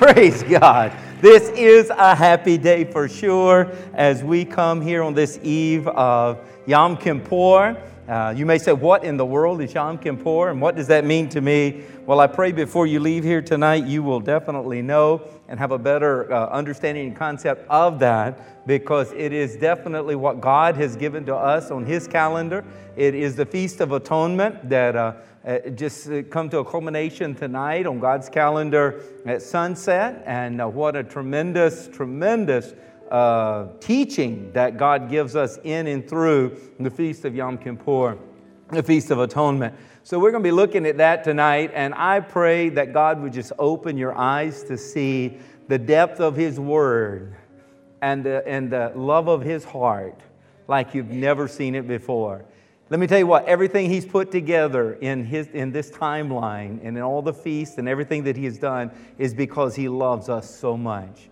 Praise 0.00 0.42
God. 0.44 0.96
This 1.20 1.50
is 1.50 1.90
a 1.90 2.14
happy 2.14 2.56
day 2.56 2.84
for 2.84 3.06
sure 3.06 3.70
as 3.92 4.24
we 4.24 4.46
come 4.46 4.80
here 4.80 5.02
on 5.02 5.12
this 5.12 5.38
eve 5.42 5.86
of 5.88 6.38
Yom 6.64 6.96
Kippur. 6.96 7.76
Uh, 8.08 8.32
you 8.34 8.46
may 8.46 8.56
say, 8.56 8.72
What 8.72 9.04
in 9.04 9.18
the 9.18 9.26
world 9.26 9.60
is 9.60 9.74
Yom 9.74 9.98
Kippur 9.98 10.48
and 10.48 10.58
what 10.58 10.74
does 10.74 10.86
that 10.86 11.04
mean 11.04 11.28
to 11.28 11.42
me? 11.42 11.84
Well, 12.06 12.18
I 12.18 12.28
pray 12.28 12.50
before 12.50 12.86
you 12.86 12.98
leave 12.98 13.24
here 13.24 13.42
tonight, 13.42 13.84
you 13.84 14.02
will 14.02 14.20
definitely 14.20 14.80
know 14.80 15.20
and 15.48 15.58
have 15.58 15.70
a 15.70 15.78
better 15.78 16.32
uh, 16.32 16.46
understanding 16.46 17.08
and 17.08 17.14
concept 17.14 17.68
of 17.68 17.98
that 17.98 18.66
because 18.66 19.12
it 19.12 19.34
is 19.34 19.54
definitely 19.56 20.16
what 20.16 20.40
God 20.40 20.76
has 20.76 20.96
given 20.96 21.26
to 21.26 21.36
us 21.36 21.70
on 21.70 21.84
His 21.84 22.08
calendar. 22.08 22.64
It 22.96 23.14
is 23.14 23.36
the 23.36 23.44
Feast 23.44 23.82
of 23.82 23.92
Atonement 23.92 24.66
that. 24.70 24.96
Uh, 24.96 25.12
just 25.74 26.10
uh, 26.10 26.22
come 26.24 26.50
to 26.50 26.58
a 26.58 26.64
culmination 26.64 27.34
tonight 27.34 27.86
on 27.86 27.98
God's 27.98 28.28
calendar 28.28 29.02
at 29.24 29.42
sunset. 29.42 30.22
And 30.26 30.60
uh, 30.60 30.68
what 30.68 30.96
a 30.96 31.04
tremendous, 31.04 31.88
tremendous 31.88 32.74
uh, 33.10 33.68
teaching 33.80 34.52
that 34.52 34.76
God 34.76 35.10
gives 35.10 35.36
us 35.36 35.58
in 35.64 35.86
and 35.86 36.08
through 36.08 36.58
the 36.78 36.90
Feast 36.90 37.24
of 37.24 37.34
Yom 37.34 37.58
Kippur, 37.58 38.18
the 38.70 38.82
Feast 38.82 39.10
of 39.10 39.18
Atonement. 39.18 39.74
So 40.02 40.18
we're 40.18 40.30
going 40.30 40.42
to 40.42 40.46
be 40.46 40.52
looking 40.52 40.86
at 40.86 40.98
that 40.98 41.24
tonight, 41.24 41.72
and 41.74 41.94
I 41.94 42.20
pray 42.20 42.68
that 42.70 42.92
God 42.92 43.20
would 43.20 43.32
just 43.32 43.52
open 43.58 43.96
your 43.96 44.16
eyes 44.16 44.62
to 44.64 44.78
see 44.78 45.38
the 45.68 45.78
depth 45.78 46.20
of 46.20 46.36
His 46.36 46.58
Word 46.58 47.34
and 48.00 48.24
the, 48.24 48.46
and 48.46 48.70
the 48.70 48.92
love 48.94 49.28
of 49.28 49.42
His 49.42 49.64
heart 49.64 50.20
like 50.68 50.94
you've 50.94 51.10
never 51.10 51.48
seen 51.48 51.74
it 51.74 51.86
before. 51.88 52.44
Let 52.90 52.98
me 52.98 53.06
tell 53.06 53.20
you 53.20 53.26
what, 53.28 53.46
everything 53.46 53.88
he's 53.88 54.04
put 54.04 54.32
together 54.32 54.94
in, 54.94 55.24
his, 55.24 55.46
in 55.50 55.70
this 55.70 55.92
timeline 55.92 56.80
and 56.82 56.96
in 56.96 57.02
all 57.04 57.22
the 57.22 57.32
feasts 57.32 57.78
and 57.78 57.88
everything 57.88 58.24
that 58.24 58.36
he 58.36 58.44
has 58.46 58.58
done 58.58 58.90
is 59.16 59.32
because 59.32 59.76
he 59.76 59.88
loves 59.88 60.28
us 60.28 60.52
so 60.52 60.76
much. 60.76 61.28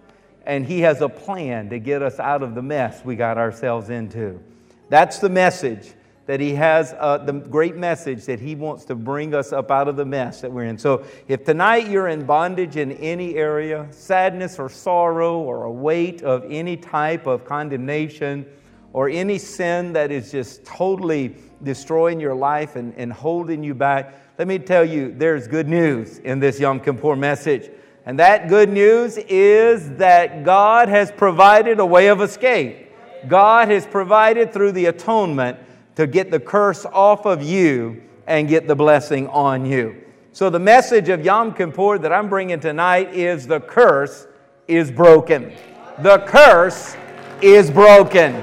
And 0.47 0.65
he 0.65 0.81
has 0.83 1.01
a 1.01 1.09
plan 1.09 1.69
to 1.71 1.81
get 1.81 2.01
us 2.01 2.21
out 2.21 2.45
of 2.45 2.55
the 2.55 2.63
mess 2.63 3.05
we 3.05 3.17
got 3.17 3.39
ourselves 3.39 3.91
into. 3.91 4.41
That's 4.89 5.19
the 5.19 5.29
message 5.29 5.95
that 6.27 6.39
he 6.39 6.55
has, 6.55 6.95
uh, 6.97 7.19
the 7.19 7.33
great 7.33 7.75
message 7.75 8.27
that 8.27 8.39
he 8.39 8.55
wants 8.55 8.85
to 8.85 8.95
bring 8.95 9.35
us 9.35 9.53
up 9.53 9.73
out 9.73 9.89
of 9.89 9.97
the 9.97 10.05
mess 10.05 10.43
that 10.43 10.53
we're 10.53 10.65
in. 10.65 10.79
So 10.79 11.05
if 11.27 11.43
tonight 11.43 11.89
you're 11.89 12.09
in 12.09 12.25
bondage 12.25 12.77
in 12.77 12.93
any 12.93 13.35
area, 13.35 13.89
sadness 13.91 14.61
or 14.61 14.69
sorrow 14.69 15.41
or 15.41 15.65
a 15.65 15.73
weight 15.73 16.23
of 16.23 16.45
any 16.49 16.77
type 16.77 17.27
of 17.27 17.45
condemnation, 17.45 18.47
or 18.93 19.09
any 19.09 19.39
sin 19.39 19.93
that 19.93 20.11
is 20.11 20.31
just 20.31 20.65
totally 20.65 21.37
destroying 21.63 22.21
your 22.21 22.35
life 22.35 22.77
and, 22.77 22.95
and 22.97 23.13
holding 23.13 23.63
you 23.63 23.75
back, 23.75 24.15
let 24.39 24.47
me 24.49 24.59
tell 24.59 24.85
you, 24.85 25.13
there's 25.17 25.49
good 25.49 25.69
news 25.69 26.19
in 26.19 26.39
this 26.39 26.61
Yom 26.61 26.81
Kippur 26.81 27.17
message. 27.17 27.71
And 28.07 28.19
that 28.19 28.49
good 28.49 28.71
news 28.71 29.19
is 29.19 29.91
that 29.97 30.45
God 30.45 30.89
has 30.89 31.13
provided 31.13 31.81
a 31.81 31.87
way 31.87 32.07
of 32.07 32.23
escape. 32.23 32.89
God 33.27 33.69
has 33.69 33.85
provided 33.85 34.53
through 34.53 34.73
the 34.73 34.87
atonement 34.87 35.59
to 35.97 36.07
get 36.07 36.31
the 36.31 36.41
curse 36.41 36.87
off 36.87 37.27
of 37.27 37.43
you 37.43 38.01
and 38.27 38.49
get 38.49 38.69
the 38.69 38.77
blessing 38.77 39.27
on 39.29 39.67
you. 39.67 40.05
So, 40.33 40.49
the 40.51 40.59
message 40.61 41.09
of 41.09 41.25
Yom 41.25 41.53
Kippur 41.53 41.99
that 41.99 42.13
I'm 42.13 42.29
bringing 42.29 42.61
tonight 42.61 43.13
is 43.13 43.47
the 43.47 43.61
curse 43.61 44.29
is 44.69 44.91
broken. 44.91 45.53
The 45.99 46.19
curse 46.19 46.97
is 47.43 47.71
broken. 47.71 48.41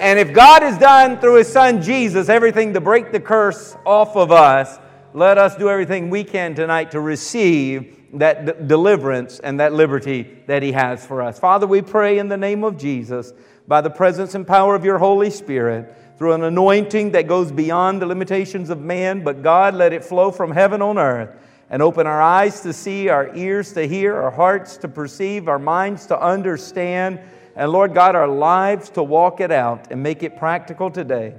And 0.00 0.18
if 0.18 0.32
God 0.32 0.62
has 0.62 0.78
done 0.78 1.18
through 1.18 1.36
His 1.36 1.52
Son 1.52 1.82
Jesus 1.82 2.30
everything 2.30 2.72
to 2.72 2.80
break 2.80 3.12
the 3.12 3.20
curse 3.20 3.76
off 3.84 4.16
of 4.16 4.32
us, 4.32 4.78
let 5.12 5.36
us 5.36 5.56
do 5.56 5.68
everything 5.68 6.08
we 6.08 6.24
can 6.24 6.54
tonight 6.54 6.92
to 6.92 7.00
receive 7.00 7.98
that 8.14 8.46
d- 8.46 8.52
deliverance 8.66 9.40
and 9.40 9.60
that 9.60 9.74
liberty 9.74 10.38
that 10.46 10.62
He 10.62 10.72
has 10.72 11.04
for 11.04 11.20
us. 11.20 11.38
Father, 11.38 11.66
we 11.66 11.82
pray 11.82 12.18
in 12.18 12.28
the 12.28 12.36
name 12.38 12.64
of 12.64 12.78
Jesus, 12.78 13.34
by 13.68 13.82
the 13.82 13.90
presence 13.90 14.34
and 14.34 14.46
power 14.46 14.74
of 14.74 14.86
your 14.86 14.96
Holy 14.96 15.28
Spirit, 15.28 15.94
through 16.16 16.32
an 16.32 16.44
anointing 16.44 17.10
that 17.10 17.28
goes 17.28 17.52
beyond 17.52 18.00
the 18.00 18.06
limitations 18.06 18.70
of 18.70 18.80
man, 18.80 19.22
but 19.22 19.42
God, 19.42 19.74
let 19.74 19.92
it 19.92 20.02
flow 20.02 20.30
from 20.30 20.50
heaven 20.50 20.80
on 20.80 20.96
earth 20.96 21.36
and 21.68 21.82
open 21.82 22.06
our 22.06 22.22
eyes 22.22 22.62
to 22.62 22.72
see, 22.72 23.10
our 23.10 23.36
ears 23.36 23.74
to 23.74 23.86
hear, 23.86 24.16
our 24.16 24.30
hearts 24.30 24.78
to 24.78 24.88
perceive, 24.88 25.46
our 25.46 25.58
minds 25.58 26.06
to 26.06 26.18
understand 26.18 27.20
and 27.56 27.72
Lord 27.72 27.94
God, 27.94 28.14
our 28.14 28.28
lives 28.28 28.90
to 28.90 29.02
walk 29.02 29.40
it 29.40 29.50
out 29.50 29.88
and 29.90 30.02
make 30.02 30.22
it 30.22 30.36
practical 30.36 30.90
today, 30.90 31.34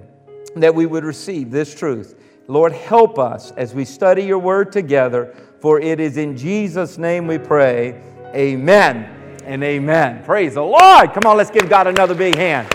that 0.55 0.75
we 0.75 0.85
would 0.85 1.03
receive 1.03 1.51
this 1.51 1.73
truth. 1.73 2.15
Lord, 2.47 2.73
help 2.73 3.17
us 3.17 3.51
as 3.51 3.73
we 3.73 3.85
study 3.85 4.23
your 4.23 4.39
word 4.39 4.71
together, 4.71 5.35
for 5.59 5.79
it 5.79 5.99
is 5.99 6.17
in 6.17 6.35
Jesus' 6.35 6.97
name 6.97 7.27
we 7.27 7.37
pray. 7.37 8.01
Amen 8.33 9.37
and 9.45 9.63
amen. 9.63 10.23
Praise 10.23 10.55
the 10.55 10.61
Lord. 10.61 11.13
Come 11.13 11.23
on, 11.25 11.37
let's 11.37 11.51
give 11.51 11.69
God 11.69 11.87
another 11.87 12.15
big 12.15 12.35
hand. 12.35 12.67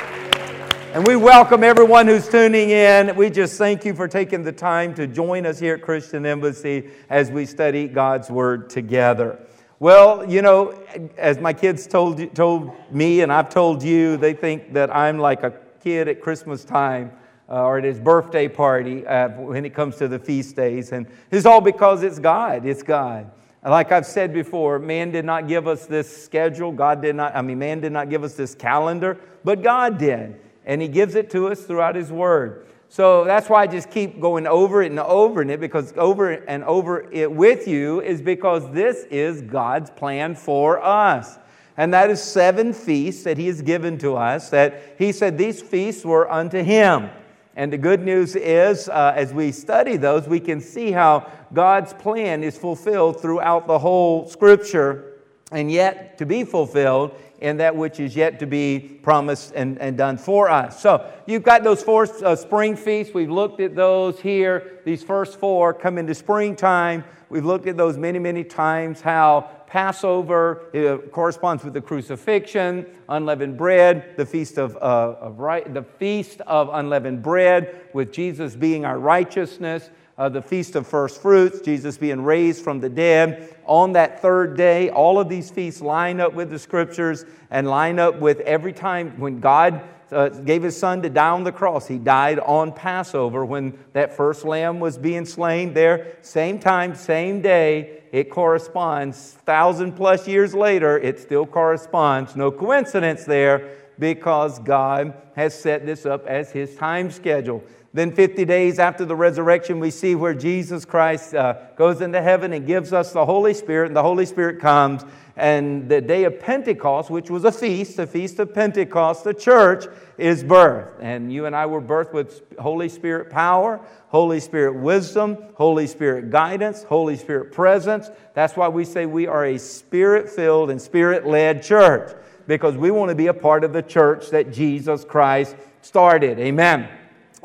And 0.94 1.06
we 1.06 1.14
welcome 1.14 1.62
everyone 1.62 2.06
who's 2.06 2.26
tuning 2.26 2.70
in. 2.70 3.14
We 3.16 3.28
just 3.28 3.58
thank 3.58 3.84
you 3.84 3.92
for 3.92 4.08
taking 4.08 4.42
the 4.42 4.52
time 4.52 4.94
to 4.94 5.06
join 5.06 5.44
us 5.44 5.58
here 5.58 5.74
at 5.74 5.82
Christian 5.82 6.24
Embassy 6.24 6.88
as 7.10 7.30
we 7.30 7.44
study 7.44 7.86
God's 7.86 8.30
Word 8.30 8.70
together. 8.70 9.38
Well, 9.78 10.28
you 10.28 10.40
know, 10.40 10.72
as 11.18 11.38
my 11.38 11.52
kids 11.52 11.86
told, 11.86 12.34
told 12.34 12.72
me 12.90 13.20
and 13.20 13.30
I've 13.30 13.50
told 13.50 13.82
you, 13.82 14.16
they 14.16 14.32
think 14.32 14.72
that 14.72 14.94
I'm 14.94 15.18
like 15.18 15.42
a 15.42 15.52
kid 15.82 16.08
at 16.08 16.22
Christmas 16.22 16.64
time 16.64 17.12
uh, 17.48 17.62
or 17.62 17.76
at 17.76 17.84
his 17.84 18.00
birthday 18.00 18.48
party 18.48 19.06
uh, 19.06 19.28
when 19.32 19.66
it 19.66 19.74
comes 19.74 19.96
to 19.96 20.08
the 20.08 20.18
feast 20.18 20.56
days. 20.56 20.92
And 20.92 21.06
it's 21.30 21.44
all 21.44 21.60
because 21.60 22.02
it's 22.02 22.18
God. 22.18 22.64
It's 22.64 22.82
God. 22.82 23.30
Like 23.62 23.92
I've 23.92 24.06
said 24.06 24.32
before, 24.32 24.78
man 24.78 25.10
did 25.10 25.26
not 25.26 25.46
give 25.46 25.66
us 25.66 25.84
this 25.84 26.24
schedule. 26.24 26.72
God 26.72 27.02
did 27.02 27.14
not, 27.14 27.36
I 27.36 27.42
mean, 27.42 27.58
man 27.58 27.80
did 27.80 27.92
not 27.92 28.08
give 28.08 28.24
us 28.24 28.34
this 28.34 28.54
calendar, 28.54 29.20
but 29.44 29.62
God 29.62 29.98
did. 29.98 30.40
And 30.64 30.80
He 30.80 30.88
gives 30.88 31.16
it 31.16 31.30
to 31.30 31.48
us 31.48 31.64
throughout 31.64 31.96
His 31.96 32.10
Word. 32.10 32.65
So 32.88 33.24
that's 33.24 33.48
why 33.48 33.62
I 33.62 33.66
just 33.66 33.90
keep 33.90 34.20
going 34.20 34.46
over 34.46 34.82
it 34.82 34.90
and 34.90 35.00
over 35.00 35.42
and 35.42 35.50
it 35.50 35.60
because 35.60 35.92
over 35.96 36.30
and 36.30 36.64
over 36.64 37.10
it 37.10 37.30
with 37.30 37.66
you 37.66 38.00
is 38.00 38.22
because 38.22 38.70
this 38.72 39.04
is 39.10 39.42
God's 39.42 39.90
plan 39.90 40.34
for 40.34 40.82
us. 40.82 41.38
And 41.76 41.92
that 41.92 42.10
is 42.10 42.22
seven 42.22 42.72
feasts 42.72 43.24
that 43.24 43.36
He 43.36 43.48
has 43.48 43.60
given 43.60 43.98
to 43.98 44.16
us, 44.16 44.48
that 44.50 44.94
He 44.98 45.12
said 45.12 45.36
these 45.36 45.60
feasts 45.60 46.04
were 46.04 46.30
unto 46.30 46.62
Him. 46.62 47.10
And 47.54 47.72
the 47.72 47.78
good 47.78 48.02
news 48.02 48.36
is, 48.36 48.88
uh, 48.88 49.14
as 49.16 49.32
we 49.32 49.50
study 49.50 49.96
those, 49.96 50.28
we 50.28 50.40
can 50.40 50.60
see 50.60 50.92
how 50.92 51.30
God's 51.52 51.92
plan 51.94 52.42
is 52.42 52.56
fulfilled 52.56 53.20
throughout 53.20 53.66
the 53.66 53.78
whole 53.78 54.26
Scripture 54.28 55.16
and 55.52 55.70
yet 55.70 56.18
to 56.18 56.26
be 56.26 56.44
fulfilled 56.44 57.14
in 57.40 57.58
that 57.58 57.76
which 57.76 58.00
is 58.00 58.16
yet 58.16 58.38
to 58.40 58.46
be 58.46 58.98
promised 59.02 59.52
and, 59.54 59.78
and 59.78 59.96
done 59.96 60.16
for 60.16 60.48
us. 60.50 60.80
So 60.80 61.10
you've 61.26 61.42
got 61.42 61.62
those 61.64 61.82
four 61.82 62.06
uh, 62.24 62.36
spring 62.36 62.76
feasts. 62.76 63.14
We've 63.14 63.30
looked 63.30 63.60
at 63.60 63.74
those 63.74 64.20
here. 64.20 64.80
These 64.84 65.02
first 65.02 65.38
four 65.38 65.74
come 65.74 65.98
into 65.98 66.14
springtime. 66.14 67.04
We've 67.28 67.44
looked 67.44 67.66
at 67.66 67.76
those 67.76 67.96
many, 67.96 68.18
many 68.18 68.44
times, 68.44 69.00
how 69.00 69.50
Passover 69.66 70.70
uh, 70.74 70.98
corresponds 71.08 71.64
with 71.64 71.74
the 71.74 71.80
crucifixion, 71.80 72.86
unleavened 73.08 73.58
bread, 73.58 74.16
the 74.16 74.24
feast 74.24 74.58
of, 74.58 74.76
uh, 74.76 75.16
of 75.20 75.40
right, 75.40 75.72
the 75.74 75.82
feast 75.82 76.40
of 76.42 76.70
unleavened 76.72 77.22
bread, 77.22 77.80
with 77.92 78.12
Jesus 78.12 78.54
being 78.54 78.84
our 78.84 78.98
righteousness 78.98 79.90
uh, 80.18 80.28
the 80.28 80.42
Feast 80.42 80.76
of 80.76 80.86
First 80.86 81.20
Fruits, 81.20 81.60
Jesus 81.60 81.98
being 81.98 82.22
raised 82.22 82.64
from 82.64 82.80
the 82.80 82.88
dead. 82.88 83.56
On 83.66 83.92
that 83.92 84.22
third 84.22 84.56
day, 84.56 84.90
all 84.90 85.18
of 85.18 85.28
these 85.28 85.50
feasts 85.50 85.80
line 85.80 86.20
up 86.20 86.32
with 86.32 86.50
the 86.50 86.58
scriptures 86.58 87.24
and 87.50 87.68
line 87.68 87.98
up 87.98 88.18
with 88.20 88.40
every 88.40 88.72
time 88.72 89.18
when 89.18 89.40
God 89.40 89.82
uh, 90.10 90.28
gave 90.28 90.62
his 90.62 90.76
son 90.76 91.02
to 91.02 91.10
die 91.10 91.30
on 91.30 91.44
the 91.44 91.52
cross. 91.52 91.86
He 91.86 91.98
died 91.98 92.38
on 92.38 92.72
Passover 92.72 93.44
when 93.44 93.78
that 93.92 94.16
first 94.16 94.44
lamb 94.44 94.80
was 94.80 94.96
being 94.96 95.24
slain 95.24 95.74
there. 95.74 96.16
Same 96.22 96.58
time, 96.58 96.94
same 96.94 97.42
day, 97.42 98.04
it 98.12 98.30
corresponds. 98.30 99.32
Thousand 99.44 99.94
plus 99.94 100.28
years 100.28 100.54
later, 100.54 100.98
it 100.98 101.18
still 101.18 101.44
corresponds. 101.44 102.36
No 102.36 102.50
coincidence 102.50 103.24
there 103.24 103.76
because 103.98 104.58
God 104.60 105.14
has 105.34 105.58
set 105.58 105.84
this 105.84 106.06
up 106.06 106.26
as 106.26 106.52
his 106.52 106.74
time 106.76 107.10
schedule. 107.10 107.62
Then, 107.96 108.12
50 108.12 108.44
days 108.44 108.78
after 108.78 109.06
the 109.06 109.16
resurrection, 109.16 109.80
we 109.80 109.90
see 109.90 110.14
where 110.14 110.34
Jesus 110.34 110.84
Christ 110.84 111.34
uh, 111.34 111.54
goes 111.76 112.02
into 112.02 112.20
heaven 112.20 112.52
and 112.52 112.66
gives 112.66 112.92
us 112.92 113.12
the 113.12 113.24
Holy 113.24 113.54
Spirit, 113.54 113.86
and 113.86 113.96
the 113.96 114.02
Holy 114.02 114.26
Spirit 114.26 114.60
comes. 114.60 115.02
And 115.34 115.88
the 115.88 116.02
day 116.02 116.24
of 116.24 116.38
Pentecost, 116.38 117.08
which 117.08 117.30
was 117.30 117.46
a 117.46 117.52
feast, 117.52 117.96
the 117.96 118.06
feast 118.06 118.38
of 118.38 118.52
Pentecost, 118.52 119.24
the 119.24 119.32
church 119.32 119.86
is 120.18 120.44
birthed. 120.44 121.00
And 121.00 121.32
you 121.32 121.46
and 121.46 121.56
I 121.56 121.64
were 121.64 121.80
birthed 121.80 122.12
with 122.12 122.42
Holy 122.58 122.90
Spirit 122.90 123.30
power, 123.30 123.80
Holy 124.08 124.40
Spirit 124.40 124.74
wisdom, 124.74 125.38
Holy 125.54 125.86
Spirit 125.86 126.30
guidance, 126.30 126.82
Holy 126.82 127.16
Spirit 127.16 127.50
presence. 127.50 128.10
That's 128.34 128.58
why 128.58 128.68
we 128.68 128.84
say 128.84 129.06
we 129.06 129.26
are 129.26 129.46
a 129.46 129.58
spirit 129.58 130.28
filled 130.28 130.68
and 130.68 130.82
spirit 130.82 131.26
led 131.26 131.62
church, 131.62 132.14
because 132.46 132.76
we 132.76 132.90
want 132.90 133.08
to 133.08 133.14
be 133.14 133.28
a 133.28 133.34
part 133.34 133.64
of 133.64 133.72
the 133.72 133.80
church 133.80 134.28
that 134.32 134.52
Jesus 134.52 135.02
Christ 135.02 135.56
started. 135.80 136.38
Amen. 136.38 136.90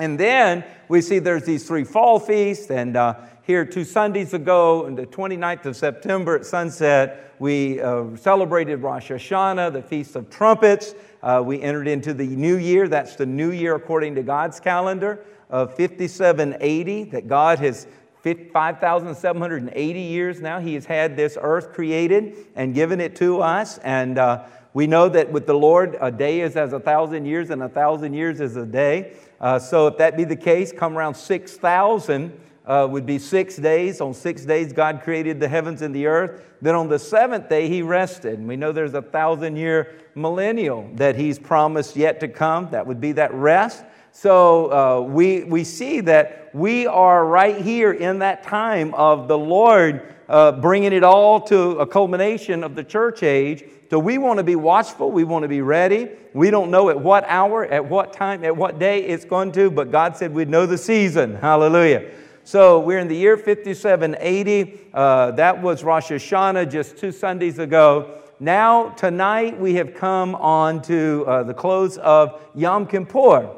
And 0.02 0.20
then 0.20 0.66
we 0.88 1.00
see 1.00 1.20
there's 1.20 1.46
these 1.46 1.68
three 1.68 1.84
fall 1.84 2.20
feasts, 2.20 2.72
and 2.72 2.98
uh, 2.98 3.20
here 3.44 3.64
two 3.64 3.84
Sundays 3.84 4.34
ago, 4.34 4.88
on 4.88 4.96
the 4.96 5.06
29th 5.06 5.66
of 5.68 5.76
September 5.78 6.38
at 6.38 6.44
sunset, 6.44 7.36
we 7.38 7.80
uh, 7.80 8.16
celebrated 8.16 8.78
Rosh 8.78 9.12
Hashanah, 9.12 9.72
the 9.72 9.84
Feast 9.84 10.16
of 10.16 10.28
Trumpets. 10.32 10.96
Uh, 11.22 11.44
we 11.46 11.62
entered 11.62 11.88
into 11.88 12.16
the 12.16 12.26
new 12.26 12.58
year. 12.58 12.88
That's 12.88 13.16
the 13.16 13.28
new 13.28 13.52
year 13.52 13.76
according 13.76 14.16
to 14.16 14.24
God's 14.24 14.60
calendar 14.60 15.24
of 15.52 15.76
5780, 15.76 17.04
that 17.04 17.28
God 17.28 17.60
has 17.60 17.86
5,780 18.24 20.00
years 20.00 20.42
now. 20.42 20.60
He 20.60 20.74
has 20.74 20.86
had 20.86 21.16
this 21.16 21.38
earth 21.40 21.74
created 21.74 22.48
and 22.56 22.74
given 22.74 23.00
it 23.00 23.16
to 23.18 23.42
us. 23.42 23.78
And 23.80 24.18
uh, 24.18 24.46
we 24.74 24.88
know 24.88 25.10
that 25.10 25.32
with 25.32 25.46
the 25.46 25.54
Lord, 25.54 25.98
a 26.00 26.12
day 26.12 26.42
is 26.42 26.56
as 26.56 26.72
a 26.74 26.80
thousand 26.80 27.26
years, 27.26 27.50
and 27.50 27.62
a 27.62 27.70
thousand 27.70 28.14
years 28.14 28.40
is 28.40 28.56
a 28.56 28.66
day. 28.66 29.14
Uh, 29.40 29.60
so 29.60 29.88
if 29.88 29.98
that 29.98 30.16
be 30.16 30.24
the 30.24 30.36
case, 30.36 30.72
come 30.72 30.98
around 30.98 31.16
6,000 31.16 32.40
uh, 32.66 32.88
would 32.90 33.06
be 33.06 33.20
six 33.20 33.58
days. 33.58 34.00
On 34.00 34.14
six 34.14 34.46
days, 34.46 34.72
God 34.72 35.02
created 35.04 35.40
the 35.40 35.48
heavens 35.48 35.82
and 35.82 35.94
the 35.94 36.06
earth. 36.06 36.46
Then 36.62 36.76
on 36.76 36.88
the 36.88 37.00
seventh 37.00 37.50
day, 37.50 37.68
He 37.68 37.82
rested. 37.82 38.40
And 38.40 38.48
we 38.48 38.56
know 38.56 38.72
there's 38.72 38.94
a 38.94 39.02
thousand 39.02 39.56
year 39.56 39.96
millennial 40.16 40.90
that 40.96 41.16
He's 41.16 41.40
promised 41.40 41.96
yet 41.96 42.20
to 42.20 42.28
come. 42.28 42.70
That 42.72 42.86
would 42.86 43.02
be 43.02 43.14
that 43.14 43.34
rest. 43.34 43.84
So 44.14 44.72
uh, 44.72 45.02
we, 45.02 45.44
we 45.44 45.64
see 45.64 46.02
that 46.02 46.54
we 46.54 46.86
are 46.86 47.26
right 47.26 47.58
here 47.58 47.92
in 47.92 48.20
that 48.20 48.44
time 48.44 48.94
of 48.94 49.28
the 49.28 49.38
Lord 49.38 50.16
uh, 50.28 50.52
bringing 50.54 50.94
it 50.94 51.04
all 51.04 51.42
to 51.42 51.72
a 51.80 51.88
culmination 51.88 52.64
of 52.64 52.76
the 52.76 52.84
church 52.84 53.24
age. 53.24 53.64
So 53.92 54.00
we 54.00 54.18
want 54.18 54.38
to 54.38 54.44
be 54.46 54.56
watchful. 54.56 55.12
We 55.12 55.26
want 55.26 55.44
to 55.44 55.50
be 55.50 55.60
ready. 55.60 56.08
We 56.34 56.50
don't 56.50 56.72
know 56.72 56.90
at 56.90 56.98
what 56.98 57.26
hour, 57.28 57.66
at 57.66 57.84
what 57.84 58.14
time, 58.14 58.46
at 58.46 58.56
what 58.56 58.80
day 58.80 59.04
it's 59.04 59.26
going 59.26 59.52
to, 59.52 59.70
but 59.70 59.92
God 59.92 60.16
said 60.16 60.34
we'd 60.34 60.48
know 60.48 60.66
the 60.66 60.78
season. 60.78 61.36
Hallelujah. 61.36 62.10
So 62.46 62.80
we're 62.80 63.00
in 63.00 63.10
the 63.10 63.18
year 63.18 63.36
5780. 63.36 64.80
Uh, 64.94 65.32
that 65.32 65.62
was 65.62 65.84
Rosh 65.84 66.10
Hashanah 66.10 66.72
just 66.72 66.96
two 66.96 67.12
Sundays 67.12 67.60
ago. 67.60 68.22
Now, 68.40 68.92
tonight, 68.92 69.60
we 69.60 69.74
have 69.76 69.94
come 69.94 70.36
on 70.36 70.82
to 70.84 71.26
uh, 71.28 71.44
the 71.44 71.54
close 71.54 71.98
of 71.98 72.42
Yom 72.56 72.88
Kippur, 72.88 73.54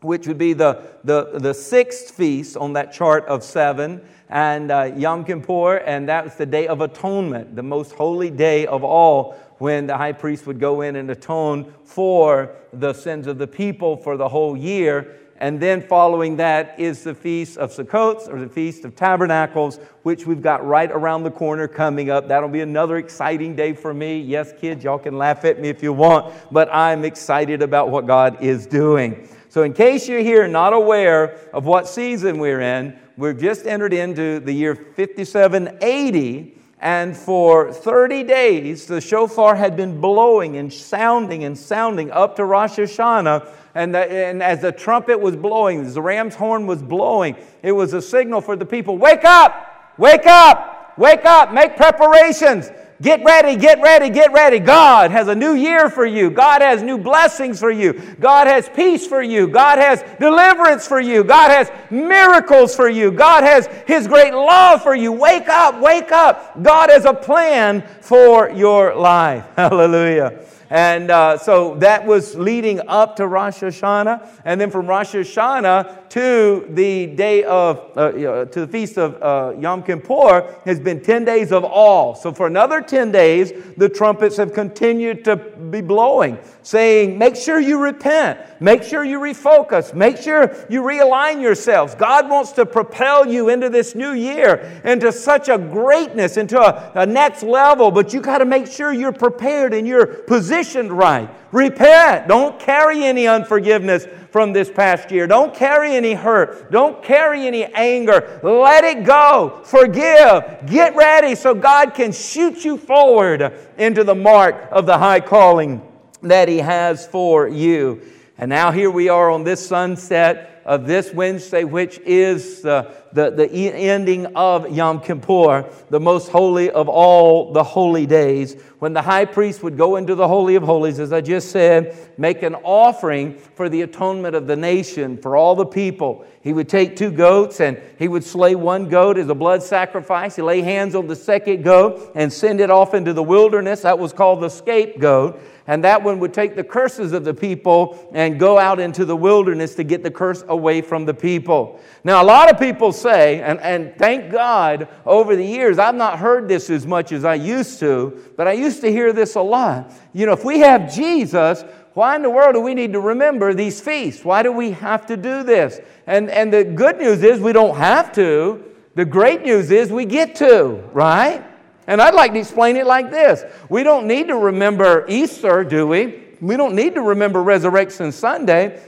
which 0.00 0.28
would 0.28 0.38
be 0.38 0.52
the, 0.52 0.80
the, 1.02 1.40
the 1.40 1.52
sixth 1.52 2.12
feast 2.14 2.56
on 2.56 2.74
that 2.74 2.92
chart 2.92 3.26
of 3.26 3.42
seven, 3.42 4.00
and 4.28 4.70
uh, 4.70 4.92
Yom 4.96 5.24
Kippur, 5.24 5.78
and 5.78 6.08
that's 6.08 6.36
the 6.36 6.46
Day 6.46 6.68
of 6.68 6.80
Atonement, 6.80 7.56
the 7.56 7.64
most 7.64 7.92
holy 7.92 8.30
day 8.30 8.64
of 8.66 8.84
all, 8.84 9.36
when 9.62 9.86
the 9.86 9.96
high 9.96 10.10
priest 10.10 10.44
would 10.44 10.58
go 10.58 10.80
in 10.80 10.96
and 10.96 11.08
atone 11.08 11.72
for 11.84 12.50
the 12.72 12.92
sins 12.92 13.28
of 13.28 13.38
the 13.38 13.46
people 13.46 13.96
for 13.96 14.16
the 14.16 14.28
whole 14.28 14.56
year. 14.56 15.20
And 15.36 15.60
then 15.60 15.80
following 15.80 16.34
that 16.38 16.80
is 16.80 17.04
the 17.04 17.14
Feast 17.14 17.58
of 17.58 17.70
Sukkot, 17.70 18.28
or 18.28 18.40
the 18.40 18.48
Feast 18.48 18.84
of 18.84 18.96
Tabernacles, 18.96 19.78
which 20.02 20.26
we've 20.26 20.42
got 20.42 20.66
right 20.66 20.90
around 20.90 21.22
the 21.22 21.30
corner 21.30 21.68
coming 21.68 22.10
up. 22.10 22.26
That'll 22.26 22.48
be 22.48 22.62
another 22.62 22.96
exciting 22.96 23.54
day 23.54 23.72
for 23.72 23.94
me. 23.94 24.18
Yes, 24.18 24.52
kids, 24.60 24.82
y'all 24.82 24.98
can 24.98 25.16
laugh 25.16 25.44
at 25.44 25.60
me 25.60 25.68
if 25.68 25.80
you 25.80 25.92
want, 25.92 26.34
but 26.50 26.68
I'm 26.74 27.04
excited 27.04 27.62
about 27.62 27.88
what 27.88 28.04
God 28.04 28.42
is 28.42 28.66
doing. 28.66 29.28
So, 29.48 29.62
in 29.62 29.74
case 29.74 30.08
you're 30.08 30.24
here 30.24 30.48
not 30.48 30.72
aware 30.72 31.38
of 31.52 31.66
what 31.66 31.86
season 31.86 32.38
we're 32.40 32.62
in, 32.62 32.98
we've 33.16 33.38
just 33.38 33.66
entered 33.66 33.92
into 33.92 34.40
the 34.40 34.52
year 34.52 34.74
5780. 34.74 36.58
And 36.82 37.16
for 37.16 37.72
30 37.72 38.24
days, 38.24 38.86
the 38.86 39.00
shofar 39.00 39.54
had 39.54 39.76
been 39.76 40.00
blowing 40.00 40.56
and 40.56 40.72
sounding 40.72 41.44
and 41.44 41.56
sounding 41.56 42.10
up 42.10 42.34
to 42.36 42.44
Rosh 42.44 42.76
Hashanah. 42.76 43.46
And, 43.76 43.94
the, 43.94 44.00
and 44.00 44.42
as 44.42 44.62
the 44.62 44.72
trumpet 44.72 45.20
was 45.20 45.36
blowing, 45.36 45.82
as 45.82 45.94
the 45.94 46.02
ram's 46.02 46.34
horn 46.34 46.66
was 46.66 46.82
blowing, 46.82 47.36
it 47.62 47.70
was 47.70 47.94
a 47.94 48.02
signal 48.02 48.40
for 48.40 48.56
the 48.56 48.66
people 48.66 48.98
wake 48.98 49.24
up, 49.24 49.94
wake 49.96 50.26
up, 50.26 50.98
wake 50.98 51.24
up, 51.24 51.52
make 51.52 51.76
preparations. 51.76 52.68
Get 53.02 53.24
ready, 53.24 53.56
get 53.56 53.82
ready, 53.82 54.10
get 54.10 54.32
ready. 54.32 54.60
God 54.60 55.10
has 55.10 55.26
a 55.26 55.34
new 55.34 55.54
year 55.54 55.90
for 55.90 56.06
you. 56.06 56.30
God 56.30 56.62
has 56.62 56.84
new 56.84 56.96
blessings 56.96 57.58
for 57.58 57.72
you. 57.72 57.94
God 58.20 58.46
has 58.46 58.68
peace 58.68 59.08
for 59.08 59.20
you. 59.20 59.48
God 59.48 59.78
has 59.78 60.04
deliverance 60.20 60.86
for 60.86 61.00
you. 61.00 61.24
God 61.24 61.50
has 61.50 61.68
miracles 61.90 62.76
for 62.76 62.88
you. 62.88 63.10
God 63.10 63.42
has 63.42 63.66
His 63.88 64.06
great 64.06 64.32
love 64.32 64.84
for 64.84 64.94
you. 64.94 65.10
Wake 65.10 65.48
up, 65.48 65.80
wake 65.80 66.12
up. 66.12 66.62
God 66.62 66.90
has 66.90 67.04
a 67.04 67.12
plan 67.12 67.82
for 68.00 68.50
your 68.50 68.94
life. 68.94 69.46
Hallelujah. 69.56 70.38
And 70.72 71.10
uh, 71.10 71.36
so 71.36 71.74
that 71.80 72.06
was 72.06 72.34
leading 72.34 72.80
up 72.88 73.16
to 73.16 73.26
Rosh 73.26 73.62
Hashanah. 73.62 74.26
And 74.46 74.58
then 74.58 74.70
from 74.70 74.86
Rosh 74.86 75.14
Hashanah 75.14 76.08
to 76.08 76.66
the 76.70 77.08
day 77.08 77.44
of, 77.44 77.90
uh, 77.94 78.12
to 78.46 78.60
the 78.60 78.66
feast 78.66 78.96
of 78.96 79.22
uh, 79.22 79.54
Yom 79.60 79.82
Kippur 79.82 80.56
has 80.64 80.80
been 80.80 81.02
10 81.02 81.26
days 81.26 81.52
of 81.52 81.64
awe. 81.64 82.14
So 82.14 82.32
for 82.32 82.46
another 82.46 82.80
10 82.80 83.12
days, 83.12 83.52
the 83.76 83.90
trumpets 83.90 84.38
have 84.38 84.54
continued 84.54 85.26
to 85.26 85.36
be 85.36 85.82
blowing, 85.82 86.38
saying, 86.62 87.18
make 87.18 87.36
sure 87.36 87.60
you 87.60 87.78
repent, 87.78 88.38
make 88.60 88.82
sure 88.82 89.04
you 89.04 89.18
refocus, 89.18 89.94
make 89.94 90.16
sure 90.16 90.54
you 90.68 90.82
realign 90.82 91.40
yourselves. 91.40 91.94
God 91.94 92.28
wants 92.30 92.52
to 92.52 92.66
propel 92.66 93.26
you 93.26 93.48
into 93.48 93.68
this 93.68 93.94
new 93.94 94.12
year, 94.12 94.80
into 94.84 95.12
such 95.12 95.48
a 95.48 95.58
greatness, 95.58 96.36
into 96.36 96.60
a, 96.60 96.92
a 96.94 97.06
next 97.06 97.42
level, 97.42 97.90
but 97.90 98.12
you 98.12 98.20
got 98.20 98.38
to 98.38 98.44
make 98.44 98.66
sure 98.66 98.92
you're 98.92 99.12
prepared 99.12 99.74
and 99.74 99.86
you're 99.86 100.06
positioned 100.06 100.62
positioned 100.62 100.92
right. 100.92 101.28
Repent. 101.52 102.28
Don't 102.28 102.58
carry 102.58 103.04
any 103.04 103.26
unforgiveness 103.26 104.06
from 104.30 104.52
this 104.52 104.70
past 104.70 105.10
year. 105.10 105.26
Don't 105.26 105.54
carry 105.54 105.94
any 105.94 106.14
hurt. 106.14 106.70
Don't 106.70 107.02
carry 107.02 107.46
any 107.46 107.64
anger. 107.66 108.40
Let 108.42 108.84
it 108.84 109.04
go. 109.04 109.60
Forgive. 109.64 110.66
Get 110.66 110.96
ready 110.96 111.34
so 111.34 111.54
God 111.54 111.94
can 111.94 112.12
shoot 112.12 112.64
you 112.64 112.76
forward 112.76 113.52
into 113.76 114.04
the 114.04 114.14
mark 114.14 114.68
of 114.70 114.86
the 114.86 114.96
high 114.96 115.20
calling 115.20 115.82
that 116.22 116.48
He 116.48 116.58
has 116.58 117.06
for 117.06 117.48
you. 117.48 118.02
And 118.38 118.48
now 118.48 118.70
here 118.70 118.90
we 118.90 119.08
are 119.08 119.30
on 119.30 119.44
this 119.44 119.64
sunset 119.64 120.62
of 120.64 120.86
this 120.86 121.12
Wednesday, 121.12 121.64
which 121.64 121.98
is 122.00 122.64
uh, 122.64 122.94
the, 123.12 123.30
the, 123.30 123.46
the 123.48 123.72
ending 123.74 124.26
of 124.36 124.70
Yom 124.70 125.00
Kippur, 125.00 125.68
the 125.90 126.00
most 126.00 126.28
holy 126.28 126.70
of 126.70 126.88
all 126.88 127.52
the 127.52 127.64
holy 127.64 128.06
days, 128.06 128.60
when 128.78 128.92
the 128.92 129.02
high 129.02 129.24
priest 129.24 129.62
would 129.62 129.76
go 129.76 129.96
into 129.96 130.14
the 130.14 130.26
Holy 130.26 130.54
of 130.54 130.62
Holies, 130.62 130.98
as 130.98 131.12
I 131.12 131.20
just 131.20 131.50
said, 131.50 131.96
make 132.16 132.42
an 132.42 132.54
offering 132.54 133.38
for 133.38 133.68
the 133.68 133.82
atonement 133.82 134.34
of 134.34 134.46
the 134.46 134.56
nation, 134.56 135.18
for 135.18 135.36
all 135.36 135.54
the 135.54 135.66
people. 135.66 136.24
He 136.42 136.52
would 136.52 136.68
take 136.68 136.96
two 136.96 137.10
goats 137.10 137.60
and 137.60 137.80
he 137.98 138.08
would 138.08 138.24
slay 138.24 138.54
one 138.54 138.88
goat 138.88 139.18
as 139.18 139.28
a 139.28 139.34
blood 139.34 139.62
sacrifice. 139.62 140.36
He 140.36 140.42
lay 140.42 140.62
hands 140.62 140.94
on 140.94 141.06
the 141.06 141.16
second 141.16 141.62
goat 141.62 142.12
and 142.14 142.32
send 142.32 142.60
it 142.60 142.70
off 142.70 142.94
into 142.94 143.12
the 143.12 143.22
wilderness. 143.22 143.82
That 143.82 143.98
was 143.98 144.12
called 144.12 144.40
the 144.40 144.48
scapegoat 144.48 145.40
and 145.66 145.84
that 145.84 146.02
one 146.02 146.18
would 146.18 146.34
take 146.34 146.56
the 146.56 146.64
curses 146.64 147.12
of 147.12 147.24
the 147.24 147.34
people 147.34 148.08
and 148.12 148.38
go 148.38 148.58
out 148.58 148.80
into 148.80 149.04
the 149.04 149.16
wilderness 149.16 149.74
to 149.76 149.84
get 149.84 150.02
the 150.02 150.10
curse 150.10 150.44
away 150.48 150.80
from 150.80 151.04
the 151.04 151.14
people. 151.14 151.80
Now, 152.04 152.22
a 152.22 152.24
lot 152.24 152.50
of 152.50 152.58
people 152.58 152.92
say, 152.92 153.40
and, 153.40 153.60
and 153.60 153.96
thank 153.96 154.32
God 154.32 154.88
over 155.06 155.36
the 155.36 155.44
years, 155.44 155.78
I've 155.78 155.94
not 155.94 156.18
heard 156.18 156.48
this 156.48 156.70
as 156.70 156.86
much 156.86 157.12
as 157.12 157.24
I 157.24 157.34
used 157.34 157.78
to, 157.80 158.32
but 158.36 158.48
I 158.48 158.52
used 158.52 158.80
to 158.80 158.90
hear 158.90 159.12
this 159.12 159.36
a 159.36 159.42
lot. 159.42 159.92
You 160.12 160.26
know, 160.26 160.32
if 160.32 160.44
we 160.44 160.58
have 160.60 160.92
Jesus, 160.92 161.64
why 161.94 162.16
in 162.16 162.22
the 162.22 162.30
world 162.30 162.54
do 162.54 162.60
we 162.60 162.74
need 162.74 162.92
to 162.94 163.00
remember 163.00 163.52
these 163.54 163.80
feasts? 163.80 164.24
Why 164.24 164.42
do 164.42 164.50
we 164.50 164.72
have 164.72 165.06
to 165.06 165.16
do 165.16 165.42
this? 165.42 165.80
And, 166.06 166.30
and 166.30 166.52
the 166.52 166.64
good 166.64 166.98
news 166.98 167.22
is 167.22 167.38
we 167.38 167.52
don't 167.52 167.76
have 167.76 168.12
to. 168.14 168.64
The 168.94 169.04
great 169.04 169.42
news 169.42 169.70
is 169.70 169.92
we 169.92 170.06
get 170.06 170.34
to, 170.36 170.82
right? 170.92 171.44
And 171.86 172.00
I'd 172.00 172.14
like 172.14 172.32
to 172.32 172.38
explain 172.38 172.76
it 172.76 172.86
like 172.86 173.10
this 173.10 173.44
We 173.68 173.82
don't 173.82 174.06
need 174.06 174.28
to 174.28 174.36
remember 174.36 175.04
Easter, 175.08 175.64
do 175.64 175.86
we? 175.86 176.22
We 176.40 176.56
don't 176.56 176.74
need 176.74 176.94
to 176.94 177.00
remember 177.00 177.42
Resurrection 177.42 178.12
Sunday. 178.12 178.80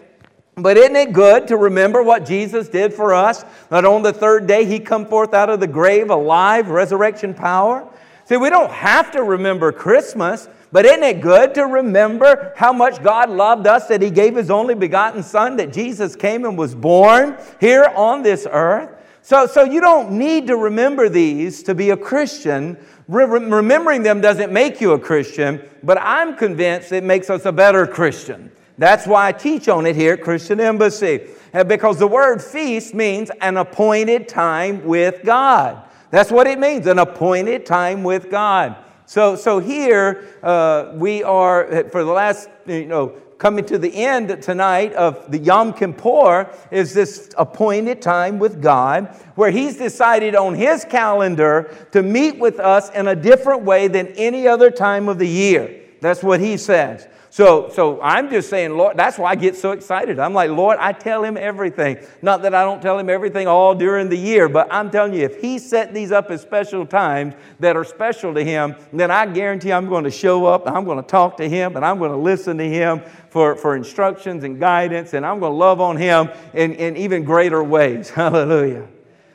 But 0.56 0.76
isn't 0.76 0.94
it 0.94 1.12
good 1.12 1.48
to 1.48 1.56
remember 1.56 2.02
what 2.02 2.24
Jesus 2.24 2.68
did 2.68 2.94
for 2.94 3.12
us? 3.12 3.44
That 3.70 3.84
on 3.84 4.02
the 4.02 4.12
third 4.12 4.46
day 4.46 4.64
he 4.64 4.78
come 4.78 5.06
forth 5.06 5.34
out 5.34 5.50
of 5.50 5.58
the 5.58 5.66
grave 5.66 6.10
alive, 6.10 6.68
resurrection 6.68 7.34
power. 7.34 7.88
See, 8.24 8.36
we 8.36 8.50
don't 8.50 8.70
have 8.70 9.10
to 9.12 9.22
remember 9.22 9.72
Christmas, 9.72 10.48
but 10.70 10.86
isn't 10.86 11.02
it 11.02 11.20
good 11.20 11.54
to 11.54 11.64
remember 11.64 12.52
how 12.56 12.72
much 12.72 13.02
God 13.02 13.30
loved 13.30 13.66
us 13.66 13.88
that 13.88 14.00
he 14.00 14.10
gave 14.10 14.36
his 14.36 14.50
only 14.50 14.74
begotten 14.74 15.22
son, 15.22 15.56
that 15.56 15.72
Jesus 15.72 16.16
came 16.16 16.44
and 16.44 16.56
was 16.56 16.74
born 16.74 17.36
here 17.60 17.92
on 17.94 18.22
this 18.22 18.46
earth? 18.48 18.90
So, 19.24 19.46
so 19.46 19.64
you 19.64 19.80
don't 19.80 20.12
need 20.12 20.48
to 20.48 20.56
remember 20.58 21.08
these 21.08 21.62
to 21.62 21.74
be 21.74 21.88
a 21.88 21.96
Christian. 21.96 22.76
Re- 23.08 23.24
remembering 23.24 24.02
them 24.02 24.20
doesn't 24.20 24.52
make 24.52 24.82
you 24.82 24.92
a 24.92 24.98
Christian, 24.98 25.66
but 25.82 25.96
I'm 25.98 26.36
convinced 26.36 26.92
it 26.92 27.04
makes 27.04 27.30
us 27.30 27.46
a 27.46 27.52
better 27.52 27.86
Christian. 27.86 28.52
That's 28.76 29.06
why 29.06 29.28
I 29.28 29.32
teach 29.32 29.66
on 29.66 29.86
it 29.86 29.96
here 29.96 30.12
at 30.12 30.20
Christian 30.20 30.60
Embassy. 30.60 31.22
Because 31.66 31.98
the 31.98 32.06
word 32.06 32.42
feast 32.42 32.92
means 32.92 33.30
an 33.40 33.56
appointed 33.56 34.28
time 34.28 34.84
with 34.84 35.22
God. 35.24 35.82
That's 36.10 36.30
what 36.30 36.46
it 36.46 36.58
means, 36.58 36.86
an 36.86 36.98
appointed 36.98 37.64
time 37.64 38.02
with 38.02 38.30
God. 38.30 38.76
So, 39.06 39.36
so 39.36 39.58
here 39.58 40.38
uh, 40.42 40.92
we 40.96 41.22
are, 41.22 41.88
for 41.88 42.04
the 42.04 42.12
last 42.12 42.50
you 42.66 42.84
know, 42.84 43.16
coming 43.38 43.64
to 43.66 43.78
the 43.78 43.94
end 43.94 44.42
tonight 44.42 44.92
of 44.94 45.30
the 45.30 45.38
Yom 45.38 45.72
Kippur 45.72 46.50
is 46.70 46.94
this 46.94 47.30
appointed 47.36 48.00
time 48.00 48.38
with 48.38 48.62
God 48.62 49.06
where 49.34 49.50
He's 49.50 49.76
decided 49.76 50.34
on 50.34 50.54
His 50.54 50.84
calendar 50.84 51.74
to 51.92 52.02
meet 52.02 52.38
with 52.38 52.60
us 52.60 52.90
in 52.90 53.08
a 53.08 53.16
different 53.16 53.62
way 53.62 53.88
than 53.88 54.08
any 54.08 54.46
other 54.46 54.70
time 54.70 55.08
of 55.08 55.18
the 55.18 55.28
year. 55.28 55.82
That's 56.00 56.22
what 56.22 56.40
He 56.40 56.56
says. 56.56 57.08
So, 57.34 57.68
so 57.68 58.00
I'm 58.00 58.30
just 58.30 58.48
saying, 58.48 58.76
Lord, 58.76 58.96
that's 58.96 59.18
why 59.18 59.32
I 59.32 59.34
get 59.34 59.56
so 59.56 59.72
excited. 59.72 60.20
I'm 60.20 60.34
like, 60.34 60.50
Lord, 60.50 60.78
I 60.78 60.92
tell 60.92 61.24
him 61.24 61.36
everything. 61.36 61.98
Not 62.22 62.42
that 62.42 62.54
I 62.54 62.62
don't 62.62 62.80
tell 62.80 62.96
him 62.96 63.10
everything 63.10 63.48
all 63.48 63.74
during 63.74 64.08
the 64.08 64.16
year, 64.16 64.48
but 64.48 64.68
I'm 64.70 64.88
telling 64.88 65.14
you, 65.14 65.24
if 65.24 65.40
he 65.40 65.58
set 65.58 65.92
these 65.92 66.12
up 66.12 66.30
as 66.30 66.42
special 66.42 66.86
times 66.86 67.34
that 67.58 67.74
are 67.74 67.82
special 67.82 68.34
to 68.34 68.44
him, 68.44 68.76
then 68.92 69.10
I 69.10 69.26
guarantee 69.26 69.72
I'm 69.72 69.88
going 69.88 70.04
to 70.04 70.12
show 70.12 70.46
up 70.46 70.68
and 70.68 70.76
I'm 70.76 70.84
going 70.84 71.02
to 71.02 71.08
talk 71.08 71.36
to 71.38 71.48
him 71.48 71.74
and 71.74 71.84
I'm 71.84 71.98
going 71.98 72.12
to 72.12 72.16
listen 72.16 72.56
to 72.58 72.68
him 72.68 73.02
for, 73.30 73.56
for 73.56 73.74
instructions 73.74 74.44
and 74.44 74.60
guidance 74.60 75.12
and 75.12 75.26
I'm 75.26 75.40
going 75.40 75.50
to 75.50 75.58
love 75.58 75.80
on 75.80 75.96
him 75.96 76.30
in, 76.52 76.74
in 76.74 76.96
even 76.96 77.24
greater 77.24 77.64
ways. 77.64 78.10
Hallelujah. 78.10 78.86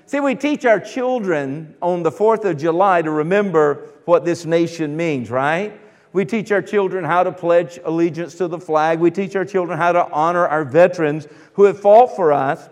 See, 0.05 0.21
we 0.21 0.35
teach 0.35 0.63
our 0.63 0.79
children 0.79 1.75
on 1.81 2.03
the 2.03 2.11
4th 2.13 2.45
of 2.45 2.59
July 2.59 3.01
to 3.01 3.11
remember 3.11 3.89
what 4.05 4.23
this 4.23 4.45
nation 4.45 4.95
means, 4.95 5.29
right? 5.29 5.77
We 6.11 6.25
teach 6.25 6.51
our 6.51 6.61
children 6.61 7.03
how 7.03 7.23
to 7.23 7.31
pledge 7.31 7.79
allegiance 7.83 8.35
to 8.35 8.47
the 8.47 8.59
flag. 8.59 8.99
We 8.99 9.11
teach 9.11 9.35
our 9.35 9.45
children 9.45 9.77
how 9.77 9.91
to 9.91 10.09
honor 10.11 10.47
our 10.47 10.65
veterans 10.65 11.27
who 11.53 11.65
have 11.65 11.79
fought 11.79 12.15
for 12.15 12.33
us 12.33 12.69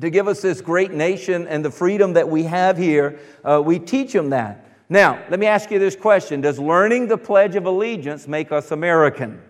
to 0.00 0.10
give 0.10 0.28
us 0.28 0.40
this 0.40 0.60
great 0.60 0.92
nation 0.92 1.46
and 1.48 1.64
the 1.64 1.70
freedom 1.70 2.14
that 2.14 2.28
we 2.28 2.44
have 2.44 2.78
here. 2.78 3.18
Uh, 3.44 3.60
we 3.64 3.78
teach 3.78 4.12
them 4.12 4.30
that. 4.30 4.64
Now, 4.88 5.22
let 5.28 5.38
me 5.38 5.46
ask 5.46 5.70
you 5.70 5.78
this 5.78 5.96
question 5.96 6.40
Does 6.40 6.58
learning 6.58 7.08
the 7.08 7.18
Pledge 7.18 7.56
of 7.56 7.66
Allegiance 7.66 8.26
make 8.26 8.52
us 8.52 8.70
American? 8.70 9.42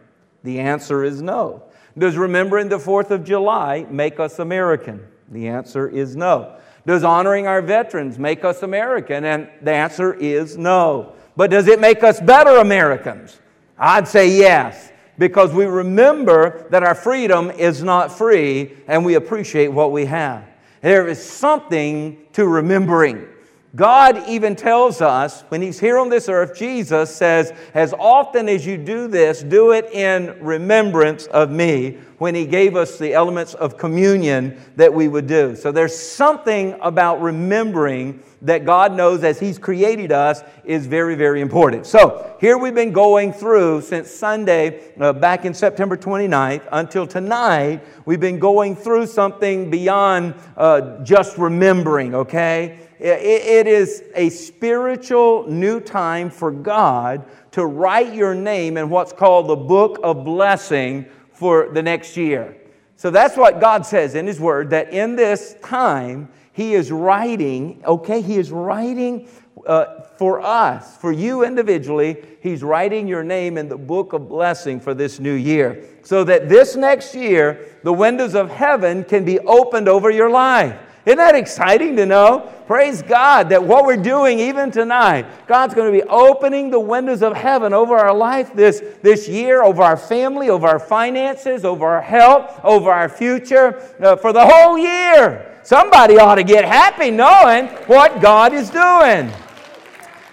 The 0.43 0.59
answer 0.59 1.05
is 1.05 1.23
no. 1.23 1.63
Does 1.97 2.17
remembering 2.17 2.69
the 2.69 2.79
4th 2.79 3.11
of 3.11 3.25
July 3.25 3.87
make 3.91 4.19
us 4.21 4.39
American? 4.39 5.07
The 5.31 5.49
answer 5.49 5.89
is 5.89 6.17
no. 6.17 6.57
Does 6.87 7.05
honoring 7.05 7.47
our 7.47 7.61
veterans 7.61 8.19
make 8.19 8.45
us 8.45 8.63
American? 8.63 9.25
And 9.25 9.49
the 9.61 9.73
answer 9.73 10.15
is 10.15 10.57
no. 10.57 11.15
But 11.39 11.53
does 11.53 11.69
it 11.69 11.79
make 11.79 12.03
us 12.03 12.21
better 12.21 12.57
Americans? 12.57 13.39
I'd 13.79 14.09
say 14.09 14.29
yes, 14.29 14.91
because 15.19 15.53
we 15.53 15.67
remember 15.67 16.67
that 16.71 16.83
our 16.83 16.97
freedom 16.97 17.53
is 17.53 17.81
not 17.81 18.11
free 18.11 18.73
and 18.89 19.05
we 19.05 19.15
appreciate 19.15 19.69
what 19.69 19.93
we 19.93 20.05
have. 20.07 20.43
There 20.81 21.07
is 21.07 21.25
something 21.25 22.19
to 22.33 22.45
remembering. 22.45 23.29
God 23.77 24.27
even 24.27 24.57
tells 24.57 25.03
us 25.03 25.43
when 25.49 25.61
He's 25.61 25.79
here 25.79 25.99
on 25.99 26.09
this 26.09 26.29
earth, 26.31 26.57
Jesus 26.57 27.15
says, 27.15 27.53
As 27.75 27.93
often 27.99 28.49
as 28.49 28.65
you 28.65 28.79
do 28.79 29.09
this, 29.09 29.43
do 29.43 29.73
it 29.73 29.93
in 29.93 30.43
remembrance 30.43 31.27
of 31.27 31.51
me, 31.51 31.99
when 32.17 32.35
He 32.35 32.47
gave 32.47 32.77
us 32.77 32.99
the 32.99 33.13
elements 33.13 33.53
of 33.53 33.77
communion 33.77 34.59
that 34.77 34.93
we 34.93 35.07
would 35.07 35.27
do. 35.27 35.55
So 35.55 35.71
there's 35.71 35.97
something 35.97 36.79
about 36.81 37.21
remembering 37.21 38.23
that 38.41 38.65
God 38.65 38.95
knows 38.95 39.23
as 39.23 39.39
He's 39.39 39.59
created 39.59 40.13
us 40.13 40.43
is 40.65 40.87
very, 40.87 41.15
very 41.15 41.43
important. 41.43 41.85
So 41.87 42.37
here 42.41 42.57
we've 42.57 42.75
been 42.75 42.93
going 42.93 43.35
through 43.35 43.83
since 43.83 44.11
Sunday, 44.11 44.95
uh, 44.99 45.13
back 45.13 45.45
in 45.45 45.53
September 45.53 45.97
29th, 45.97 46.67
until 46.73 47.07
tonight, 47.07 47.85
we've 48.07 48.19
been 48.19 48.39
going 48.39 48.77
through 48.77 49.09
something 49.09 49.71
beyond 49.71 50.37
uh, 50.57 51.05
just 51.05 51.37
remembering, 51.37 52.15
okay? 52.15 52.88
It 53.01 53.67
is 53.67 54.03
a 54.15 54.29
spiritual 54.31 55.47
new 55.49 55.81
time 55.81 56.31
for 56.31 56.51
God 56.51 57.25
to 57.53 57.65
write 57.65 58.15
your 58.15 58.35
name 58.35 58.77
in 58.77 58.91
what's 58.91 59.13
called 59.13 59.49
the 59.49 59.57
book 59.57 59.99
of 60.03 60.25
blessing 60.25 61.07
for 61.33 61.71
the 61.73 61.83
next 61.83 62.17
year. 62.17 62.57
So 62.97 63.11
that's 63.11 63.37
what 63.37 63.61
God 63.61 63.87
says 63.87 64.15
in 64.15 64.27
His 64.27 64.41
Word 64.41 64.71
that 64.71 64.93
in 64.93 65.15
this 65.15 65.55
time, 65.63 66.29
he 66.59 66.75
is 66.75 66.91
writing, 66.91 67.81
okay, 67.87 68.21
He 68.21 68.37
is 68.37 68.51
writing 68.51 69.29
uh, 69.65 70.01
for 70.17 70.41
us, 70.41 70.97
for 70.97 71.13
you 71.13 71.45
individually, 71.45 72.17
He's 72.43 72.65
writing 72.65 73.07
your 73.07 73.23
name 73.23 73.57
in 73.57 73.69
the 73.69 73.77
book 73.77 74.13
of 74.13 74.29
blessing 74.29 74.81
for 74.81 74.93
this 74.93 75.21
new 75.21 75.35
year. 75.35 75.85
So 76.03 76.25
that 76.25 76.49
this 76.49 76.75
next 76.75 77.15
year, 77.15 77.79
the 77.85 77.93
windows 77.93 78.35
of 78.35 78.51
heaven 78.51 79.05
can 79.05 79.25
be 79.25 79.39
opened 79.39 79.87
over 79.89 80.11
your 80.11 80.31
life. 80.31 80.77
Isn't 81.09 81.17
that 81.17 81.35
exciting 81.35 81.97
to 81.97 82.05
know? 82.05 82.53
Praise 82.67 83.01
God 83.01 83.49
that 83.49 83.65
what 83.65 83.87
we're 83.87 83.97
doing 83.97 84.41
even 84.41 84.71
tonight, 84.71 85.25
God's 85.47 85.73
going 85.73 85.91
to 85.91 86.05
be 86.05 86.07
opening 86.07 86.69
the 86.69 86.79
windows 86.79 87.23
of 87.23 87.35
heaven 87.35 87.73
over 87.73 87.97
our 87.97 88.15
life 88.15 88.53
this, 88.53 88.83
this 89.01 89.27
year, 89.27 89.63
over 89.63 89.83
our 89.83 89.97
family, 89.97 90.51
over 90.51 90.69
our 90.69 90.79
finances, 90.79 91.65
over 91.65 91.87
our 91.87 92.03
health, 92.03 92.61
over 92.63 92.93
our 92.93 93.09
future, 93.09 93.83
uh, 94.01 94.17
for 94.17 94.35
the 94.35 94.47
whole 94.47 94.77
year. 94.77 95.59
Somebody 95.63 96.19
ought 96.19 96.35
to 96.35 96.45
get 96.45 96.67
happy 96.67 97.11
knowing 97.11 97.69
what 97.87 98.21
God 98.21 98.53
is 98.53 98.69
doing. 98.69 99.33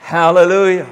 Hallelujah. 0.02 0.90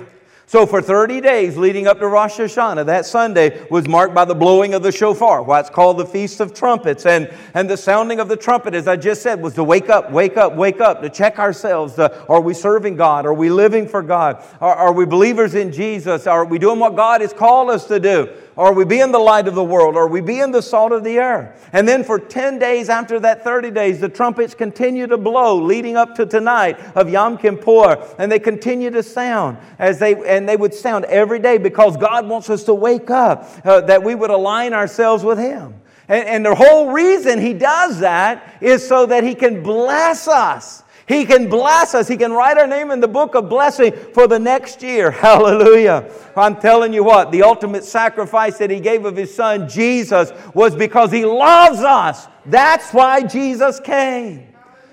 So, 0.53 0.67
for 0.67 0.83
30 0.83 1.19
days 1.19 1.57
leading 1.57 1.87
up 1.87 1.97
to 1.97 2.07
Rosh 2.07 2.39
Hashanah, 2.39 2.85
that 2.85 3.07
Sunday 3.07 3.65
was 3.71 3.87
marked 3.87 4.13
by 4.13 4.23
the 4.23 4.35
blowing 4.35 4.75
of 4.75 4.83
the 4.83 4.91
shofar, 4.91 5.41
why 5.41 5.59
it's 5.59 5.69
called 5.71 5.97
the 5.97 6.05
Feast 6.05 6.39
of 6.41 6.53
Trumpets. 6.53 7.07
And, 7.07 7.33
and 7.55 7.67
the 7.67 7.75
sounding 7.75 8.19
of 8.19 8.27
the 8.27 8.37
trumpet, 8.37 8.75
as 8.75 8.87
I 8.87 8.95
just 8.95 9.23
said, 9.23 9.41
was 9.41 9.55
to 9.55 9.63
wake 9.63 9.89
up, 9.89 10.11
wake 10.11 10.37
up, 10.37 10.53
wake 10.55 10.79
up, 10.79 11.01
to 11.01 11.09
check 11.09 11.39
ourselves. 11.39 11.95
To, 11.95 12.23
are 12.27 12.39
we 12.39 12.53
serving 12.53 12.97
God? 12.97 13.25
Are 13.25 13.33
we 13.33 13.49
living 13.49 13.87
for 13.87 14.03
God? 14.03 14.45
Are, 14.61 14.75
are 14.75 14.93
we 14.93 15.07
believers 15.07 15.55
in 15.55 15.71
Jesus? 15.71 16.27
Are 16.27 16.45
we 16.45 16.59
doing 16.59 16.77
what 16.77 16.95
God 16.95 17.21
has 17.21 17.33
called 17.33 17.71
us 17.71 17.87
to 17.87 17.99
do? 17.99 18.31
Are 18.55 18.71
we 18.71 18.85
being 18.85 19.11
the 19.11 19.19
light 19.19 19.47
of 19.47 19.55
the 19.55 19.63
world? 19.63 19.97
Are 19.97 20.07
we 20.07 20.21
being 20.21 20.51
the 20.51 20.61
salt 20.61 20.91
of 20.91 21.03
the 21.03 21.17
earth? 21.17 21.69
And 21.73 21.87
then 21.87 22.03
for 22.03 22.19
10 22.19 22.59
days 22.59 22.87
after 22.87 23.19
that 23.21 23.43
30 23.43 23.71
days, 23.71 23.99
the 23.99 24.09
trumpets 24.09 24.53
continue 24.53 25.07
to 25.07 25.17
blow, 25.17 25.59
leading 25.59 25.97
up 25.97 26.13
to 26.15 26.25
tonight 26.25 26.79
of 26.95 27.09
Yom 27.09 27.37
Kippur. 27.37 28.15
And 28.19 28.31
they 28.31 28.39
continue 28.39 28.91
to 28.91 29.01
sound 29.01 29.57
as 29.79 29.97
they, 29.97 30.13
and 30.27 30.47
they 30.47 30.55
would 30.55 30.73
sound 30.73 31.05
every 31.05 31.39
day 31.39 31.57
because 31.57 31.97
God 31.97 32.27
wants 32.27 32.49
us 32.51 32.63
to 32.65 32.75
wake 32.75 33.09
up, 33.09 33.49
uh, 33.65 33.81
that 33.81 34.03
we 34.03 34.13
would 34.13 34.29
align 34.29 34.73
ourselves 34.73 35.23
with 35.23 35.39
Him. 35.39 35.73
And, 36.07 36.27
and 36.27 36.45
the 36.45 36.53
whole 36.53 36.91
reason 36.91 37.39
He 37.39 37.53
does 37.53 37.99
that 38.01 38.57
is 38.61 38.87
so 38.87 39.07
that 39.07 39.23
He 39.23 39.33
can 39.33 39.63
bless 39.63 40.27
us. 40.27 40.82
He 41.07 41.25
can 41.25 41.49
bless 41.49 41.93
us. 41.93 42.07
He 42.07 42.15
can 42.15 42.31
write 42.31 42.57
our 42.57 42.67
name 42.67 42.91
in 42.91 42.99
the 42.99 43.07
book 43.07 43.35
of 43.35 43.49
blessing 43.49 43.91
for 44.13 44.27
the 44.27 44.39
next 44.39 44.81
year. 44.81 45.11
Hallelujah. 45.11 46.09
I'm 46.35 46.55
telling 46.55 46.93
you 46.93 47.03
what, 47.03 47.31
the 47.31 47.43
ultimate 47.43 47.83
sacrifice 47.83 48.57
that 48.59 48.69
He 48.69 48.79
gave 48.79 49.05
of 49.05 49.17
His 49.17 49.33
Son, 49.33 49.67
Jesus, 49.67 50.31
was 50.53 50.75
because 50.75 51.11
He 51.11 51.25
loves 51.25 51.79
us. 51.79 52.27
That's 52.45 52.91
why 52.93 53.23
Jesus 53.23 53.79
came. 53.79 54.47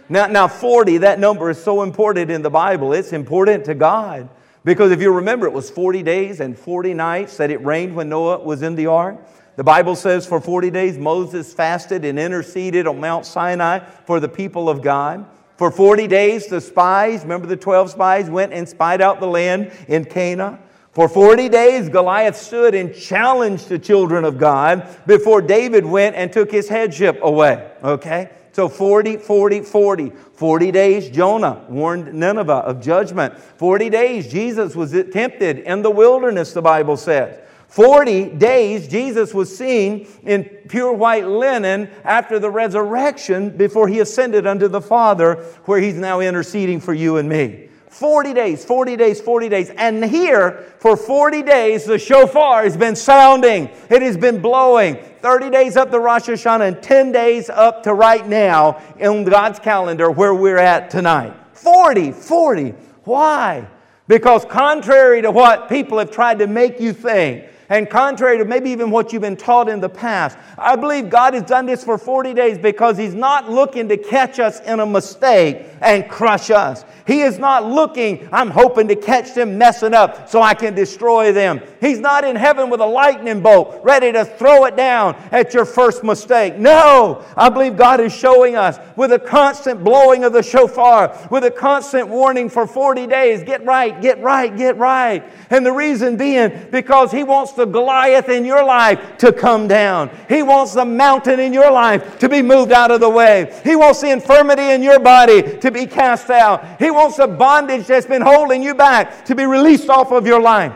Now, 0.09 0.27
now 0.27 0.49
40, 0.49 0.99
that 0.99 1.21
number 1.21 1.51
is 1.51 1.63
so 1.63 1.83
important 1.83 2.31
in 2.31 2.43
the 2.43 2.51
Bible. 2.51 2.93
It's 2.93 3.13
important 3.13 3.65
to 3.67 3.75
God. 3.77 4.29
Because 4.65 4.91
if 4.91 5.01
you 5.01 5.13
remember, 5.13 5.47
it 5.47 5.53
was 5.53 5.71
40 5.71 6.03
days 6.03 6.41
and 6.41 6.59
40 6.59 6.93
nights 6.95 7.37
that 7.37 7.51
it 7.51 7.65
rained 7.65 7.95
when 7.95 8.09
Noah 8.09 8.41
was 8.41 8.63
in 8.63 8.75
the 8.75 8.87
ark. 8.87 9.19
The 9.57 9.65
Bible 9.65 9.95
says 9.95 10.27
for 10.27 10.41
40 10.41 10.71
days 10.71 10.99
Moses 10.99 11.53
fasted 11.55 12.05
and 12.05 12.19
interceded 12.19 12.87
on 12.87 13.01
Mount 13.01 13.25
Sinai 13.25 13.79
for 14.05 14.21
the 14.21 14.29
people 14.29 14.69
of 14.69 14.83
God. 14.83 15.27
For 15.61 15.71
40 15.71 16.07
days, 16.07 16.47
the 16.47 16.59
spies, 16.59 17.21
remember 17.21 17.47
the 17.47 17.55
12 17.55 17.91
spies, 17.91 18.31
went 18.31 18.55
and 18.55 18.67
spied 18.67 19.03
out 19.03 19.21
the 19.21 19.27
land 19.27 19.71
in 19.89 20.07
Canaan. 20.07 20.59
For 20.93 21.07
40 21.07 21.51
days, 21.51 21.91
Goliath 21.91 22.35
stood 22.35 22.75
and 22.75 22.95
challenged 22.95 23.69
the 23.69 23.79
children 23.79 24.25
of 24.25 24.39
God 24.39 24.89
before 25.07 25.43
David 25.43 25.85
went 25.85 26.17
and 26.17 26.33
took 26.33 26.51
his 26.51 26.67
headship 26.67 27.19
away. 27.21 27.71
Okay? 27.85 28.31
So 28.53 28.71
40, 28.71 29.19
40, 29.19 29.61
40. 29.61 30.13
40 30.33 30.71
days, 30.73 31.11
Jonah 31.11 31.63
warned 31.69 32.15
Nineveh 32.15 32.55
of 32.55 32.81
judgment. 32.81 33.39
40 33.39 33.91
days, 33.91 34.33
Jesus 34.33 34.75
was 34.75 34.93
tempted 35.13 35.59
in 35.59 35.83
the 35.83 35.91
wilderness, 35.91 36.55
the 36.55 36.63
Bible 36.63 36.97
says. 36.97 37.39
40 37.71 38.31
days, 38.31 38.89
Jesus 38.89 39.33
was 39.33 39.57
seen 39.57 40.09
in 40.25 40.45
pure 40.69 40.93
white 40.93 41.27
linen 41.27 41.89
after 42.03 42.41
the 42.41 42.51
resurrection 42.51 43.57
before 43.57 43.87
he 43.87 44.01
ascended 44.01 44.45
unto 44.45 44.67
the 44.67 44.81
Father, 44.81 45.37
where 45.67 45.81
he's 45.81 45.95
now 45.95 46.19
interceding 46.19 46.81
for 46.81 46.93
you 46.93 47.19
and 47.19 47.29
me. 47.29 47.69
40 47.89 48.35
days, 48.35 48.65
40 48.65 48.97
days, 48.97 49.21
40 49.21 49.49
days. 49.49 49.71
And 49.71 50.05
here, 50.05 50.75
for 50.81 50.97
40 50.97 51.45
days, 51.45 51.85
the 51.85 51.99
shofar 51.99 52.65
has 52.65 52.77
been 52.77 52.97
sounding. 52.97 53.71
It 53.89 54.03
has 54.03 54.17
been 54.17 54.43
blowing. 54.43 54.97
30 55.21 55.51
days 55.51 55.77
up 55.77 55.93
to 55.93 56.01
Rosh 56.01 56.29
Hashanah 56.29 56.67
and 56.67 56.83
10 56.83 57.13
days 57.13 57.49
up 57.51 57.85
to 57.85 57.95
right 57.95 58.27
now 58.27 58.83
in 58.99 59.23
God's 59.23 59.61
calendar 59.61 60.11
where 60.11 60.35
we're 60.35 60.59
at 60.59 60.91
tonight. 60.91 61.37
40, 61.53 62.11
40. 62.11 62.71
Why? 63.05 63.69
Because 64.09 64.45
contrary 64.45 65.23
to 65.23 65.31
what 65.31 65.69
people 65.69 65.99
have 65.99 66.11
tried 66.11 66.41
to 66.41 66.49
make 66.49 66.81
you 66.81 66.93
think, 66.93 67.45
And 67.71 67.89
contrary 67.89 68.37
to 68.39 68.45
maybe 68.45 68.71
even 68.71 68.91
what 68.91 69.13
you've 69.13 69.23
been 69.23 69.37
taught 69.37 69.69
in 69.69 69.79
the 69.79 69.89
past, 69.89 70.37
I 70.59 70.75
believe 70.75 71.09
God 71.09 71.35
has 71.35 71.45
done 71.45 71.67
this 71.67 71.85
for 71.85 71.97
40 71.97 72.35
days 72.35 72.59
because 72.59 72.99
He's 72.99 73.15
not 73.15 73.49
looking 73.49 73.89
to 73.89 73.97
catch 73.97 74.41
us 74.41 74.59
in 74.61 74.81
a 74.81 74.87
mistake 74.87 75.67
and 75.81 76.09
crush 76.09 76.51
us. 76.51 76.85
He 77.07 77.21
is 77.23 77.39
not 77.39 77.65
looking, 77.65 78.29
I'm 78.33 78.51
hoping 78.51 78.89
to 78.89 78.97
catch 78.97 79.35
them 79.35 79.57
messing 79.57 79.95
up 79.95 80.29
so 80.29 80.43
I 80.43 80.55
can 80.55 80.75
destroy 80.75 81.33
them. 81.33 81.61
He's 81.81 82.01
not 82.01 82.25
in 82.25 82.35
heaven 82.35 82.71
with 82.71 82.81
a 82.81 82.87
lightning 82.87 83.41
bolt 83.41 83.81
ready 83.85 84.13
to 84.13 84.25
throw 84.25 84.65
it 84.65 84.77
down 84.77 85.15
at 85.31 85.55
your 85.55 85.65
first 85.65 86.03
mistake. 86.03 86.57
No, 86.57 87.25
I 87.37 87.49
believe 87.51 87.77
God 87.77 88.01
is 88.01 88.13
showing 88.13 88.57
us 88.57 88.79
with 88.97 89.13
a 89.13 89.19
constant 89.19 89.85
blowing 89.85 90.25
of 90.25 90.33
the 90.33 90.43
shofar, 90.43 91.17
with 91.31 91.45
a 91.45 91.51
constant 91.51 92.09
warning 92.09 92.49
for 92.49 92.67
40 92.67 93.07
days 93.07 93.45
get 93.45 93.65
right, 93.65 94.01
get 94.01 94.21
right, 94.21 94.57
get 94.57 94.77
right. 94.77 95.25
And 95.51 95.65
the 95.65 95.73
reason 95.73 96.17
being 96.17 96.69
because 96.71 97.13
He 97.13 97.23
wants 97.23 97.53
the 97.61 97.67
Goliath 97.67 98.29
in 98.29 98.45
your 98.45 98.65
life 98.65 99.19
to 99.19 99.33
come 99.33 99.69
down. 99.69 100.11
He 100.29 100.43
wants 100.43 100.75
the 100.75 100.85
mountain 100.85 101.39
in 101.39 101.53
your 101.53 101.71
life 101.71 102.19
to 102.19 102.29
be 102.29 102.43
moved 102.43 102.73
out 102.73 102.91
of 102.91 103.01
the 103.01 103.09
way. 103.09 103.61
He 103.63 103.77
wants 103.77 104.01
the 104.01 104.11
infirmity 104.11 104.71
in 104.71 104.83
your 104.83 104.99
body 104.99 105.59
to 105.59 105.71
be 105.71 105.87
cast 105.87 106.31
out. 106.31 106.81
He 106.81 106.91
wants 106.91 107.19
the 107.19 107.29
bondage 107.29 107.87
that's 107.87 108.07
been 108.07 108.23
holding 108.23 108.63
you 108.63 108.75
back 108.75 109.25
to 109.27 109.35
be 109.35 109.45
released 109.45 109.89
off 109.89 110.11
of 110.11 110.27
your 110.27 110.41
life. 110.41 110.73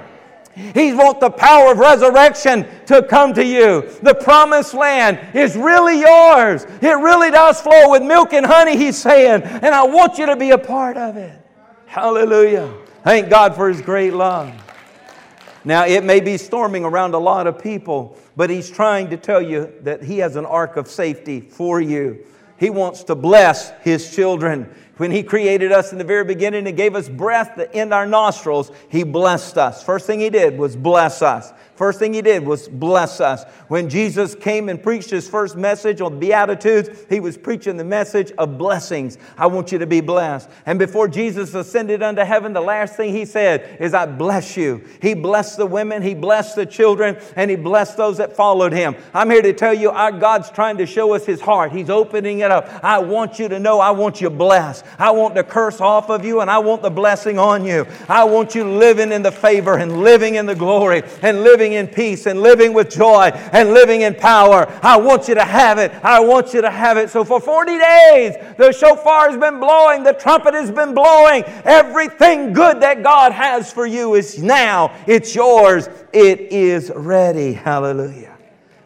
He 0.54 0.92
wants 0.92 1.18
the 1.18 1.30
power 1.30 1.72
of 1.72 1.78
resurrection 1.78 2.66
to 2.86 3.02
come 3.02 3.34
to 3.34 3.44
you. 3.44 3.90
The 4.02 4.14
promised 4.14 4.72
land 4.72 5.18
is 5.34 5.56
really 5.56 5.98
yours. 5.98 6.64
It 6.80 6.96
really 6.96 7.32
does 7.32 7.60
flow 7.60 7.90
with 7.90 8.04
milk 8.04 8.32
and 8.32 8.46
honey, 8.46 8.76
he's 8.76 8.96
saying. 8.96 9.42
And 9.42 9.74
I 9.74 9.84
want 9.84 10.16
you 10.16 10.26
to 10.26 10.36
be 10.36 10.50
a 10.50 10.58
part 10.58 10.96
of 10.96 11.16
it. 11.16 11.36
Hallelujah. 11.86 12.72
Thank 13.02 13.30
God 13.30 13.56
for 13.56 13.68
his 13.68 13.82
great 13.82 14.12
love. 14.12 14.63
Now, 15.64 15.86
it 15.86 16.04
may 16.04 16.20
be 16.20 16.36
storming 16.36 16.84
around 16.84 17.14
a 17.14 17.18
lot 17.18 17.46
of 17.46 17.62
people, 17.62 18.18
but 18.36 18.50
he's 18.50 18.70
trying 18.70 19.10
to 19.10 19.16
tell 19.16 19.40
you 19.40 19.72
that 19.82 20.02
he 20.02 20.18
has 20.18 20.36
an 20.36 20.44
ark 20.44 20.76
of 20.76 20.88
safety 20.88 21.40
for 21.40 21.80
you. 21.80 22.24
He 22.58 22.70
wants 22.70 23.04
to 23.04 23.14
bless 23.14 23.70
his 23.82 24.14
children. 24.14 24.72
When 24.96 25.10
He 25.10 25.22
created 25.22 25.72
us 25.72 25.90
in 25.92 25.98
the 25.98 26.04
very 26.04 26.24
beginning 26.24 26.66
and 26.68 26.76
gave 26.76 26.94
us 26.94 27.08
breath 27.08 27.58
in 27.72 27.92
our 27.92 28.06
nostrils, 28.06 28.70
He 28.88 29.02
blessed 29.02 29.58
us. 29.58 29.82
First 29.82 30.06
thing 30.06 30.20
He 30.20 30.30
did 30.30 30.56
was 30.56 30.76
bless 30.76 31.20
us. 31.20 31.52
First 31.76 31.98
thing 31.98 32.14
he 32.14 32.22
did 32.22 32.46
was 32.46 32.68
bless 32.68 33.20
us. 33.20 33.44
When 33.66 33.88
Jesus 33.88 34.36
came 34.36 34.68
and 34.68 34.80
preached 34.80 35.10
his 35.10 35.28
first 35.28 35.56
message 35.56 36.00
on 36.00 36.20
Beatitudes, 36.20 36.88
he 37.08 37.18
was 37.18 37.36
preaching 37.36 37.76
the 37.76 37.84
message 37.84 38.30
of 38.38 38.56
blessings. 38.58 39.18
I 39.36 39.46
want 39.48 39.72
you 39.72 39.78
to 39.78 39.86
be 39.86 40.00
blessed. 40.00 40.48
And 40.66 40.78
before 40.78 41.08
Jesus 41.08 41.52
ascended 41.52 42.00
unto 42.02 42.22
heaven, 42.22 42.52
the 42.52 42.60
last 42.60 42.94
thing 42.96 43.12
he 43.12 43.24
said 43.24 43.78
is, 43.80 43.92
I 43.92 44.06
bless 44.06 44.56
you. 44.56 44.84
He 45.02 45.14
blessed 45.14 45.56
the 45.56 45.66
women, 45.66 46.00
he 46.02 46.14
blessed 46.14 46.54
the 46.54 46.66
children, 46.66 47.18
and 47.34 47.50
he 47.50 47.56
blessed 47.56 47.96
those 47.96 48.18
that 48.18 48.36
followed 48.36 48.72
him. 48.72 48.94
I'm 49.12 49.30
here 49.30 49.42
to 49.42 49.52
tell 49.52 49.74
you, 49.74 49.90
our 49.90 50.12
God's 50.12 50.50
trying 50.50 50.78
to 50.78 50.86
show 50.86 51.14
us 51.14 51.26
his 51.26 51.40
heart. 51.40 51.72
He's 51.72 51.90
opening 51.90 52.40
it 52.40 52.52
up. 52.52 52.68
I 52.84 53.00
want 53.00 53.40
you 53.40 53.48
to 53.48 53.58
know 53.58 53.80
I 53.80 53.90
want 53.90 54.20
you 54.20 54.30
blessed. 54.30 54.84
I 54.98 55.10
want 55.10 55.34
the 55.34 55.42
curse 55.42 55.80
off 55.80 56.08
of 56.08 56.24
you, 56.24 56.40
and 56.40 56.50
I 56.50 56.58
want 56.58 56.82
the 56.82 56.90
blessing 56.90 57.38
on 57.38 57.64
you. 57.64 57.86
I 58.08 58.22
want 58.24 58.54
you 58.54 58.62
living 58.62 59.10
in 59.10 59.22
the 59.22 59.32
favor 59.32 59.76
and 59.76 60.04
living 60.04 60.36
in 60.36 60.46
the 60.46 60.54
glory 60.54 61.02
and 61.22 61.42
living 61.42 61.63
living 61.64 61.78
in 61.78 61.86
peace 61.86 62.26
and 62.26 62.42
living 62.42 62.74
with 62.74 62.90
joy 62.90 63.30
and 63.52 63.70
living 63.72 64.02
in 64.02 64.14
power. 64.14 64.66
I 64.82 64.98
want 64.98 65.28
you 65.28 65.34
to 65.34 65.44
have 65.44 65.78
it. 65.78 65.92
I 66.04 66.20
want 66.20 66.52
you 66.52 66.60
to 66.60 66.70
have 66.70 66.98
it. 66.98 67.08
So 67.08 67.24
for 67.24 67.40
40 67.40 67.78
days, 67.78 68.34
the 68.58 68.70
shofar 68.70 69.30
has 69.30 69.38
been 69.38 69.58
blowing, 69.58 70.02
the 70.02 70.12
trumpet 70.12 70.52
has 70.52 70.70
been 70.70 70.92
blowing. 70.92 71.42
Everything 71.64 72.52
good 72.52 72.80
that 72.82 73.02
God 73.02 73.32
has 73.32 73.72
for 73.72 73.86
you 73.86 74.14
is 74.14 74.42
now. 74.42 74.94
It's 75.06 75.34
yours. 75.34 75.88
It 76.12 76.40
is 76.52 76.92
ready. 76.94 77.54
Hallelujah. 77.54 78.36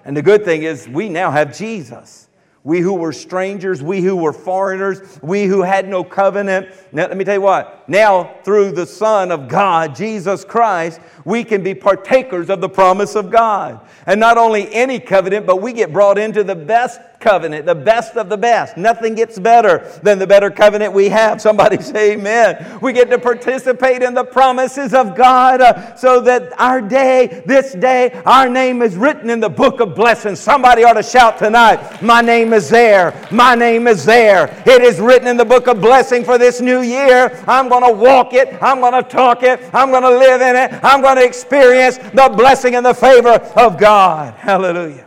And 0.05 0.17
the 0.17 0.23
good 0.23 0.45
thing 0.45 0.63
is, 0.63 0.89
we 0.89 1.09
now 1.09 1.33
have 1.33 1.57
Jesus. 1.57 2.29
We 2.63 2.81
who 2.81 2.95
were 2.95 3.13
strangers, 3.13 3.83
we 3.83 4.03
who 4.03 4.15
were 4.15 4.33
foreigners, 4.33 5.19
we 5.23 5.47
who 5.47 5.63
had 5.63 5.89
no 5.89 6.05
covenant. 6.05 6.69
Now, 6.93 7.09
let 7.09 7.17
me 7.17 7.25
tell 7.25 7.35
you 7.35 7.41
what. 7.41 7.78
Now, 7.90 8.35
through 8.45 8.73
the 8.73 8.85
Son 8.85 9.33
of 9.33 9.49
God, 9.49 9.97
Jesus 9.97 10.45
Christ, 10.45 11.00
we 11.25 11.42
can 11.42 11.62
be 11.62 11.75
partakers 11.75 12.50
of 12.50 12.61
the 12.61 12.68
promise 12.68 13.16
of 13.16 13.30
God. 13.30 13.80
And 14.04 14.21
not 14.21 14.37
only 14.37 14.73
any 14.75 15.00
covenant, 15.00 15.47
but 15.47 15.62
we 15.62 15.73
get 15.73 15.90
brought 15.90 16.18
into 16.18 16.45
the 16.45 16.54
best 16.54 17.00
covenant, 17.21 17.66
the 17.66 17.75
best 17.75 18.16
of 18.16 18.28
the 18.28 18.37
best. 18.37 18.76
Nothing 18.76 19.14
gets 19.14 19.38
better 19.38 19.78
than 20.02 20.18
the 20.18 20.26
better 20.26 20.50
covenant 20.50 20.92
we 20.92 21.09
have. 21.09 21.40
Somebody 21.49 21.83
say 21.83 22.12
amen. 22.12 22.78
We 22.80 22.92
get 22.92 23.11
to 23.11 23.18
participate 23.18 24.02
in 24.02 24.14
the 24.14 24.25
promises 24.25 24.95
of 24.95 25.16
God 25.16 25.61
uh, 25.61 25.97
so 25.97 26.21
that 26.23 26.59
our 26.61 26.80
day, 26.80 27.42
this 27.47 27.73
day, 27.73 28.12
our 28.25 28.49
name 28.49 28.83
is 28.83 28.97
written 28.97 29.30
in 29.30 29.40
the 29.40 29.49
book 29.49 29.80
of 29.80 29.95
blessings. 29.95 30.40
Somebody 30.40 30.85
ought 30.85 30.94
to 30.94 31.03
shout 31.03 31.38
tonight, 31.38 32.03
My 32.03 32.20
name 32.20 32.53
is 32.53 32.68
there. 32.68 33.27
My 33.31 33.55
name 33.55 33.87
is 33.87 34.05
there. 34.05 34.62
It 34.66 34.83
is 34.83 35.01
written 35.01 35.29
in 35.29 35.37
the 35.37 35.44
book 35.44 35.66
of 35.66 35.81
blessing 35.81 36.24
for 36.24 36.38
this 36.38 36.61
new 36.61 36.83
year. 36.83 37.42
I'm 37.46 37.68
going 37.68 37.78
to 37.85 37.93
walk 37.93 38.33
it. 38.35 38.62
I'm 38.62 38.81
going 38.81 39.03
to 39.03 39.09
talk 39.09 39.43
it. 39.43 39.61
I'm 39.73 39.91
going 39.91 40.03
to 40.03 40.17
live 40.19 40.41
in 40.41 40.57
it. 40.57 40.81
I'm 40.83 41.03
going 41.03 41.17
to 41.17 41.25
experience 41.25 41.99
the 41.99 42.33
blessing 42.37 42.75
and 42.75 42.85
the 42.85 42.95
favor 42.95 43.35
of 43.57 43.79
God. 43.79 44.35
Hallelujah. 44.38 45.07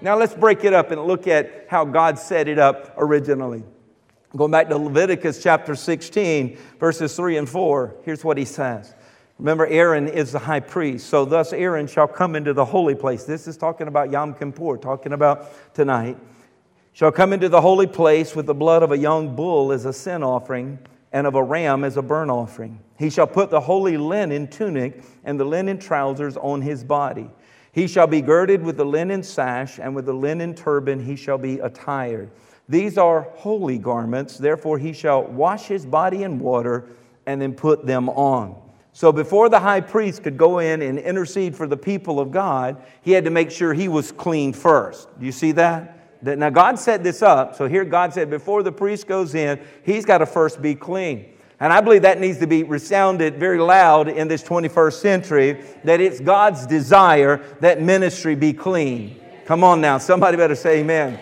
Now 0.00 0.16
let's 0.16 0.34
break 0.34 0.64
it 0.64 0.72
up 0.72 0.90
and 0.90 1.04
look 1.04 1.26
at 1.26 1.66
how 1.68 1.84
God 1.84 2.18
set 2.18 2.48
it 2.48 2.58
up 2.58 2.94
originally. 2.96 3.64
Going 4.36 4.50
back 4.50 4.68
to 4.68 4.76
Leviticus 4.76 5.42
chapter 5.42 5.74
16, 5.74 6.58
verses 6.78 7.16
3 7.16 7.38
and 7.38 7.48
4, 7.48 7.96
here's 8.04 8.24
what 8.24 8.36
he 8.36 8.44
says. 8.44 8.94
Remember, 9.38 9.66
Aaron 9.66 10.08
is 10.08 10.32
the 10.32 10.38
high 10.38 10.60
priest. 10.60 11.08
So, 11.08 11.24
thus, 11.24 11.52
Aaron 11.52 11.86
shall 11.86 12.08
come 12.08 12.36
into 12.36 12.52
the 12.52 12.64
holy 12.64 12.94
place. 12.94 13.24
This 13.24 13.46
is 13.46 13.56
talking 13.56 13.88
about 13.88 14.10
Yom 14.10 14.34
Kippur, 14.34 14.76
talking 14.76 15.12
about 15.12 15.74
tonight. 15.74 16.18
Shall 16.92 17.12
come 17.12 17.32
into 17.32 17.48
the 17.48 17.60
holy 17.60 17.86
place 17.86 18.34
with 18.34 18.46
the 18.46 18.54
blood 18.54 18.82
of 18.82 18.92
a 18.92 18.98
young 18.98 19.36
bull 19.36 19.72
as 19.72 19.84
a 19.84 19.92
sin 19.92 20.22
offering 20.22 20.78
and 21.12 21.26
of 21.26 21.34
a 21.34 21.42
ram 21.42 21.84
as 21.84 21.96
a 21.96 22.02
burnt 22.02 22.30
offering. 22.30 22.80
He 22.98 23.10
shall 23.10 23.26
put 23.26 23.50
the 23.50 23.60
holy 23.60 23.96
linen 23.96 24.48
tunic 24.48 25.02
and 25.24 25.38
the 25.38 25.44
linen 25.44 25.78
trousers 25.78 26.36
on 26.36 26.62
his 26.62 26.84
body. 26.84 27.30
He 27.72 27.86
shall 27.86 28.06
be 28.06 28.20
girded 28.20 28.62
with 28.62 28.76
the 28.76 28.84
linen 28.84 29.22
sash, 29.22 29.78
and 29.78 29.94
with 29.94 30.06
the 30.06 30.12
linen 30.12 30.54
turban 30.54 31.04
he 31.04 31.16
shall 31.16 31.38
be 31.38 31.60
attired. 31.60 32.30
These 32.68 32.98
are 32.98 33.22
holy 33.36 33.78
garments, 33.78 34.36
therefore 34.36 34.78
he 34.78 34.92
shall 34.92 35.24
wash 35.24 35.66
his 35.66 35.86
body 35.86 36.24
in 36.24 36.38
water 36.38 36.88
and 37.26 37.40
then 37.40 37.54
put 37.54 37.86
them 37.86 38.08
on. 38.08 38.60
So 38.92 39.12
before 39.12 39.48
the 39.48 39.60
high 39.60 39.80
priest 39.80 40.24
could 40.24 40.36
go 40.36 40.58
in 40.58 40.82
and 40.82 40.98
intercede 40.98 41.54
for 41.54 41.66
the 41.66 41.76
people 41.76 42.18
of 42.18 42.30
God, 42.32 42.82
he 43.00 43.12
had 43.12 43.24
to 43.24 43.30
make 43.30 43.50
sure 43.50 43.72
he 43.72 43.86
was 43.86 44.10
clean 44.10 44.52
first. 44.52 45.08
Do 45.20 45.24
you 45.24 45.32
see 45.32 45.52
that? 45.52 45.97
Now, 46.20 46.50
God 46.50 46.78
set 46.78 47.04
this 47.04 47.22
up. 47.22 47.54
So 47.54 47.68
here 47.68 47.84
God 47.84 48.12
said, 48.12 48.28
before 48.28 48.62
the 48.62 48.72
priest 48.72 49.06
goes 49.06 49.34
in, 49.34 49.60
he's 49.84 50.04
got 50.04 50.18
to 50.18 50.26
first 50.26 50.60
be 50.60 50.74
clean. 50.74 51.34
And 51.60 51.72
I 51.72 51.80
believe 51.80 52.02
that 52.02 52.20
needs 52.20 52.38
to 52.38 52.46
be 52.46 52.62
resounded 52.62 53.36
very 53.36 53.58
loud 53.58 54.08
in 54.08 54.28
this 54.28 54.42
21st 54.42 54.92
century 54.92 55.64
that 55.84 56.00
it's 56.00 56.20
God's 56.20 56.66
desire 56.66 57.38
that 57.60 57.82
ministry 57.82 58.34
be 58.34 58.52
clean. 58.52 59.20
Come 59.44 59.64
on 59.64 59.80
now, 59.80 59.98
somebody 59.98 60.36
better 60.36 60.54
say 60.54 60.80
amen. 60.80 61.18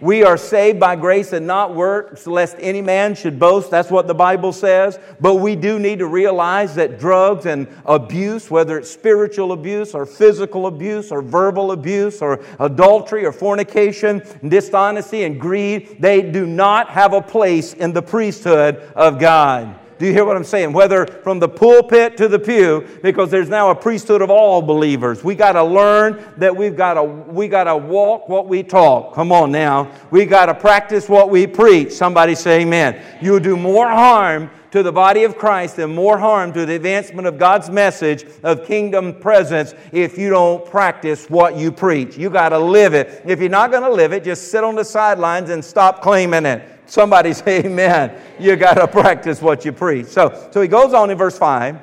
We 0.00 0.22
are 0.22 0.36
saved 0.36 0.80
by 0.80 0.96
grace 0.96 1.32
and 1.32 1.46
not 1.46 1.74
works, 1.74 2.26
lest 2.26 2.56
any 2.58 2.82
man 2.82 3.14
should 3.14 3.38
boast. 3.38 3.70
That's 3.70 3.90
what 3.90 4.06
the 4.06 4.14
Bible 4.14 4.52
says. 4.52 4.98
But 5.20 5.36
we 5.36 5.56
do 5.56 5.78
need 5.78 6.00
to 6.00 6.06
realize 6.06 6.74
that 6.74 6.98
drugs 6.98 7.46
and 7.46 7.68
abuse, 7.86 8.50
whether 8.50 8.78
it's 8.78 8.90
spiritual 8.90 9.52
abuse 9.52 9.94
or 9.94 10.06
physical 10.06 10.66
abuse 10.66 11.10
or 11.10 11.22
verbal 11.22 11.72
abuse 11.72 12.20
or 12.20 12.44
adultery 12.58 13.24
or 13.24 13.32
fornication, 13.32 14.22
dishonesty 14.46 15.24
and 15.24 15.40
greed, 15.40 15.96
they 16.00 16.22
do 16.22 16.46
not 16.46 16.90
have 16.90 17.12
a 17.12 17.22
place 17.22 17.74
in 17.74 17.92
the 17.92 18.02
priesthood 18.02 18.76
of 18.94 19.18
God. 19.18 19.78
Do 19.98 20.06
you 20.06 20.12
hear 20.12 20.24
what 20.24 20.36
I'm 20.36 20.44
saying? 20.44 20.72
Whether 20.72 21.06
from 21.06 21.38
the 21.38 21.48
pulpit 21.48 22.16
to 22.16 22.28
the 22.28 22.38
pew, 22.38 22.86
because 23.02 23.30
there's 23.30 23.48
now 23.48 23.70
a 23.70 23.74
priesthood 23.74 24.22
of 24.22 24.30
all 24.30 24.60
believers. 24.60 25.22
We 25.22 25.34
got 25.34 25.52
to 25.52 25.62
learn 25.62 26.24
that 26.38 26.56
we've 26.56 26.76
got 26.76 26.94
to 26.94 27.04
we 27.04 27.48
got 27.48 27.64
to 27.64 27.76
walk 27.76 28.28
what 28.28 28.48
we 28.48 28.62
talk. 28.62 29.14
Come 29.14 29.30
on 29.32 29.52
now. 29.52 29.90
We 30.10 30.24
got 30.24 30.46
to 30.46 30.54
practice 30.54 31.08
what 31.08 31.30
we 31.30 31.46
preach. 31.46 31.92
Somebody 31.92 32.34
say 32.34 32.62
amen. 32.62 33.00
You'll 33.22 33.40
do 33.40 33.56
more 33.56 33.88
harm 33.88 34.50
to 34.74 34.82
the 34.82 34.90
body 34.90 35.22
of 35.22 35.38
Christ 35.38 35.78
and 35.78 35.94
more 35.94 36.18
harm 36.18 36.52
to 36.52 36.66
the 36.66 36.74
advancement 36.74 37.28
of 37.28 37.38
God's 37.38 37.70
message 37.70 38.26
of 38.42 38.66
kingdom 38.66 39.14
presence 39.14 39.72
if 39.92 40.18
you 40.18 40.30
don't 40.30 40.66
practice 40.66 41.30
what 41.30 41.56
you 41.56 41.70
preach. 41.70 42.16
You 42.18 42.28
got 42.28 42.48
to 42.48 42.58
live 42.58 42.92
it. 42.92 43.22
If 43.24 43.38
you're 43.38 43.48
not 43.48 43.70
going 43.70 43.84
to 43.84 43.92
live 43.92 44.12
it, 44.12 44.24
just 44.24 44.50
sit 44.50 44.64
on 44.64 44.74
the 44.74 44.84
sidelines 44.84 45.50
and 45.50 45.64
stop 45.64 46.02
claiming 46.02 46.44
it. 46.44 46.68
Somebody 46.86 47.32
say 47.34 47.64
amen. 47.64 48.20
You 48.38 48.56
got 48.56 48.74
to 48.74 48.86
practice 48.86 49.40
what 49.40 49.64
you 49.64 49.72
preach. 49.72 50.06
So, 50.06 50.48
so 50.52 50.60
he 50.60 50.68
goes 50.68 50.92
on 50.94 51.10
in 51.10 51.18
verse 51.18 51.38
5. 51.38 51.78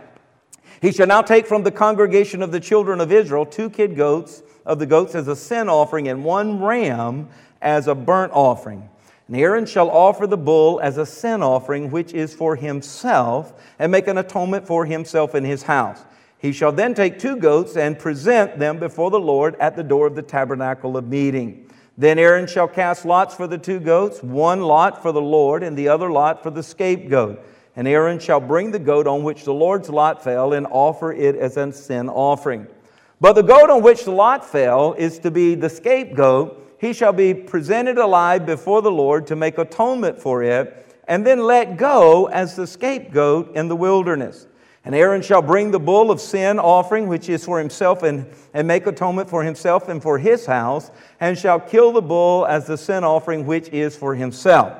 He 0.82 0.92
shall 0.92 1.08
now 1.08 1.22
take 1.22 1.46
from 1.46 1.64
the 1.64 1.72
congregation 1.72 2.42
of 2.42 2.52
the 2.52 2.60
children 2.60 3.02
of 3.02 3.12
Israel 3.12 3.46
two 3.46 3.70
kid 3.70 3.96
goats 3.96 4.42
of 4.66 4.80
the 4.80 4.86
goats 4.86 5.16
as 5.16 5.28
a 5.28 5.36
sin 5.36 5.70
offering 5.70 6.08
and 6.08 6.24
one 6.24 6.62
ram 6.62 7.30
as 7.62 7.88
a 7.88 7.96
burnt 7.96 8.32
offering. 8.34 8.90
And 9.28 9.38
Aaron 9.38 9.66
shall 9.66 9.90
offer 9.90 10.28
the 10.28 10.38
bull 10.38 10.80
as 10.82 10.98
a 10.98 11.06
sin 11.06 11.42
offering, 11.42 11.90
which 11.90 12.14
is 12.14 12.34
for 12.34 12.56
himself, 12.56 13.54
and 13.80 13.92
make 13.92 14.08
an 14.08 14.18
atonement 14.18 14.68
for 14.68 14.86
himself 14.86 15.36
and 15.36 15.46
his 15.46 15.64
house. 15.64 16.04
He 16.38 16.52
shall 16.52 16.72
then 16.72 16.96
take 16.96 17.20
two 17.20 17.38
goats 17.38 17.78
and 17.78 17.98
present 17.98 18.58
them 18.58 18.80
before 18.80 19.12
the 19.12 19.20
Lord 19.20 19.56
at 19.60 19.76
the 19.76 19.84
door 19.84 20.08
of 20.08 20.16
the 20.16 20.24
tabernacle 20.24 20.98
of 20.98 21.08
meeting. 21.08 21.61
Then 21.98 22.18
Aaron 22.18 22.48
shall 22.48 22.68
cast 22.68 23.06
lots 23.06 23.36
for 23.36 23.48
the 23.48 23.58
two 23.58 23.80
goats, 23.80 24.24
one 24.24 24.62
lot 24.62 25.02
for 25.02 25.12
the 25.12 25.22
Lord, 25.22 25.62
and 25.62 25.78
the 25.78 25.90
other 25.90 26.12
lot 26.12 26.42
for 26.42 26.50
the 26.50 26.64
scapegoat. 26.64 27.44
And 27.76 27.88
Aaron 27.88 28.20
shall 28.20 28.40
bring 28.40 28.72
the 28.72 28.80
goat 28.80 29.08
on 29.08 29.24
which 29.24 29.44
the 29.44 29.54
Lord's 29.54 29.90
lot 29.90 30.24
fell 30.24 30.54
and 30.54 30.68
offer 30.72 31.12
it 31.12 31.36
as 31.36 31.58
a 31.58 31.72
sin 31.72 32.10
offering. 32.10 32.68
But 33.20 33.34
the 33.34 33.44
goat 33.44 33.70
on 33.70 33.84
which 33.84 34.04
the 34.06 34.12
lot 34.12 34.44
fell 34.44 34.94
is 34.94 35.20
to 35.20 35.32
be 35.32 35.56
the 35.56 35.70
scapegoat. 35.70 36.76
He 36.80 36.94
shall 36.94 37.14
be 37.14 37.34
presented 37.34 37.98
alive 37.98 38.46
before 38.46 38.82
the 38.82 38.92
Lord 38.92 39.28
to 39.28 39.36
make 39.36 39.58
atonement 39.58 40.20
for 40.20 40.42
it, 40.44 40.98
and 41.08 41.26
then 41.26 41.40
let 41.40 41.78
go 41.78 42.26
as 42.28 42.56
the 42.56 42.66
scapegoat 42.66 43.56
in 43.56 43.68
the 43.68 43.76
wilderness. 43.76 44.48
And 44.84 44.96
Aaron 44.96 45.22
shall 45.22 45.44
bring 45.44 45.70
the 45.70 45.80
bull 45.80 46.10
of 46.10 46.20
sin 46.20 46.58
offering, 46.58 47.08
which 47.08 47.30
is 47.30 47.46
for 47.46 47.60
himself, 47.60 48.02
and, 48.02 48.26
and 48.54 48.68
make 48.68 48.88
atonement 48.88 49.30
for 49.30 49.44
himself 49.44 49.90
and 49.90 50.02
for 50.02 50.18
his 50.18 50.46
house, 50.46 50.90
and 51.20 51.38
shall 51.38 51.60
kill 51.60 51.92
the 51.92 52.02
bull 52.02 52.48
as 52.48 52.66
the 52.66 52.78
sin 52.78 53.04
offering, 53.04 53.46
which 53.46 53.70
is 53.70 53.96
for 53.96 54.16
himself. 54.16 54.76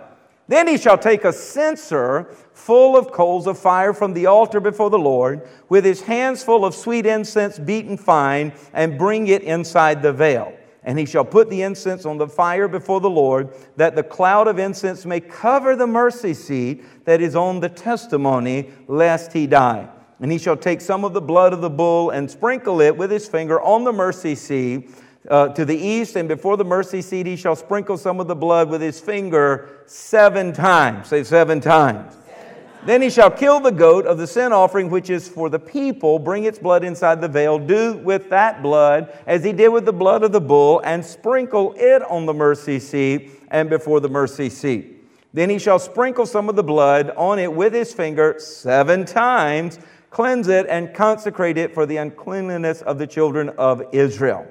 Then 0.48 0.68
he 0.68 0.78
shall 0.78 0.98
take 0.98 1.24
a 1.24 1.32
censer 1.32 2.36
full 2.52 2.98
of 2.98 3.12
coals 3.12 3.48
of 3.48 3.60
fire 3.60 3.94
from 3.94 4.14
the 4.14 4.26
altar 4.26 4.60
before 4.60 4.90
the 4.90 5.00
Lord, 5.00 5.48
with 5.70 5.86
his 5.86 6.02
hands 6.02 6.44
full 6.44 6.66
of 6.66 6.74
sweet 6.74 7.06
incense 7.06 7.60
beaten 7.60 7.96
fine, 7.96 8.54
and 8.74 8.98
bring 8.98 9.28
it 9.28 9.44
inside 9.44 10.02
the 10.02 10.12
veil. 10.12 10.52
And 10.84 10.98
he 10.98 11.06
shall 11.06 11.26
put 11.26 11.50
the 11.50 11.62
incense 11.62 12.06
on 12.06 12.18
the 12.18 12.28
fire 12.28 12.68
before 12.68 13.00
the 13.02 13.10
Lord, 13.10 13.54
that 13.76 13.96
the 13.96 14.04
cloud 14.04 14.48
of 14.48 14.58
incense 14.58 15.06
may 15.06 15.20
cover 15.20 15.76
the 15.76 15.88
mercy 15.88 16.34
seat 16.34 17.06
that 17.06 17.22
is 17.22 17.36
on 17.36 17.60
the 17.60 17.70
testimony, 17.70 18.72
lest 18.88 19.32
he 19.34 19.46
die. 19.46 19.88
And 20.20 20.32
he 20.32 20.38
shall 20.38 20.58
take 20.58 20.82
some 20.82 21.04
of 21.04 21.14
the 21.14 21.22
blood 21.22 21.54
of 21.54 21.62
the 21.62 21.70
bull 21.70 22.10
and 22.10 22.30
sprinkle 22.30 22.82
it 22.82 22.96
with 22.96 23.12
his 23.12 23.28
finger 23.28 23.62
on 23.62 23.84
the 23.84 23.94
mercy 23.94 24.36
seat 24.36 24.90
uh, 25.30 25.50
to 25.50 25.66
the 25.66 25.78
east, 25.78 26.16
and 26.16 26.28
before 26.28 26.58
the 26.58 26.66
mercy 26.66 27.02
seat 27.02 27.28
he 27.28 27.36
shall 27.36 27.56
sprinkle 27.56 27.98
some 27.98 28.20
of 28.20 28.28
the 28.28 28.36
blood 28.36 28.70
with 28.70 28.82
his 28.82 29.00
finger 29.00 29.84
seven 29.86 30.52
times. 30.52 31.08
Say 31.08 31.24
seven 31.24 31.60
times. 31.60 32.16
Then 32.84 33.04
he 33.04 33.12
shall 33.12 33.30
kill 33.30 33.60
the 33.60 33.72
goat 33.72 34.08
of 34.08 34.18
the 34.18 34.26
sin 34.26 34.52
offering, 34.52 34.90
which 34.90 35.12
is 35.12 35.28
for 35.28 35.50
the 35.50 35.60
people, 35.60 36.18
bring 36.18 36.46
its 36.46 36.58
blood 36.58 36.84
inside 36.84 37.22
the 37.22 37.28
veil, 37.28 37.60
do 37.60 37.94
with 37.94 38.30
that 38.30 38.64
blood 38.64 39.16
as 39.28 39.44
he 39.44 39.54
did 39.54 39.70
with 39.70 39.86
the 39.86 39.94
blood 39.94 40.24
of 40.24 40.32
the 40.32 40.42
bull, 40.42 40.82
and 40.84 41.06
sprinkle 41.06 41.76
it 41.78 42.02
on 42.04 42.26
the 42.26 42.34
mercy 42.34 42.80
seat 42.80 43.32
and 43.52 43.70
before 43.70 44.00
the 44.00 44.10
mercy 44.10 44.50
seat. 44.50 44.98
Then 45.34 45.50
he 45.50 45.60
shall 45.60 45.78
sprinkle 45.78 46.26
some 46.26 46.50
of 46.50 46.56
the 46.56 46.64
blood 46.64 47.12
on 47.16 47.38
it 47.38 47.54
with 47.54 47.74
his 47.74 47.94
finger 47.94 48.36
seven 48.40 49.06
times, 49.06 49.78
cleanse 50.10 50.48
it, 50.48 50.66
and 50.68 50.94
consecrate 50.94 51.58
it 51.58 51.74
for 51.74 51.86
the 51.86 51.98
uncleanliness 51.98 52.82
of 52.82 52.98
the 52.98 53.08
children 53.08 53.50
of 53.58 53.84
Israel. 53.92 54.48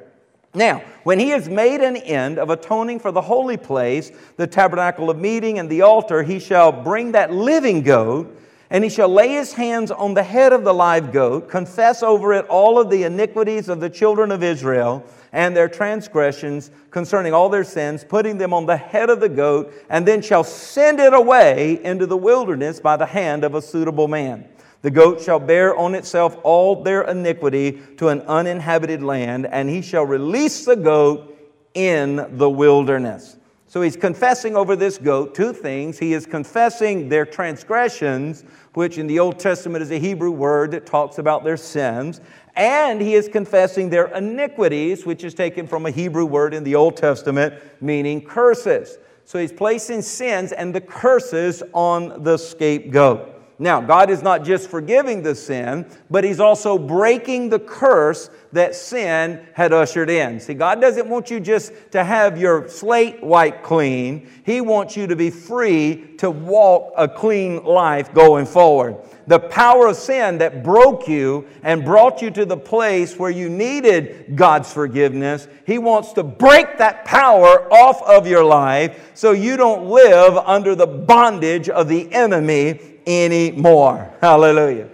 Now, 0.53 0.83
when 1.05 1.21
he 1.21 1.29
has 1.29 1.49
made 1.49 1.81
an 1.81 1.97
end 1.97 2.39
of 2.39 2.51
atoning 2.51 2.99
for 2.99 3.13
the 3.13 3.21
holy 3.21 3.57
place, 3.57 4.11
the 4.37 4.47
tabernacle 4.47 5.09
of 5.09 5.19
meeting, 5.19 5.59
and 5.59 5.71
the 5.71 5.83
altar, 5.83 6.23
he 6.23 6.41
shall 6.41 6.73
bring 6.73 7.13
that 7.13 7.33
living 7.33 7.83
goat, 7.83 8.37
and 8.69 8.83
he 8.83 8.91
shall 8.91 9.09
lay 9.09 9.29
his 9.29 9.53
hands 9.53 9.91
on 9.91 10.15
the 10.15 10.23
head 10.23 10.53
of 10.53 10.65
the 10.65 10.75
live 10.75 11.13
goat, 11.13 11.49
confess 11.49 12.03
over 12.03 12.33
it 12.33 12.47
all 12.47 12.81
of 12.81 12.91
the 12.91 13.05
iniquities 13.05 13.69
of 13.69 13.81
the 13.81 13.91
children 13.91 14.33
of 14.33 14.43
Israel 14.43 15.05
and 15.33 15.57
their 15.57 15.69
transgressions 15.69 16.71
concerning 16.91 17.33
all 17.33 17.49
their 17.49 17.65
sins, 17.65 18.05
putting 18.05 18.39
them 18.39 18.53
on 18.53 18.67
the 18.67 18.77
head 18.77 19.11
of 19.11 19.21
the 19.21 19.29
goat, 19.29 19.73
and 19.89 20.07
then 20.07 20.21
shall 20.21 20.43
send 20.43 20.99
it 20.99 21.15
away 21.15 21.83
into 21.85 22.07
the 22.07 22.17
wilderness 22.17 22.81
by 22.81 22.97
the 22.97 23.07
hand 23.07 23.45
of 23.45 23.55
a 23.55 23.63
suitable 23.63 24.09
man. 24.09 24.49
The 24.83 24.91
goat 24.91 25.21
shall 25.21 25.39
bear 25.39 25.77
on 25.77 25.95
itself 25.95 26.39
all 26.43 26.83
their 26.83 27.03
iniquity 27.03 27.83
to 27.99 28.09
an 28.09 28.23
uninhabited 28.23 29.03
land, 29.03 29.47
and 29.47 29.69
he 29.69 29.83
shall 29.83 30.05
release 30.05 30.65
the 30.65 30.77
goat 30.77 31.37
in 31.75 32.27
the 32.39 32.49
wilderness. 32.49 33.37
So 33.67 33.83
he's 33.83 33.97
confessing 33.97 34.57
over 34.57 34.75
this 34.75 34.99
goat 34.99 35.35
two 35.35 35.53
things. 35.53 35.99
He 35.99 36.13
is 36.13 36.27
confessing 36.27 37.09
their 37.09 37.25
transgressions, 37.25 38.43
which 38.75 38.99
in 38.99 39.07
the 39.07 39.21
Old 39.21 39.39
Testament 39.39 39.83
is 39.83 39.93
a 39.93 39.99
Hebrew 39.99 40.33
word 40.33 40.73
that 40.73 40.87
talks 40.87 41.19
about 41.19 41.45
their 41.45 41.57
sins, 41.57 42.21
and 42.57 43.01
he 43.01 43.15
is 43.15 43.29
confessing 43.29 43.91
their 43.91 44.07
iniquities, 44.07 45.07
which 45.07 45.23
is 45.23 45.35
taken 45.35 45.69
from 45.69 45.87
a 45.87 45.91
Hebrew 45.91 46.25
word 46.25 46.53
in 46.53 46.65
the 46.65 46.75
Old 46.75 46.97
Testament 46.97 47.55
meaning 47.81 48.21
curses. 48.23 48.99
So 49.25 49.39
he's 49.39 49.53
placing 49.53 50.03
sins 50.03 50.51
and 50.51 50.75
the 50.75 50.81
curses 50.81 51.63
on 51.73 52.25
the 52.25 52.39
scapegoat. 52.39 53.40
Now, 53.63 53.83
God 53.83 54.09
is 54.09 54.23
not 54.23 54.43
just 54.43 54.71
forgiving 54.71 55.23
the 55.23 55.35
sin, 55.35 55.85
but 56.11 56.25
He's 56.25 56.41
also 56.41 56.79
breaking 56.79 57.51
the 57.51 57.59
curse 57.59 58.31
that 58.53 58.75
sin 58.75 59.47
had 59.53 59.75
ushered 59.75 60.09
in. 60.09 60.41
See, 60.41 60.55
God 60.55 60.81
doesn't 60.81 61.07
want 61.07 61.31
you 61.31 61.41
just 61.41 61.73
to 61.93 62.03
have 62.03 62.41
your 62.41 62.69
slate 62.69 63.23
wiped 63.23 63.63
clean, 63.63 64.31
He 64.47 64.63
wants 64.63 64.97
you 64.97 65.07
to 65.07 65.15
be 65.15 65.29
free 65.29 66.17
to 66.17 66.31
walk 66.31 66.95
a 66.97 67.07
clean 67.07 67.63
life 67.63 68.15
going 68.15 68.47
forward. 68.47 68.97
The 69.27 69.39
power 69.39 69.89
of 69.89 69.97
sin 69.97 70.39
that 70.39 70.65
broke 70.65 71.07
you 71.07 71.47
and 71.63 71.85
brought 71.85 72.23
you 72.23 72.31
to 72.31 72.47
the 72.47 72.57
place 72.57 73.19
where 73.19 73.31
you 73.31 73.51
needed 73.51 74.37
God's 74.37 74.73
forgiveness, 74.73 75.49
He 75.67 75.77
wants 75.77 76.15
to 76.15 76.23
break 76.23 76.79
that 76.79 77.05
power 77.05 77.71
off 77.71 78.03
of 78.05 78.27
your 78.27 78.43
life 78.43 79.11
so 79.13 79.33
you 79.33 79.59
don't 79.59 79.85
live 79.91 80.39
under 80.39 80.75
the 80.75 80.87
bondage 80.87 81.69
of 81.69 81.89
the 81.89 82.11
enemy 82.11 82.90
anymore. 83.07 84.13
Hallelujah. 84.21 84.89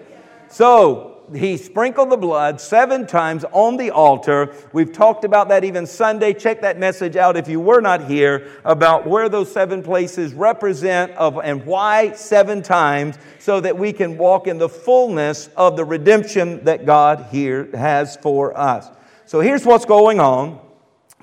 So, 0.48 1.16
he 1.34 1.56
sprinkled 1.56 2.10
the 2.10 2.16
blood 2.16 2.60
seven 2.60 3.06
times 3.06 3.44
on 3.50 3.76
the 3.76 3.90
altar. 3.90 4.54
We've 4.72 4.92
talked 4.92 5.24
about 5.24 5.48
that 5.48 5.64
even 5.64 5.86
Sunday. 5.86 6.32
Check 6.32 6.60
that 6.60 6.78
message 6.78 7.16
out 7.16 7.36
if 7.36 7.48
you 7.48 7.58
were 7.58 7.80
not 7.80 8.04
here 8.04 8.48
about 8.64 9.06
where 9.06 9.28
those 9.28 9.50
seven 9.50 9.82
places 9.82 10.34
represent 10.34 11.12
of 11.12 11.38
and 11.42 11.66
why 11.66 12.12
seven 12.12 12.62
times 12.62 13.18
so 13.40 13.60
that 13.60 13.76
we 13.76 13.92
can 13.92 14.16
walk 14.16 14.46
in 14.46 14.58
the 14.58 14.68
fullness 14.68 15.48
of 15.56 15.76
the 15.76 15.84
redemption 15.84 16.62
that 16.64 16.86
God 16.86 17.26
here 17.30 17.68
has 17.74 18.16
for 18.16 18.56
us. 18.56 18.88
So 19.24 19.40
here's 19.40 19.66
what's 19.66 19.84
going 19.84 20.20
on. 20.20 20.60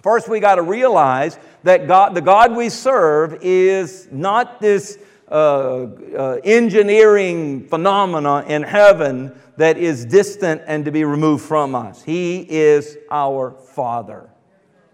First, 0.01 0.27
we 0.27 0.41
got 0.41 0.55
to 0.55 0.63
realize 0.63 1.39
that 1.63 1.87
God, 1.87 2.13
the 2.13 2.21
God 2.21 2.57
we 2.57 2.67
serve 2.67 3.39
is 3.41 4.09
not 4.11 4.59
this 4.59 4.99
uh, 5.33 5.87
uh, 6.15 6.39
engineering 6.43 7.67
phenomena 7.67 8.45
in 8.47 8.61
heaven 8.61 9.35
that 9.57 9.79
is 9.79 10.05
distant 10.05 10.61
and 10.67 10.85
to 10.85 10.91
be 10.91 11.03
removed 11.03 11.43
from 11.43 11.73
us. 11.73 12.03
He 12.03 12.45
is 12.47 12.97
our 13.09 13.51
Father. 13.51 14.29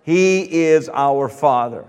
He 0.03 0.41
is 0.63 0.87
our 0.87 1.27
Father. 1.27 1.85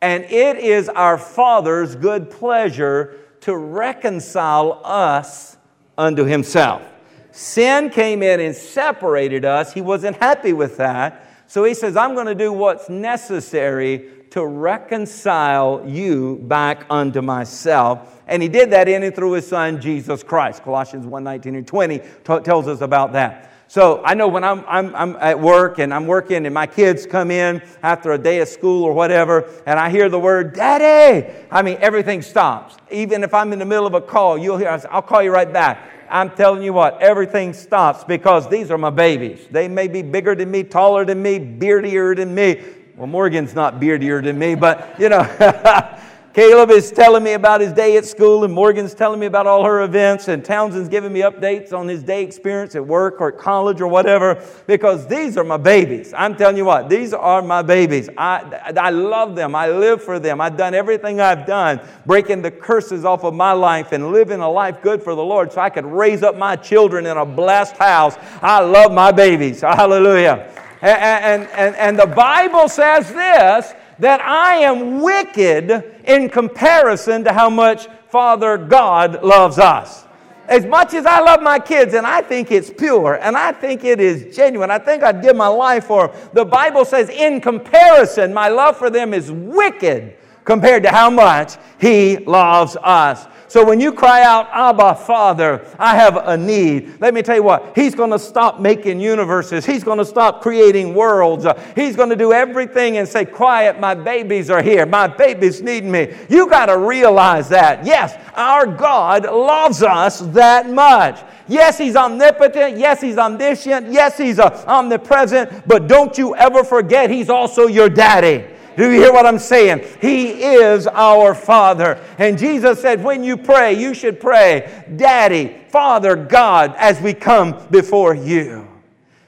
And 0.00 0.24
it 0.24 0.58
is 0.58 0.88
our 0.88 1.16
Father's 1.16 1.94
good 1.94 2.28
pleasure 2.28 3.20
to 3.42 3.56
reconcile 3.56 4.80
us 4.82 5.56
unto 5.96 6.24
Himself. 6.24 6.82
Sin 7.30 7.88
came 7.88 8.20
in 8.22 8.40
and 8.40 8.54
separated 8.54 9.44
us. 9.44 9.72
He 9.72 9.80
wasn't 9.80 10.16
happy 10.16 10.52
with 10.52 10.76
that. 10.78 11.28
So 11.46 11.62
He 11.62 11.74
says, 11.74 11.96
I'm 11.96 12.14
going 12.14 12.26
to 12.26 12.34
do 12.34 12.52
what's 12.52 12.88
necessary 12.88 14.21
to 14.32 14.46
reconcile 14.46 15.84
you 15.86 16.36
back 16.44 16.86
unto 16.88 17.20
myself. 17.20 18.22
And 18.26 18.42
he 18.42 18.48
did 18.48 18.70
that 18.70 18.88
in 18.88 19.02
and 19.02 19.14
through 19.14 19.32
his 19.32 19.46
son, 19.46 19.78
Jesus 19.78 20.22
Christ. 20.22 20.62
Colossians 20.62 21.06
1 21.06 21.22
19 21.22 21.54
and 21.54 21.66
20 21.66 21.98
t- 21.98 22.04
tells 22.24 22.66
us 22.66 22.80
about 22.80 23.12
that. 23.12 23.52
So 23.68 24.02
I 24.04 24.14
know 24.14 24.28
when 24.28 24.42
I'm, 24.42 24.64
I'm, 24.66 24.94
I'm 24.94 25.16
at 25.16 25.38
work 25.38 25.78
and 25.78 25.92
I'm 25.92 26.06
working 26.06 26.46
and 26.46 26.54
my 26.54 26.66
kids 26.66 27.04
come 27.04 27.30
in 27.30 27.62
after 27.82 28.12
a 28.12 28.18
day 28.18 28.40
of 28.40 28.48
school 28.48 28.84
or 28.84 28.94
whatever, 28.94 29.50
and 29.66 29.78
I 29.78 29.90
hear 29.90 30.08
the 30.08 30.18
word 30.18 30.54
daddy, 30.54 31.30
I 31.50 31.60
mean, 31.60 31.76
everything 31.80 32.22
stops. 32.22 32.76
Even 32.90 33.24
if 33.24 33.34
I'm 33.34 33.52
in 33.52 33.58
the 33.58 33.66
middle 33.66 33.86
of 33.86 33.92
a 33.92 34.00
call, 34.00 34.38
you'll 34.38 34.58
hear, 34.58 34.68
I'll 34.90 35.02
call 35.02 35.22
you 35.22 35.30
right 35.30 35.50
back. 35.50 35.90
I'm 36.08 36.30
telling 36.30 36.62
you 36.62 36.74
what, 36.74 37.00
everything 37.00 37.54
stops 37.54 38.04
because 38.04 38.48
these 38.48 38.70
are 38.70 38.76
my 38.76 38.90
babies. 38.90 39.46
They 39.50 39.68
may 39.68 39.88
be 39.88 40.02
bigger 40.02 40.34
than 40.34 40.50
me, 40.50 40.62
taller 40.62 41.06
than 41.06 41.22
me, 41.22 41.38
beardier 41.38 42.14
than 42.14 42.34
me, 42.34 42.62
well, 42.96 43.06
Morgan's 43.06 43.54
not 43.54 43.80
beardier 43.80 44.20
than 44.20 44.38
me, 44.38 44.54
but 44.54 44.94
you 44.98 45.08
know, 45.08 45.22
Caleb 46.34 46.70
is 46.70 46.90
telling 46.90 47.22
me 47.22 47.34
about 47.34 47.60
his 47.60 47.74
day 47.74 47.98
at 47.98 48.06
school, 48.06 48.44
and 48.44 48.52
Morgan's 48.52 48.94
telling 48.94 49.20
me 49.20 49.26
about 49.26 49.46
all 49.46 49.64
her 49.64 49.82
events, 49.82 50.28
and 50.28 50.42
Townsend's 50.42 50.88
giving 50.88 51.12
me 51.12 51.20
updates 51.20 51.74
on 51.74 51.86
his 51.86 52.02
day 52.02 52.22
experience 52.22 52.74
at 52.74 52.86
work 52.86 53.20
or 53.20 53.28
at 53.28 53.38
college 53.38 53.82
or 53.82 53.86
whatever, 53.86 54.42
because 54.66 55.06
these 55.06 55.36
are 55.36 55.44
my 55.44 55.58
babies. 55.58 56.14
I'm 56.16 56.34
telling 56.34 56.56
you 56.56 56.64
what, 56.64 56.88
these 56.88 57.12
are 57.12 57.42
my 57.42 57.60
babies. 57.60 58.08
I, 58.16 58.72
I 58.78 58.88
love 58.88 59.36
them. 59.36 59.54
I 59.54 59.68
live 59.68 60.02
for 60.02 60.18
them. 60.18 60.40
I've 60.40 60.56
done 60.56 60.74
everything 60.74 61.20
I've 61.20 61.46
done, 61.46 61.80
breaking 62.06 62.40
the 62.40 62.50
curses 62.50 63.04
off 63.04 63.24
of 63.24 63.34
my 63.34 63.52
life 63.52 63.92
and 63.92 64.10
living 64.10 64.40
a 64.40 64.50
life 64.50 64.80
good 64.80 65.02
for 65.02 65.14
the 65.14 65.24
Lord 65.24 65.52
so 65.52 65.60
I 65.60 65.68
could 65.68 65.86
raise 65.86 66.22
up 66.22 66.36
my 66.36 66.56
children 66.56 67.04
in 67.04 67.18
a 67.18 67.26
blessed 67.26 67.76
house. 67.76 68.16
I 68.40 68.60
love 68.60 68.92
my 68.92 69.12
babies. 69.12 69.60
Hallelujah. 69.60 70.50
And, 70.82 71.48
and, 71.52 71.76
and 71.76 71.98
the 71.98 72.06
Bible 72.06 72.68
says 72.68 73.12
this 73.12 73.72
that 73.98 74.20
I 74.20 74.56
am 74.56 75.00
wicked 75.00 76.00
in 76.04 76.28
comparison 76.28 77.22
to 77.24 77.32
how 77.32 77.48
much 77.48 77.86
Father 78.08 78.58
God 78.58 79.22
loves 79.22 79.58
us. 79.58 80.06
as 80.48 80.66
much 80.66 80.92
as 80.92 81.06
I 81.06 81.20
love 81.20 81.40
my 81.40 81.58
kids 81.58 81.94
and 81.94 82.06
I 82.06 82.20
think 82.20 82.50
it's 82.50 82.70
pure 82.70 83.14
and 83.22 83.36
I 83.36 83.52
think 83.52 83.84
it 83.84 84.00
is 84.00 84.34
genuine, 84.34 84.70
I 84.70 84.78
think 84.78 85.02
I'd 85.02 85.22
give 85.22 85.36
my 85.36 85.46
life 85.46 85.84
for 85.84 86.08
them, 86.08 86.30
the 86.32 86.44
Bible 86.44 86.84
says, 86.84 87.08
in 87.08 87.40
comparison, 87.40 88.34
my 88.34 88.48
love 88.48 88.76
for 88.76 88.90
them 88.90 89.14
is 89.14 89.30
wicked 89.30 90.16
compared 90.44 90.82
to 90.82 90.90
how 90.90 91.08
much 91.08 91.56
He 91.80 92.18
loves 92.18 92.76
us. 92.82 93.26
So 93.52 93.62
when 93.62 93.80
you 93.80 93.92
cry 93.92 94.22
out, 94.22 94.48
Abba, 94.50 94.94
Father, 94.94 95.66
I 95.78 95.94
have 95.94 96.16
a 96.16 96.38
need, 96.38 96.98
let 97.02 97.12
me 97.12 97.20
tell 97.20 97.36
you 97.36 97.42
what, 97.42 97.72
He's 97.74 97.94
going 97.94 98.08
to 98.08 98.18
stop 98.18 98.60
making 98.60 98.98
universes. 98.98 99.66
He's 99.66 99.84
going 99.84 99.98
to 99.98 100.06
stop 100.06 100.40
creating 100.40 100.94
worlds. 100.94 101.44
He's 101.76 101.94
going 101.94 102.08
to 102.08 102.16
do 102.16 102.32
everything 102.32 102.96
and 102.96 103.06
say, 103.06 103.26
Quiet, 103.26 103.78
my 103.78 103.94
babies 103.94 104.48
are 104.48 104.62
here. 104.62 104.86
My 104.86 105.06
babies 105.06 105.60
need 105.60 105.84
me. 105.84 106.16
You 106.30 106.48
got 106.48 106.66
to 106.66 106.78
realize 106.78 107.50
that. 107.50 107.84
Yes, 107.84 108.16
our 108.32 108.64
God 108.66 109.24
loves 109.24 109.82
us 109.82 110.20
that 110.20 110.70
much. 110.70 111.20
Yes, 111.46 111.76
He's 111.76 111.94
omnipotent. 111.94 112.78
Yes, 112.78 113.02
He's 113.02 113.18
omniscient. 113.18 113.92
Yes, 113.92 114.16
He's 114.16 114.38
uh, 114.38 114.64
omnipresent. 114.66 115.68
But 115.68 115.88
don't 115.88 116.16
you 116.16 116.34
ever 116.36 116.64
forget, 116.64 117.10
He's 117.10 117.28
also 117.28 117.66
your 117.66 117.90
daddy. 117.90 118.46
Do 118.76 118.90
you 118.90 119.00
hear 119.00 119.12
what 119.12 119.26
I'm 119.26 119.38
saying? 119.38 119.84
He 120.00 120.42
is 120.42 120.86
our 120.86 121.34
Father. 121.34 122.02
And 122.18 122.38
Jesus 122.38 122.80
said, 122.80 123.02
when 123.02 123.22
you 123.22 123.36
pray, 123.36 123.74
you 123.74 123.94
should 123.94 124.20
pray, 124.20 124.84
Daddy, 124.96 125.56
Father, 125.68 126.16
God, 126.16 126.74
as 126.78 127.00
we 127.00 127.14
come 127.14 127.66
before 127.70 128.14
you. 128.14 128.66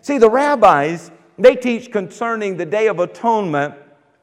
See, 0.00 0.18
the 0.18 0.30
rabbis, 0.30 1.10
they 1.38 1.56
teach 1.56 1.90
concerning 1.90 2.56
the 2.56 2.66
Day 2.66 2.88
of 2.88 2.98
Atonement 2.98 3.74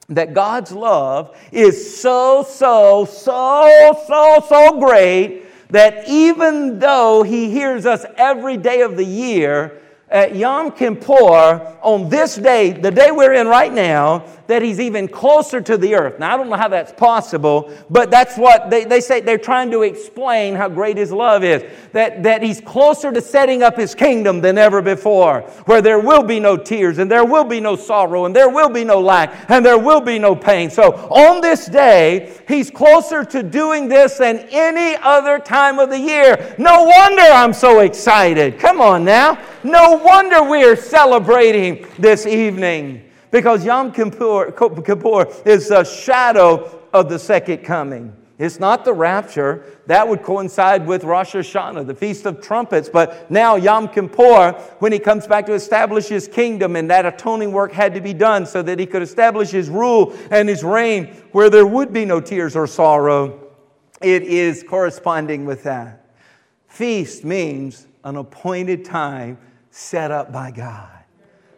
that 0.09 0.33
God's 0.33 0.71
love 0.71 1.37
is 1.51 1.99
so, 1.99 2.43
so, 2.43 3.05
so, 3.05 4.03
so, 4.07 4.45
so 4.47 4.79
great 4.79 5.45
that 5.71 6.07
even 6.07 6.79
though 6.79 7.23
He 7.23 7.49
hears 7.49 7.85
us 7.85 8.05
every 8.17 8.57
day 8.57 8.81
of 8.81 8.97
the 8.97 9.05
year, 9.05 9.80
at 10.11 10.35
Yom 10.35 10.71
Kippur, 10.71 11.77
on 11.81 12.09
this 12.09 12.35
day, 12.35 12.71
the 12.71 12.91
day 12.91 13.11
we're 13.11 13.33
in 13.33 13.47
right 13.47 13.71
now, 13.71 14.25
that 14.47 14.61
he's 14.61 14.81
even 14.81 15.07
closer 15.07 15.61
to 15.61 15.77
the 15.77 15.95
earth. 15.95 16.19
Now, 16.19 16.33
I 16.33 16.37
don't 16.37 16.49
know 16.49 16.57
how 16.57 16.67
that's 16.67 16.91
possible, 16.91 17.73
but 17.89 18.11
that's 18.11 18.37
what 18.37 18.69
they, 18.69 18.83
they 18.83 18.99
say. 18.99 19.21
They're 19.21 19.37
trying 19.37 19.71
to 19.71 19.83
explain 19.83 20.55
how 20.55 20.67
great 20.67 20.97
his 20.97 21.13
love 21.13 21.45
is. 21.45 21.63
That, 21.93 22.23
that 22.23 22.43
he's 22.43 22.59
closer 22.59 23.13
to 23.13 23.21
setting 23.21 23.63
up 23.63 23.77
his 23.77 23.95
kingdom 23.95 24.41
than 24.41 24.57
ever 24.57 24.81
before, 24.81 25.41
where 25.65 25.81
there 25.81 25.99
will 25.99 26.23
be 26.23 26.41
no 26.41 26.57
tears, 26.57 26.97
and 26.97 27.09
there 27.09 27.23
will 27.23 27.45
be 27.45 27.61
no 27.61 27.77
sorrow, 27.77 28.25
and 28.25 28.35
there 28.35 28.49
will 28.49 28.69
be 28.69 28.83
no 28.83 28.99
lack, 28.99 29.49
and 29.49 29.65
there 29.65 29.79
will 29.79 30.01
be 30.01 30.19
no 30.19 30.35
pain. 30.35 30.69
So, 30.69 30.91
on 31.09 31.39
this 31.39 31.67
day, 31.67 32.33
he's 32.49 32.69
closer 32.69 33.23
to 33.23 33.43
doing 33.43 33.87
this 33.87 34.17
than 34.17 34.39
any 34.51 34.97
other 35.01 35.39
time 35.39 35.79
of 35.79 35.89
the 35.89 35.99
year. 35.99 36.55
No 36.57 36.83
wonder 36.83 37.21
I'm 37.21 37.53
so 37.53 37.79
excited. 37.79 38.59
Come 38.59 38.81
on 38.81 39.05
now. 39.05 39.41
No 39.63 40.00
wonder 40.03 40.43
we're 40.43 40.75
celebrating 40.75 41.87
this 41.99 42.25
evening 42.25 43.09
because 43.29 43.63
Yom 43.63 43.91
Kippur, 43.91 44.51
Kippur 44.51 45.27
is 45.45 45.71
a 45.71 45.85
shadow 45.85 46.79
of 46.93 47.09
the 47.09 47.19
second 47.19 47.59
coming. 47.59 48.15
It's 48.37 48.59
not 48.59 48.85
the 48.85 48.93
rapture. 48.93 49.63
That 49.85 50.07
would 50.07 50.23
coincide 50.23 50.87
with 50.87 51.03
Rosh 51.03 51.35
Hashanah, 51.35 51.85
the 51.85 51.93
Feast 51.93 52.25
of 52.25 52.41
Trumpets. 52.41 52.89
But 52.89 53.29
now, 53.29 53.55
Yom 53.55 53.87
Kippur, 53.87 54.53
when 54.79 54.91
he 54.91 54.97
comes 54.97 55.27
back 55.27 55.45
to 55.45 55.53
establish 55.53 56.07
his 56.07 56.27
kingdom, 56.27 56.75
and 56.75 56.89
that 56.89 57.05
atoning 57.05 57.51
work 57.51 57.71
had 57.71 57.93
to 57.93 58.01
be 58.01 58.15
done 58.15 58.47
so 58.47 58.63
that 58.63 58.79
he 58.79 58.87
could 58.87 59.03
establish 59.03 59.51
his 59.51 59.69
rule 59.69 60.15
and 60.31 60.49
his 60.49 60.63
reign 60.63 61.15
where 61.33 61.51
there 61.51 61.67
would 61.67 61.93
be 61.93 62.03
no 62.03 62.19
tears 62.19 62.55
or 62.55 62.65
sorrow, 62.65 63.47
it 64.01 64.23
is 64.23 64.63
corresponding 64.63 65.45
with 65.45 65.61
that. 65.63 66.03
Feast 66.67 67.23
means 67.23 67.85
an 68.03 68.15
appointed 68.15 68.83
time 68.83 69.37
set 69.71 70.11
up 70.11 70.31
by 70.31 70.51
God. 70.51 70.89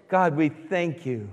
God, 0.08 0.36
we 0.36 0.50
thank 0.50 1.06
you 1.06 1.28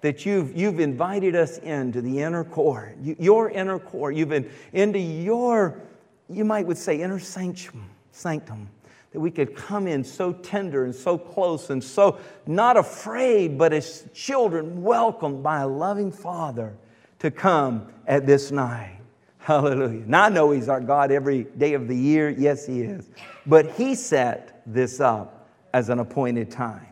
that 0.00 0.26
you've, 0.26 0.56
you've 0.56 0.80
invited 0.80 1.34
us 1.34 1.58
into 1.58 2.00
the 2.00 2.20
inner 2.20 2.44
court, 2.44 2.96
your 3.00 3.50
inner 3.50 3.78
court. 3.78 4.14
You've 4.14 4.28
been 4.28 4.50
into 4.72 4.98
your, 4.98 5.80
you 6.28 6.44
might 6.44 6.66
would 6.66 6.76
say, 6.76 7.00
inner 7.00 7.18
sanctum, 7.18 7.88
sanctum, 8.10 8.68
that 9.12 9.20
we 9.20 9.30
could 9.30 9.54
come 9.56 9.86
in 9.86 10.04
so 10.04 10.32
tender 10.32 10.84
and 10.84 10.94
so 10.94 11.16
close 11.16 11.70
and 11.70 11.82
so 11.82 12.18
not 12.46 12.76
afraid, 12.76 13.56
but 13.56 13.72
as 13.72 14.06
children 14.12 14.82
welcomed 14.82 15.42
by 15.42 15.60
a 15.60 15.66
loving 15.66 16.12
Father 16.12 16.76
to 17.20 17.30
come 17.30 17.88
at 18.06 18.26
this 18.26 18.50
night. 18.50 18.98
Hallelujah. 19.38 20.02
Now 20.06 20.24
I 20.24 20.28
know 20.28 20.50
He's 20.50 20.68
our 20.68 20.80
God 20.80 21.12
every 21.12 21.44
day 21.44 21.74
of 21.74 21.86
the 21.88 21.96
year. 21.96 22.28
Yes, 22.28 22.66
He 22.66 22.82
is. 22.82 23.08
But 23.46 23.70
He 23.72 23.94
set 23.94 24.62
this 24.66 25.00
up 25.00 25.35
as 25.76 25.90
an 25.90 25.98
appointed 25.98 26.50
time. 26.50 26.86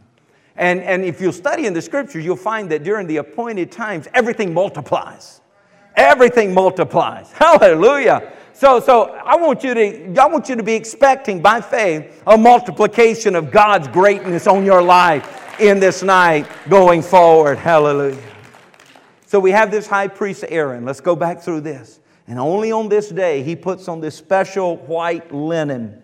And, 0.56 0.82
and 0.82 1.04
if 1.04 1.18
you 1.18 1.32
study 1.32 1.64
in 1.64 1.72
the 1.72 1.80
scriptures, 1.80 2.22
you'll 2.22 2.36
find 2.36 2.70
that 2.70 2.84
during 2.84 3.06
the 3.06 3.16
appointed 3.16 3.72
times, 3.72 4.08
everything 4.12 4.52
multiplies. 4.52 5.40
Everything 5.96 6.52
multiplies. 6.52 7.32
Hallelujah. 7.32 8.30
So, 8.52 8.80
so 8.80 9.04
I, 9.04 9.36
want 9.36 9.64
you 9.64 9.72
to, 9.72 10.20
I 10.20 10.26
want 10.26 10.50
you 10.50 10.56
to 10.56 10.62
be 10.62 10.74
expecting 10.74 11.40
by 11.40 11.62
faith 11.62 12.22
a 12.26 12.36
multiplication 12.36 13.34
of 13.34 13.50
God's 13.50 13.88
greatness 13.88 14.46
on 14.46 14.66
your 14.66 14.82
life 14.82 15.58
in 15.58 15.80
this 15.80 16.02
night 16.02 16.46
going 16.68 17.00
forward. 17.00 17.56
Hallelujah. 17.56 18.22
So 19.24 19.40
we 19.40 19.50
have 19.52 19.70
this 19.70 19.86
high 19.86 20.08
priest 20.08 20.44
Aaron. 20.46 20.84
Let's 20.84 21.00
go 21.00 21.16
back 21.16 21.40
through 21.40 21.62
this. 21.62 22.00
And 22.26 22.38
only 22.38 22.70
on 22.70 22.90
this 22.90 23.08
day, 23.08 23.42
he 23.42 23.56
puts 23.56 23.88
on 23.88 24.02
this 24.02 24.14
special 24.14 24.76
white 24.76 25.32
linen. 25.32 26.02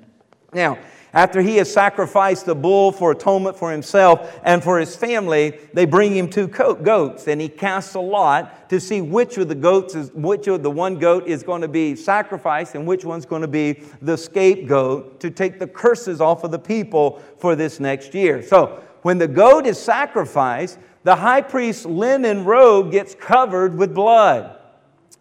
Now, 0.54 0.78
after 1.12 1.42
he 1.42 1.56
has 1.56 1.72
sacrificed 1.72 2.46
the 2.46 2.54
bull 2.54 2.92
for 2.92 3.10
atonement 3.10 3.56
for 3.56 3.72
himself 3.72 4.40
and 4.44 4.62
for 4.62 4.78
his 4.78 4.94
family, 4.94 5.58
they 5.72 5.84
bring 5.84 6.16
him 6.16 6.28
two 6.28 6.46
goats, 6.46 7.26
and 7.26 7.40
he 7.40 7.48
casts 7.48 7.94
a 7.94 8.00
lot 8.00 8.68
to 8.70 8.78
see 8.78 9.00
which 9.00 9.36
of 9.38 9.48
the 9.48 9.54
goats 9.54 9.94
is 9.94 10.12
which 10.12 10.46
of 10.46 10.62
the 10.62 10.70
one 10.70 10.98
goat 10.98 11.26
is 11.26 11.42
going 11.42 11.62
to 11.62 11.68
be 11.68 11.96
sacrificed 11.96 12.74
and 12.74 12.86
which 12.86 13.04
one's 13.04 13.26
going 13.26 13.42
to 13.42 13.48
be 13.48 13.82
the 14.02 14.16
scapegoat 14.16 15.18
to 15.20 15.30
take 15.30 15.58
the 15.58 15.66
curses 15.66 16.20
off 16.20 16.44
of 16.44 16.50
the 16.50 16.58
people 16.58 17.20
for 17.38 17.56
this 17.56 17.80
next 17.80 18.14
year. 18.14 18.42
So 18.42 18.82
when 19.02 19.18
the 19.18 19.28
goat 19.28 19.66
is 19.66 19.78
sacrificed, 19.78 20.78
the 21.02 21.16
high 21.16 21.40
priest's 21.40 21.86
linen 21.86 22.44
robe 22.44 22.92
gets 22.92 23.14
covered 23.14 23.76
with 23.76 23.94
blood. 23.94 24.58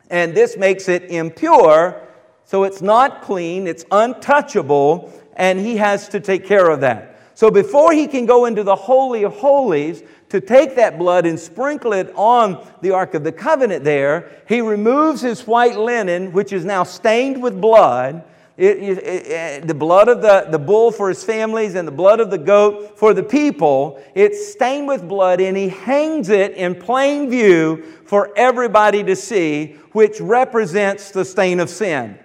And 0.10 0.36
this 0.36 0.58
makes 0.58 0.90
it 0.90 1.04
impure, 1.04 2.08
so 2.44 2.64
it's 2.64 2.82
not 2.82 3.22
clean, 3.22 3.68
it's 3.68 3.86
untouchable 3.92 5.14
and 5.40 5.58
he 5.58 5.78
has 5.78 6.10
to 6.10 6.20
take 6.20 6.46
care 6.46 6.70
of 6.70 6.82
that. 6.82 7.16
So 7.34 7.50
before 7.50 7.94
he 7.94 8.08
can 8.08 8.26
go 8.26 8.46
into 8.46 8.64
the 8.64 8.76
Holy 8.76 9.24
of 9.24 9.34
Holies 9.38 10.04
to 10.28 10.42
take 10.42 10.76
that 10.76 11.00
blood 11.00 11.26
and 11.26 11.40
sprinkle 11.40 11.94
it 11.94 12.12
on 12.16 12.68
the 12.82 12.92
Ark 12.92 13.14
of 13.14 13.24
the 13.24 13.32
Covenant 13.32 13.86
there, 13.86 14.30
he 14.48 14.60
removes 14.60 15.22
his 15.22 15.48
white 15.48 15.78
linen, 15.78 16.34
which 16.34 16.52
is 16.52 16.66
now 16.66 16.84
stained 16.84 17.42
with 17.42 17.60
blood. 17.60 18.26
It, 18.58 18.78
it, 18.78 18.98
it, 18.98 19.68
the 19.68 19.74
blood 19.74 20.10
of 20.10 20.22
the, 20.22 20.48
the 20.52 20.60
bull 20.60 20.92
for 20.92 21.08
his 21.08 21.24
families 21.24 21.76
and 21.76 21.88
the 21.88 21.94
blood 21.94 22.20
of 22.20 22.30
the 22.30 22.38
goat 22.38 23.00
for 23.00 23.14
the 23.14 23.24
people, 23.24 24.04
it's 24.14 24.52
stained 24.52 24.90
with 24.90 25.08
blood, 25.08 25.40
and 25.40 25.56
he 25.56 25.70
hangs 25.70 26.28
it 26.28 26.56
in 26.56 26.76
plain 26.76 27.30
view 27.30 27.86
for 28.06 28.34
everybody 28.36 29.02
to 29.06 29.16
see, 29.16 29.78
which 29.94 30.20
represents 30.20 31.12
the 31.12 31.24
stain 31.24 31.62
of 31.62 31.70
sin. 31.70 32.20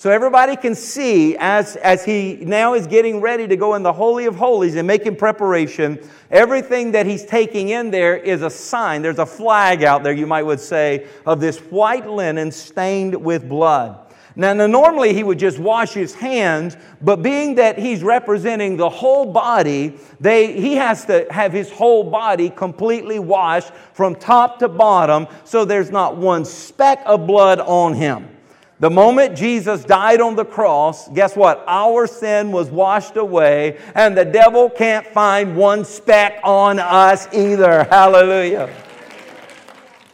So 0.00 0.10
everybody 0.10 0.56
can 0.56 0.74
see 0.74 1.36
as, 1.36 1.76
as 1.76 2.06
he 2.06 2.38
now 2.40 2.72
is 2.72 2.86
getting 2.86 3.20
ready 3.20 3.46
to 3.46 3.54
go 3.54 3.74
in 3.74 3.82
the 3.82 3.92
Holy 3.92 4.24
of 4.24 4.34
Holies 4.34 4.76
and 4.76 4.86
making 4.86 5.16
preparation, 5.16 5.98
everything 6.30 6.92
that 6.92 7.04
he's 7.04 7.22
taking 7.22 7.68
in 7.68 7.90
there 7.90 8.16
is 8.16 8.40
a 8.40 8.48
sign. 8.48 9.02
There's 9.02 9.18
a 9.18 9.26
flag 9.26 9.82
out 9.82 10.02
there, 10.02 10.14
you 10.14 10.26
might 10.26 10.44
would 10.44 10.58
say, 10.58 11.06
of 11.26 11.38
this 11.38 11.58
white 11.58 12.08
linen 12.08 12.50
stained 12.50 13.14
with 13.14 13.46
blood. 13.46 14.14
Now, 14.36 14.54
now, 14.54 14.66
normally 14.66 15.12
he 15.12 15.22
would 15.22 15.38
just 15.38 15.58
wash 15.58 15.92
his 15.92 16.14
hands, 16.14 16.78
but 17.02 17.16
being 17.16 17.56
that 17.56 17.78
he's 17.78 18.02
representing 18.02 18.78
the 18.78 18.88
whole 18.88 19.30
body, 19.30 19.98
they, 20.18 20.58
he 20.58 20.76
has 20.76 21.04
to 21.04 21.26
have 21.28 21.52
his 21.52 21.70
whole 21.70 22.04
body 22.04 22.48
completely 22.48 23.18
washed 23.18 23.74
from 23.92 24.14
top 24.14 24.60
to 24.60 24.68
bottom 24.68 25.26
so 25.44 25.66
there's 25.66 25.90
not 25.90 26.16
one 26.16 26.46
speck 26.46 27.02
of 27.04 27.26
blood 27.26 27.60
on 27.60 27.92
him. 27.92 28.26
The 28.80 28.88
moment 28.88 29.36
Jesus 29.36 29.84
died 29.84 30.22
on 30.22 30.36
the 30.36 30.44
cross, 30.44 31.06
guess 31.10 31.36
what? 31.36 31.62
Our 31.66 32.06
sin 32.06 32.50
was 32.50 32.70
washed 32.70 33.18
away, 33.18 33.78
and 33.94 34.16
the 34.16 34.24
devil 34.24 34.70
can't 34.70 35.06
find 35.06 35.54
one 35.54 35.84
speck 35.84 36.40
on 36.42 36.78
us 36.78 37.28
either. 37.34 37.84
Hallelujah. 37.84 38.74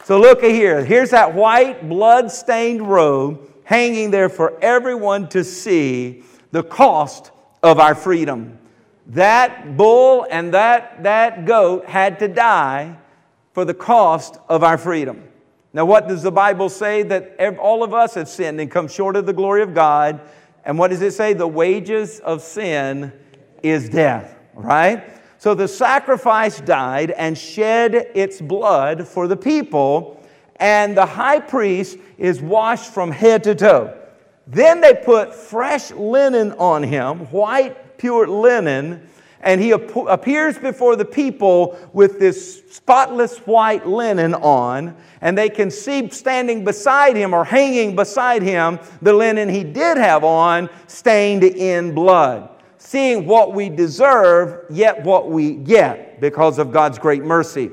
So 0.02 0.18
look 0.18 0.42
at 0.42 0.50
here. 0.50 0.84
Here's 0.84 1.10
that 1.10 1.32
white, 1.32 1.88
blood 1.88 2.32
stained 2.32 2.82
robe 2.82 3.48
hanging 3.62 4.10
there 4.10 4.28
for 4.28 4.58
everyone 4.60 5.28
to 5.28 5.44
see 5.44 6.24
the 6.50 6.64
cost 6.64 7.30
of 7.62 7.78
our 7.78 7.94
freedom. 7.94 8.58
That 9.06 9.76
bull 9.76 10.26
and 10.28 10.54
that, 10.54 11.04
that 11.04 11.44
goat 11.44 11.86
had 11.86 12.18
to 12.18 12.26
die 12.26 12.98
for 13.52 13.64
the 13.64 13.74
cost 13.74 14.38
of 14.48 14.64
our 14.64 14.76
freedom. 14.76 15.22
Now, 15.76 15.84
what 15.84 16.08
does 16.08 16.22
the 16.22 16.32
Bible 16.32 16.70
say? 16.70 17.02
That 17.02 17.38
all 17.58 17.82
of 17.82 17.92
us 17.92 18.14
have 18.14 18.30
sinned 18.30 18.58
and 18.62 18.70
come 18.70 18.88
short 18.88 19.14
of 19.14 19.26
the 19.26 19.34
glory 19.34 19.60
of 19.60 19.74
God. 19.74 20.22
And 20.64 20.78
what 20.78 20.88
does 20.88 21.02
it 21.02 21.12
say? 21.12 21.34
The 21.34 21.46
wages 21.46 22.18
of 22.20 22.40
sin 22.40 23.12
is 23.62 23.90
death, 23.90 24.38
right? 24.54 25.04
So 25.36 25.52
the 25.54 25.68
sacrifice 25.68 26.62
died 26.62 27.10
and 27.10 27.36
shed 27.36 27.94
its 28.14 28.40
blood 28.40 29.06
for 29.06 29.28
the 29.28 29.36
people, 29.36 30.26
and 30.56 30.96
the 30.96 31.04
high 31.04 31.40
priest 31.40 31.98
is 32.16 32.40
washed 32.40 32.94
from 32.94 33.10
head 33.10 33.44
to 33.44 33.54
toe. 33.54 33.94
Then 34.46 34.80
they 34.80 34.94
put 34.94 35.34
fresh 35.34 35.90
linen 35.90 36.52
on 36.52 36.84
him, 36.84 37.26
white, 37.26 37.98
pure 37.98 38.26
linen, 38.26 39.06
and 39.46 39.60
he 39.60 39.72
ap- 39.72 39.94
appears 40.08 40.58
before 40.58 40.96
the 40.96 41.04
people 41.04 41.78
with 41.92 42.18
this 42.18 42.64
spotless 42.68 43.38
white 43.38 43.86
linen 43.86 44.34
on, 44.34 44.96
and 45.20 45.38
they 45.38 45.48
can 45.48 45.70
see 45.70 46.10
standing 46.10 46.64
beside 46.64 47.16
him 47.16 47.32
or 47.32 47.44
hanging 47.44 47.94
beside 47.94 48.42
him 48.42 48.80
the 49.00 49.12
linen 49.12 49.48
he 49.48 49.62
did 49.62 49.96
have 49.96 50.24
on, 50.24 50.68
stained 50.88 51.44
in 51.44 51.94
blood. 51.94 52.50
Seeing 52.78 53.24
what 53.24 53.54
we 53.54 53.68
deserve, 53.68 54.64
yet 54.68 55.02
what 55.04 55.30
we 55.30 55.54
get 55.54 56.20
because 56.20 56.58
of 56.58 56.72
God's 56.72 56.98
great 56.98 57.24
mercy. 57.24 57.70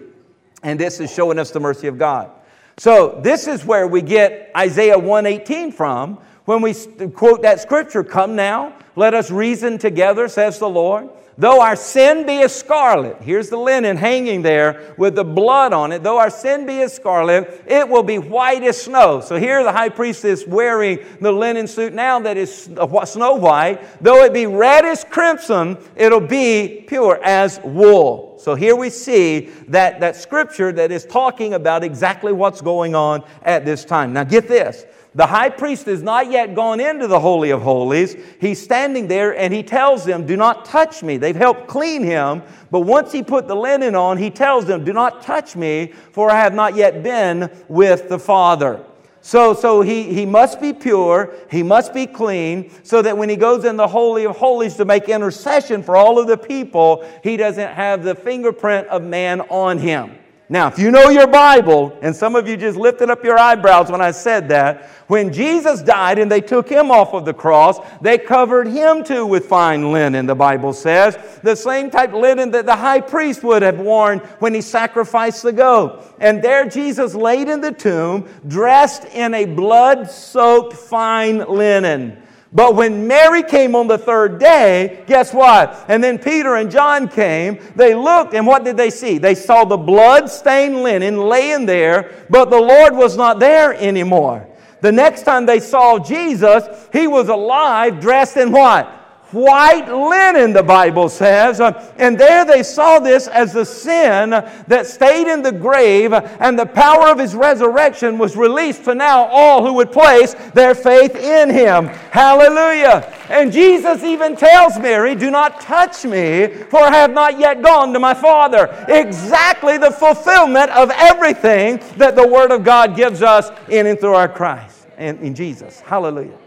And 0.62 0.80
this 0.80 1.00
is 1.00 1.12
showing 1.12 1.40
us 1.40 1.50
the 1.50 1.60
mercy 1.60 1.88
of 1.88 1.98
God. 1.98 2.32
So, 2.78 3.20
this 3.24 3.48
is 3.48 3.66
where 3.66 3.88
we 3.88 4.02
get 4.02 4.52
Isaiah 4.56 4.98
118 4.98 5.72
from 5.72 6.20
when 6.46 6.62
we 6.62 6.74
quote 7.10 7.42
that 7.42 7.60
scripture 7.60 8.04
Come 8.04 8.36
now, 8.36 8.76
let 8.96 9.14
us 9.14 9.32
reason 9.32 9.78
together, 9.78 10.28
says 10.28 10.60
the 10.60 10.70
Lord. 10.70 11.10
Though 11.36 11.62
our 11.62 11.76
sin 11.76 12.28
be 12.28 12.44
as 12.44 12.56
scarlet, 12.56 13.18
here's 13.22 13.50
the 13.50 13.58
linen 13.58 13.98
hanging 13.98 14.44
there 14.44 14.94
with 15.00 15.16
the 15.16 15.24
blood 15.24 15.74
on 15.74 15.92
it. 15.92 16.04
Though 16.04 16.20
our 16.20 16.30
sin 16.30 16.68
be 16.68 16.80
as 16.84 16.94
scarlet, 16.94 17.64
it 17.66 17.90
will 17.90 18.04
be 18.04 18.20
white 18.20 18.62
as 18.62 18.80
snow. 18.80 19.20
So 19.20 19.38
here 19.38 19.64
the 19.64 19.72
high 19.72 19.90
priest 19.90 20.26
is 20.26 20.46
wearing 20.46 21.00
the 21.22 21.32
linen 21.32 21.66
suit 21.68 21.92
now 21.94 22.20
that 22.20 22.38
is 22.38 22.66
snow 23.06 23.34
white. 23.34 23.82
Though 24.04 24.24
it 24.24 24.34
be 24.34 24.46
red 24.46 24.86
as 24.86 25.04
crimson, 25.04 25.78
it'll 25.96 26.20
be 26.20 26.86
pure 26.88 27.20
as 27.24 27.60
wool. 27.64 28.38
So 28.40 28.54
here 28.54 28.76
we 28.76 28.92
see 28.92 29.52
that, 29.70 30.02
that 30.02 30.16
scripture 30.16 30.72
that 30.74 30.92
is 30.92 31.04
talking 31.06 31.56
about 31.56 31.84
exactly 31.84 32.34
what's 32.34 32.62
going 32.62 32.94
on 32.94 33.24
at 33.42 33.66
this 33.66 33.86
time. 33.86 34.14
Now 34.14 34.24
get 34.24 34.48
this. 34.48 34.86
The 35.16 35.28
high 35.28 35.50
priest 35.50 35.86
has 35.86 36.02
not 36.02 36.32
yet 36.32 36.56
gone 36.56 36.80
into 36.80 37.06
the 37.08 37.20
Holy 37.20 37.52
of 37.52 37.62
Holies. 37.62 38.16
He's 38.42 38.62
standing 38.62 39.08
there 39.08 39.38
and 39.38 39.54
he 39.54 39.62
tells 39.62 40.06
them, 40.06 40.26
Do 40.26 40.36
not 40.36 40.66
touch 40.66 41.04
me. 41.04 41.18
They've 41.18 41.36
helped 41.36 41.68
clean 41.68 42.04
him, 42.04 42.42
but 42.72 42.82
once 42.82 43.12
he 43.12 43.22
put 43.22 43.48
the 43.48 43.56
linen 43.56 43.94
on, 43.94 44.18
he 44.18 44.32
tells 44.32 44.66
them, 44.66 44.84
Do 44.84 44.92
not 44.92 45.22
touch 45.22 45.56
me, 45.56 45.94
for 46.12 46.32
I 46.32 46.40
have 46.40 46.56
not 46.56 46.76
yet 46.76 47.04
been 47.04 47.52
with 47.68 48.10
the 48.10 48.18
Father. 48.18 48.84
So, 49.22 49.54
so 49.54 49.82
he, 49.82 50.14
he 50.14 50.26
must 50.26 50.60
be 50.60 50.74
pure, 50.74 51.34
he 51.50 51.64
must 51.64 51.94
be 51.94 52.08
clean, 52.08 52.72
so 52.84 53.02
that 53.04 53.18
when 53.18 53.30
he 53.30 53.38
goes 53.38 53.64
in 53.64 53.78
the 53.78 53.88
Holy 53.88 54.26
of 54.26 54.36
Holies 54.36 54.76
to 54.76 54.86
make 54.86 55.08
intercession 55.08 55.82
for 55.84 55.96
all 55.96 56.20
of 56.20 56.28
the 56.28 56.38
people, 56.38 57.08
he 57.24 57.38
doesn't 57.38 57.74
have 57.74 58.04
the 58.04 58.16
fingerprint 58.16 58.88
of 58.88 59.04
man 59.04 59.42
on 59.42 59.78
him. 59.78 60.18
Now, 60.50 60.68
if 60.68 60.78
you 60.78 60.92
know 60.92 61.10
your 61.10 61.28
Bible, 61.28 61.98
and 62.02 62.14
some 62.14 62.36
of 62.36 62.48
you 62.48 62.58
just 62.58 62.78
lifted 62.78 63.10
up 63.10 63.24
your 63.24 63.40
eyebrows 63.40 63.90
when 63.90 64.02
I 64.02 64.12
said 64.12 64.50
that, 64.50 64.90
when 65.08 65.32
Jesus 65.32 65.82
died 65.82 66.20
and 66.20 66.30
they 66.30 66.42
took 66.42 66.68
him 66.68 66.92
off 66.92 67.14
of 67.14 67.24
the 67.24 67.34
cross, 67.34 67.80
they 68.02 68.18
covered 68.18 68.68
him 68.68 69.04
too 69.04 69.26
with 69.26 69.46
fine 69.46 69.92
linen, 69.92 70.26
the 70.26 70.36
Bible 70.36 70.74
says. 70.74 71.18
The 71.44 71.56
same 71.56 71.90
type 71.90 72.14
linen 72.14 72.52
that 72.52 72.66
the 72.66 72.76
high 72.76 73.00
priest 73.00 73.44
would 73.44 73.62
have 73.62 73.80
worn 73.80 74.20
when 74.40 74.54
he 74.54 74.62
sacrificed 74.62 75.44
the 75.44 75.54
goat. 75.54 76.04
And 76.20 76.42
there 76.42 76.68
Jesus 76.68 77.16
laid 77.16 77.48
in 77.48 77.62
the 77.62 77.72
tomb, 77.72 78.28
dressed 78.48 79.06
in 79.06 79.34
a 79.34 79.46
blood 79.46 80.10
soaked 80.10 80.74
fine 80.74 81.40
linen. 81.40 82.23
But 82.54 82.76
when 82.76 83.08
Mary 83.08 83.42
came 83.42 83.76
on 83.76 83.88
the 83.88 83.98
third 83.98 84.40
day, 84.40 85.04
guess 85.08 85.34
what? 85.34 85.86
And 85.88 86.04
then 86.04 86.20
Peter 86.20 86.56
and 86.56 86.70
John 86.70 87.08
came. 87.08 87.60
They 87.76 87.96
looked, 87.96 88.36
and 88.36 88.46
what 88.46 88.64
did 88.64 88.78
they 88.78 88.92
see? 88.92 89.18
They 89.18 89.34
saw 89.34 89.66
the 89.66 89.78
blood 89.78 90.30
stained 90.30 90.84
linen 90.84 91.18
laying 91.18 91.66
there, 91.66 92.12
but 92.30 92.52
the 92.52 92.60
Lord 92.60 92.96
was 92.96 93.18
not 93.18 93.40
there 93.40 93.74
anymore. 93.74 94.48
The 94.82 94.92
next 94.92 95.24
time 95.24 95.48
they 95.48 95.60
saw 95.60 95.98
Jesus, 95.98 96.64
he 96.94 97.08
was 97.08 97.30
alive, 97.30 98.00
dressed 98.00 98.38
in 98.38 98.52
what? 98.52 99.03
White 99.34 99.90
linen, 99.92 100.54
the 100.54 100.64
Bible 100.64 101.10
says. 101.10 101.60
Uh, 101.60 101.94
and 101.98 102.18
there 102.18 102.46
they 102.46 102.64
saw 102.64 103.00
this 103.00 103.28
as 103.28 103.54
the 103.54 103.66
sin 103.66 104.30
that 104.30 104.88
stayed 104.88 105.32
in 105.32 105.42
the 105.42 105.52
grave, 105.52 106.14
and 106.14 106.58
the 106.58 106.66
power 106.66 107.10
of 107.10 107.20
his 107.20 107.36
resurrection 107.36 108.18
was 108.18 108.36
released 108.36 108.86
to 108.86 108.96
now 108.96 109.26
all 109.26 109.66
who 109.66 109.74
would 109.74 109.92
place 109.92 110.34
their 110.54 110.76
faith 110.76 111.16
in 111.16 111.50
him. 111.50 111.88
Hallelujah. 111.88 113.12
And 113.30 113.52
Jesus 113.52 114.04
even 114.04 114.36
tells 114.36 114.78
Mary, 114.80 115.16
Do 115.16 115.32
not 115.32 115.62
touch 115.62 116.06
me, 116.06 116.48
for 116.48 116.80
I 116.80 116.92
have 116.92 117.12
not 117.12 117.40
yet 117.40 117.62
gone 117.62 117.94
to 117.94 118.00
my 118.00 118.14
Father. 118.14 118.86
Exactly 118.88 119.78
the 119.78 119.92
fulfillment 119.92 120.70
of 120.72 120.92
everything 120.92 121.82
that 121.98 122.16
the 122.16 122.28
Word 122.28 122.52
of 122.52 122.64
God 122.64 122.96
gives 122.96 123.22
us 123.22 123.50
in 123.70 123.88
and 123.88 124.00
through 124.00 124.14
our 124.14 124.30
Christ 124.30 124.88
and 124.98 125.20
in 125.20 125.34
Jesus. 125.34 125.80
Hallelujah. 125.80 126.38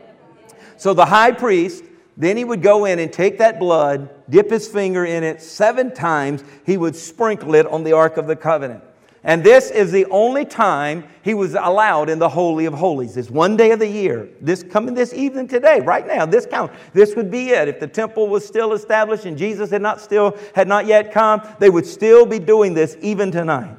So 0.76 0.94
the 0.94 1.06
high 1.06 1.32
priest 1.32 1.82
then 2.16 2.36
he 2.36 2.44
would 2.44 2.62
go 2.62 2.86
in 2.86 2.98
and 2.98 3.12
take 3.12 3.38
that 3.38 3.58
blood, 3.58 4.08
dip 4.30 4.50
his 4.50 4.66
finger 4.66 5.04
in 5.04 5.22
it 5.22 5.42
seven 5.42 5.92
times. 5.92 6.42
He 6.64 6.76
would 6.76 6.96
sprinkle 6.96 7.54
it 7.54 7.66
on 7.66 7.84
the 7.84 7.92
Ark 7.92 8.16
of 8.16 8.26
the 8.26 8.36
Covenant. 8.36 8.82
And 9.22 9.42
this 9.42 9.72
is 9.72 9.90
the 9.90 10.06
only 10.06 10.44
time 10.44 11.04
he 11.22 11.34
was 11.34 11.54
allowed 11.54 12.08
in 12.08 12.20
the 12.20 12.28
Holy 12.28 12.64
of 12.64 12.74
Holies. 12.74 13.16
It's 13.16 13.28
one 13.28 13.56
day 13.56 13.72
of 13.72 13.80
the 13.80 13.88
year. 13.88 14.28
This 14.40 14.62
coming 14.62 14.94
this 14.94 15.12
evening 15.12 15.48
today, 15.48 15.80
right 15.80 16.06
now, 16.06 16.24
this 16.24 16.46
count. 16.46 16.70
This 16.92 17.16
would 17.16 17.28
be 17.28 17.50
it. 17.50 17.66
If 17.66 17.80
the 17.80 17.88
temple 17.88 18.28
was 18.28 18.46
still 18.46 18.72
established 18.72 19.24
and 19.24 19.36
Jesus 19.36 19.70
had 19.70 19.82
not 19.82 20.00
still 20.00 20.38
had 20.54 20.68
not 20.68 20.86
yet 20.86 21.12
come, 21.12 21.42
they 21.58 21.70
would 21.70 21.86
still 21.86 22.24
be 22.24 22.38
doing 22.38 22.72
this 22.72 22.96
even 23.00 23.32
tonight. 23.32 23.76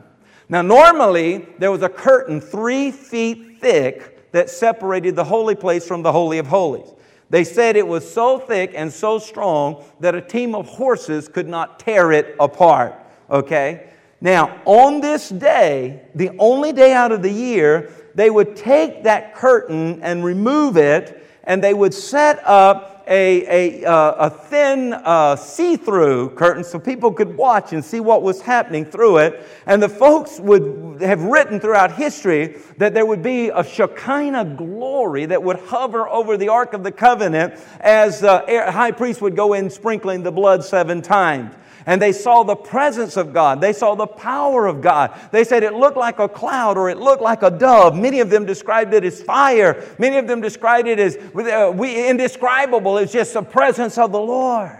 Now, 0.50 0.62
normally 0.62 1.48
there 1.60 1.72
was 1.72 1.82
a 1.82 1.90
curtain 1.90 2.42
three 2.42 2.92
feet 2.92 3.60
thick 3.62 4.32
that 4.34 4.50
separated 4.50 5.16
the 5.16 5.24
holy 5.24 5.56
place 5.56 5.88
from 5.88 6.04
the 6.04 6.12
Holy 6.12 6.40
of 6.40 6.48
Holies. 6.48 6.90
They 7.30 7.44
said 7.44 7.76
it 7.76 7.88
was 7.88 8.10
so 8.10 8.40
thick 8.40 8.72
and 8.74 8.92
so 8.92 9.20
strong 9.20 9.84
that 10.00 10.16
a 10.16 10.22
team 10.22 10.56
of 10.56 10.68
horses 10.68 11.28
could 11.28 11.48
not 11.48 11.80
tear 11.80 12.12
it 12.12 12.36
apart. 12.40 12.96
Okay? 13.30 13.90
Now, 14.22 14.62
on 14.66 15.02
this 15.02 15.30
day, 15.30 16.08
the 16.16 16.32
only 16.40 16.72
day 16.72 16.94
out 16.94 17.12
of 17.12 17.22
the 17.22 17.32
year, 17.32 17.92
they 18.16 18.30
would 18.30 18.56
take 18.56 19.04
that 19.04 19.36
curtain 19.36 20.02
and 20.02 20.24
remove 20.24 20.78
it, 20.78 21.27
and 21.48 21.64
they 21.64 21.74
would 21.74 21.94
set 21.94 22.40
up 22.46 23.06
a, 23.08 23.82
a, 23.82 23.86
uh, 23.86 24.28
a 24.28 24.30
thin 24.30 24.92
uh, 24.92 25.38
see 25.38 25.78
through 25.78 26.30
curtain 26.32 26.62
so 26.62 26.78
people 26.78 27.12
could 27.12 27.38
watch 27.38 27.72
and 27.72 27.84
see 27.84 28.02
what 28.02 28.22
was 28.22 28.42
happening 28.42 28.84
through 28.84 29.20
it. 29.20 29.48
And 29.66 29.82
the 29.82 29.88
folks 29.88 30.42
would 30.42 31.02
have 31.02 31.24
written 31.24 31.62
throughout 31.62 31.94
history 31.94 32.58
that 32.78 32.94
there 32.94 33.06
would 33.06 33.24
be 33.24 33.48
a 33.48 33.64
Shekinah 33.64 34.56
glory 34.58 35.26
that 35.26 35.42
would 35.42 35.58
hover 35.58 36.08
over 36.10 36.36
the 36.36 36.50
Ark 36.50 36.74
of 36.74 36.84
the 36.84 36.92
Covenant 36.92 37.54
as 37.80 38.20
the 38.20 38.44
high 38.70 38.92
priest 38.92 39.22
would 39.22 39.38
go 39.38 39.54
in 39.54 39.70
sprinkling 39.70 40.24
the 40.24 40.32
blood 40.32 40.66
seven 40.66 41.02
times 41.02 41.56
and 41.88 42.02
they 42.02 42.12
saw 42.12 42.44
the 42.44 42.56
presence 42.56 43.16
of 43.16 43.34
God. 43.34 43.62
They 43.62 43.72
saw 43.72 43.96
the 43.96 44.06
power 44.06 44.68
of 44.68 44.82
God. 44.82 45.18
They 45.32 45.46
said 45.46 45.64
it 45.64 45.74
looked 45.74 45.98
like 45.98 46.20
a 46.20 46.28
cloud 46.28 46.78
or 46.78 46.90
it 46.90 46.98
looked 46.98 47.22
like 47.22 47.44
a 47.44 47.50
dove. 47.50 47.96
Many 47.96 48.20
of 48.20 48.30
them 48.30 48.46
described 48.46 48.94
it 48.94 49.06
as 49.06 49.24
fire. 49.24 49.88
Many 49.98 50.18
of 50.18 50.28
them 50.28 50.42
described 50.42 50.90
it 50.90 51.00
as 51.00 51.16
uh, 51.16 51.72
we, 51.74 52.08
indescribable. 52.10 52.98
It's 52.98 53.14
just 53.14 53.34
the 53.34 53.42
presence 53.42 53.98
of 53.98 54.12
the 54.12 54.20
Lord. 54.20 54.78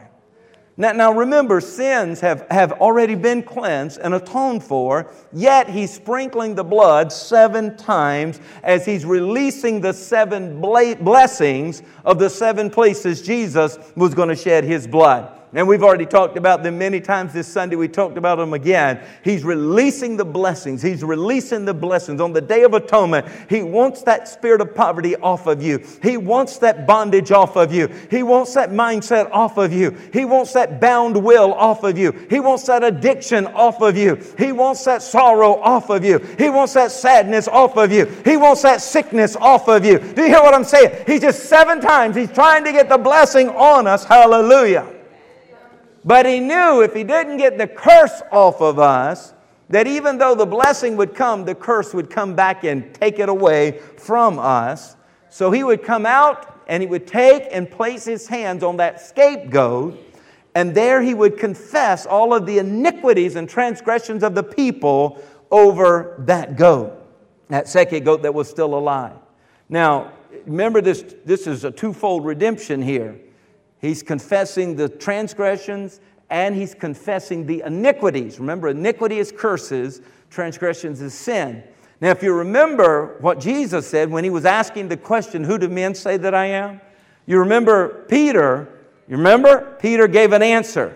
Now, 0.76 0.92
now 0.92 1.14
remember, 1.14 1.62
sins 1.62 2.20
have, 2.20 2.46
have 2.52 2.74
already 2.74 3.16
been 3.16 3.42
cleansed 3.42 4.00
and 4.00 4.14
atoned 4.14 4.64
for, 4.64 5.12
yet 5.32 5.70
he's 5.70 5.92
sprinkling 5.92 6.56
the 6.56 6.64
blood 6.64 7.12
seven 7.12 7.78
times 7.78 8.42
as 8.64 8.86
he's 8.86 9.06
releasing 9.06 9.80
the 9.80 9.94
seven 9.94 10.60
blessings 10.60 11.82
of 12.04 12.20
the 12.20 12.30
seven 12.30 12.70
places 12.70 13.22
Jesus 13.22 13.80
was 13.96 14.14
going 14.14 14.30
to 14.30 14.36
shed 14.36 14.66
his 14.66 14.86
blood. 14.86 15.37
And 15.54 15.66
we've 15.66 15.82
already 15.82 16.06
talked 16.06 16.36
about 16.36 16.62
them 16.62 16.78
many 16.78 17.00
times 17.00 17.32
this 17.32 17.48
Sunday. 17.48 17.78
We 17.78 17.88
talked 17.88 18.18
about 18.18 18.36
them 18.36 18.54
again. 18.54 19.00
He's 19.24 19.46
releasing 19.46 20.18
the 20.18 20.26
blessings. 20.26 20.82
He's 20.82 21.06
releasing 21.06 21.64
the 21.64 21.74
blessings. 21.74 22.20
On 22.20 22.34
the 22.34 22.42
Day 22.42 22.64
of 22.64 22.74
Atonement, 22.74 23.26
He 23.50 23.64
wants 23.64 24.02
that 24.04 24.28
spirit 24.28 24.60
of 24.60 24.76
poverty 24.76 25.16
off 25.16 25.48
of 25.48 25.64
you. 25.64 25.86
He 26.04 26.18
wants 26.18 26.58
that 26.58 26.86
bondage 26.86 27.32
off 27.32 27.56
of 27.56 27.74
you. 27.74 27.88
He 28.12 28.24
wants 28.24 28.54
that 28.56 28.72
mindset 28.72 29.32
off 29.32 29.58
of 29.58 29.72
you. 29.72 29.92
He 30.12 30.26
wants 30.26 30.52
that 30.52 30.82
bound 30.82 31.24
will 31.24 31.54
off 31.54 31.84
of 31.86 31.98
you. 31.98 32.12
He 32.30 32.42
wants 32.42 32.64
that 32.64 32.84
addiction 32.84 33.48
off 33.48 33.82
of 33.82 33.96
you. 33.96 34.22
He 34.38 34.52
wants 34.52 34.84
that 34.84 35.02
sorrow 35.02 35.62
off 35.62 35.90
of 35.90 36.04
you. 36.04 36.20
He 36.38 36.50
wants 36.50 36.74
that 36.74 36.92
sadness 36.92 37.48
off 37.48 37.78
of 37.78 37.90
you. 37.94 38.06
He 38.26 38.36
wants 38.36 38.64
that 38.64 38.82
sickness 38.82 39.38
off 39.38 39.70
of 39.70 39.86
you. 39.86 40.00
Do 40.00 40.24
you 40.24 40.28
hear 40.28 40.42
what 40.42 40.54
I'm 40.54 40.66
saying? 40.66 41.06
He's 41.08 41.22
just 41.22 41.46
seven 41.46 41.80
times, 41.80 42.18
He's 42.18 42.32
trying 42.32 42.66
to 42.66 42.74
get 42.74 42.90
the 42.90 42.98
blessing 42.98 43.48
on 43.48 43.88
us. 43.88 44.04
Hallelujah. 44.04 44.97
But 46.08 46.26
he 46.26 46.40
knew 46.40 46.82
if 46.82 46.94
he 46.94 47.04
didn't 47.04 47.36
get 47.36 47.58
the 47.58 47.68
curse 47.68 48.22
off 48.32 48.62
of 48.62 48.80
us, 48.80 49.34
that 49.70 49.88
even 49.88 50.18
though 50.18 50.36
the 50.36 50.46
blessing 50.46 50.96
would 50.96 51.14
come, 51.14 51.44
the 51.44 51.54
curse 51.54 51.94
would 51.94 52.10
come 52.10 52.34
back 52.34 52.64
and 52.64 52.94
take 52.94 53.20
it 53.20 53.28
away 53.28 53.82
from 53.98 54.40
us. 54.40 54.96
So 55.28 55.52
he 55.52 55.66
would 55.66 55.84
come 55.84 56.06
out 56.06 56.64
and 56.70 56.82
he 56.82 56.88
would 56.88 57.08
take 57.08 57.44
and 57.52 57.70
place 57.70 58.06
his 58.06 58.26
hands 58.26 58.64
on 58.64 58.78
that 58.78 59.02
scapegoat, 59.02 60.02
and 60.56 60.74
there 60.74 61.02
he 61.02 61.14
would 61.14 61.38
confess 61.38 62.06
all 62.06 62.34
of 62.34 62.46
the 62.46 62.60
iniquities 62.60 63.36
and 63.36 63.50
transgressions 63.50 64.24
of 64.24 64.34
the 64.34 64.44
people 64.44 65.22
over 65.52 66.16
that 66.20 66.56
goat, 66.56 67.06
that 67.50 67.68
second 67.68 68.06
goat 68.06 68.22
that 68.22 68.34
was 68.34 68.50
still 68.50 68.76
alive. 68.76 69.18
Now, 69.68 70.14
remember 70.46 70.80
this, 70.80 71.04
this 71.26 71.48
is 71.48 71.66
a 71.66 71.72
twofold 71.72 72.24
redemption 72.24 72.82
here. 72.82 73.20
He's 73.80 74.04
confessing 74.04 74.76
the 74.76 74.90
transgressions 74.90 76.00
and 76.30 76.56
he's 76.56 76.74
confessing 76.74 77.46
the 77.46 77.64
iniquities. 77.66 78.40
Remember, 78.40 78.70
iniquity 78.70 79.20
is 79.20 79.32
curses, 79.32 80.02
transgressions 80.30 81.02
is 81.02 81.14
sin. 81.14 81.64
Now, 82.02 82.12
if 82.12 82.22
you 82.22 82.34
remember 82.34 83.18
what 83.22 83.40
Jesus 83.40 83.88
said 83.88 84.12
when 84.12 84.24
he 84.24 84.30
was 84.30 84.46
asking 84.46 84.90
the 84.90 84.98
question, 84.98 85.44
Who 85.44 85.58
do 85.58 85.68
men 85.68 85.96
say 85.96 86.18
that 86.18 86.36
I 86.36 86.48
am? 86.48 86.82
You 87.26 87.40
remember 87.40 88.06
Peter, 88.08 88.70
you 89.08 89.18
remember? 89.18 89.78
Peter 89.80 90.08
gave 90.08 90.34
an 90.34 90.44
answer. 90.44 90.96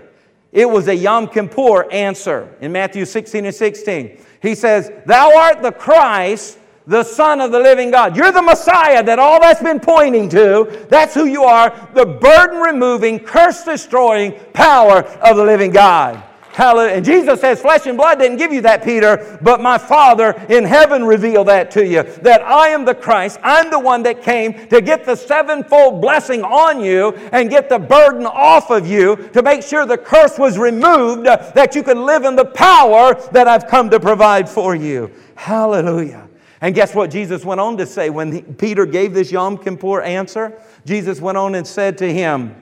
It 0.52 0.70
was 0.70 0.88
a 0.88 0.96
Yom 0.96 1.28
Kippur 1.28 1.90
answer 1.92 2.56
in 2.60 2.72
Matthew 2.72 3.06
16 3.06 3.46
and 3.46 3.56
16. 3.56 4.20
He 4.42 4.54
says, 4.54 4.92
Thou 5.06 5.36
art 5.38 5.62
the 5.62 5.72
Christ, 5.72 6.60
the 6.88 7.04
Son 7.04 7.42
of 7.42 7.52
the 7.52 7.60
living 7.60 7.92
God. 7.92 8.16
You're 8.16 8.32
the 8.32 8.42
Messiah 8.42 9.04
that 9.04 9.20
all 9.20 9.40
that's 9.40 9.62
been 9.62 9.80
pointing 9.80 10.30
to. 10.30 10.86
That's 10.90 11.14
who 11.14 11.26
you 11.26 11.44
are, 11.44 11.70
the 11.94 12.06
burden 12.06 12.60
removing, 12.60 13.20
curse 13.20 13.64
destroying 13.64 14.34
power 14.54 15.04
of 15.04 15.38
the 15.38 15.44
living 15.44 15.72
God. 15.72 16.24
Hallelujah. 16.54 16.96
And 16.96 17.06
Jesus 17.06 17.40
says, 17.40 17.62
Flesh 17.62 17.86
and 17.86 17.98
blood 17.98 18.20
didn't 18.20 18.38
give 18.38 18.52
you 18.52 18.62
that, 18.62 18.84
Peter, 18.84 19.40
but 19.42 19.62
my 19.62 19.78
Father 19.78 20.32
in 20.50 20.66
heaven 20.66 21.06
revealed 21.06 21.48
that 21.48 21.72
to 21.72 21.86
you. 21.86 22.04
That 22.04 22.42
I 22.42 22.70
am 22.70 22.84
the 22.84 22.94
Christ. 22.94 23.40
I'm 23.42 23.72
the 23.72 23.80
one 23.80 24.04
that 24.04 24.22
came 24.22 24.68
to 24.68 24.82
get 24.82 25.06
the 25.06 25.16
sevenfold 25.16 26.02
blessing 26.02 26.44
on 26.44 26.82
you 26.82 27.14
and 27.32 27.50
get 27.50 27.70
the 27.70 27.80
burden 27.80 28.26
off 28.26 28.70
of 28.70 28.86
you 28.86 29.16
to 29.34 29.42
make 29.42 29.64
sure 29.64 29.86
the 29.86 29.98
curse 29.98 30.38
was 30.38 30.58
removed, 30.58 31.26
that 31.26 31.74
you 31.74 31.84
could 31.84 31.98
live 31.98 32.26
in 32.26 32.36
the 32.36 32.46
power 32.46 33.16
that 33.32 33.48
I've 33.48 33.68
come 33.68 33.90
to 33.90 34.00
provide 34.00 34.50
for 34.50 34.76
you. 34.76 35.10
Hallelujah. 35.36 36.28
And 36.62 36.76
guess 36.76 36.94
what 36.94 37.10
Jesus 37.10 37.44
went 37.44 37.60
on 37.60 37.76
to 37.78 37.88
say 37.88 38.12
when 38.12 38.32
he, 38.32 38.42
Peter 38.44 38.86
gave 38.86 39.14
this 39.14 39.32
Yom 39.32 39.58
Kippur 39.58 40.02
answer? 40.02 40.62
Jesus 40.86 41.20
went 41.20 41.38
on 41.38 41.56
and 41.56 41.66
said 41.66 41.98
to 41.98 42.14
him, 42.14 42.56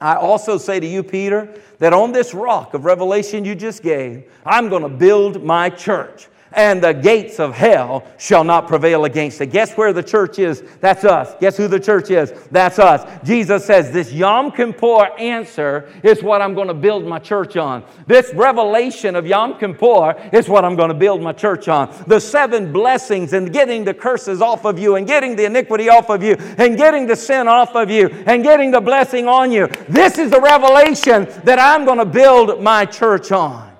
I 0.00 0.16
also 0.16 0.58
say 0.58 0.80
to 0.80 0.86
you, 0.86 1.02
Peter, 1.02 1.54
that 1.78 1.92
on 1.92 2.12
this 2.12 2.34
rock 2.34 2.74
of 2.74 2.84
revelation 2.84 3.44
you 3.44 3.54
just 3.54 3.82
gave, 3.82 4.24
I'm 4.44 4.68
going 4.68 4.82
to 4.82 4.88
build 4.88 5.44
my 5.44 5.70
church 5.70 6.28
and 6.54 6.82
the 6.82 6.92
gates 6.92 7.40
of 7.40 7.54
hell 7.54 8.06
shall 8.18 8.44
not 8.44 8.68
prevail 8.68 9.04
against 9.04 9.40
it. 9.40 9.46
Guess 9.46 9.76
where 9.76 9.92
the 9.92 10.02
church 10.02 10.38
is? 10.38 10.62
That's 10.80 11.04
us. 11.04 11.34
Guess 11.40 11.56
who 11.56 11.68
the 11.68 11.80
church 11.80 12.10
is? 12.10 12.32
That's 12.50 12.78
us. 12.78 13.08
Jesus 13.24 13.64
says 13.64 13.92
this 13.92 14.12
Yom 14.12 14.50
Kippur 14.50 15.10
answer 15.18 15.90
is 16.02 16.22
what 16.22 16.42
I'm 16.42 16.54
going 16.54 16.68
to 16.68 16.74
build 16.74 17.04
my 17.04 17.18
church 17.18 17.56
on. 17.56 17.84
This 18.06 18.32
revelation 18.34 19.16
of 19.16 19.26
Yom 19.26 19.58
Kippur 19.58 20.20
is 20.32 20.48
what 20.48 20.64
I'm 20.64 20.76
going 20.76 20.88
to 20.88 20.94
build 20.94 21.22
my 21.22 21.32
church 21.32 21.68
on. 21.68 21.92
The 22.06 22.20
seven 22.20 22.72
blessings 22.72 23.32
and 23.32 23.52
getting 23.52 23.84
the 23.84 23.94
curses 23.94 24.40
off 24.40 24.64
of 24.64 24.78
you 24.78 24.96
and 24.96 25.06
getting 25.06 25.36
the 25.36 25.44
iniquity 25.44 25.88
off 25.88 26.10
of 26.10 26.22
you 26.22 26.34
and 26.58 26.76
getting 26.76 27.06
the 27.06 27.16
sin 27.16 27.48
off 27.48 27.74
of 27.74 27.90
you 27.90 28.08
and 28.26 28.42
getting 28.42 28.70
the 28.70 28.80
blessing 28.80 29.28
on 29.28 29.50
you. 29.50 29.68
This 29.88 30.18
is 30.18 30.30
the 30.30 30.40
revelation 30.40 31.26
that 31.44 31.58
I'm 31.58 31.84
going 31.84 31.98
to 31.98 32.04
build 32.04 32.62
my 32.62 32.84
church 32.84 33.32
on. 33.32 33.71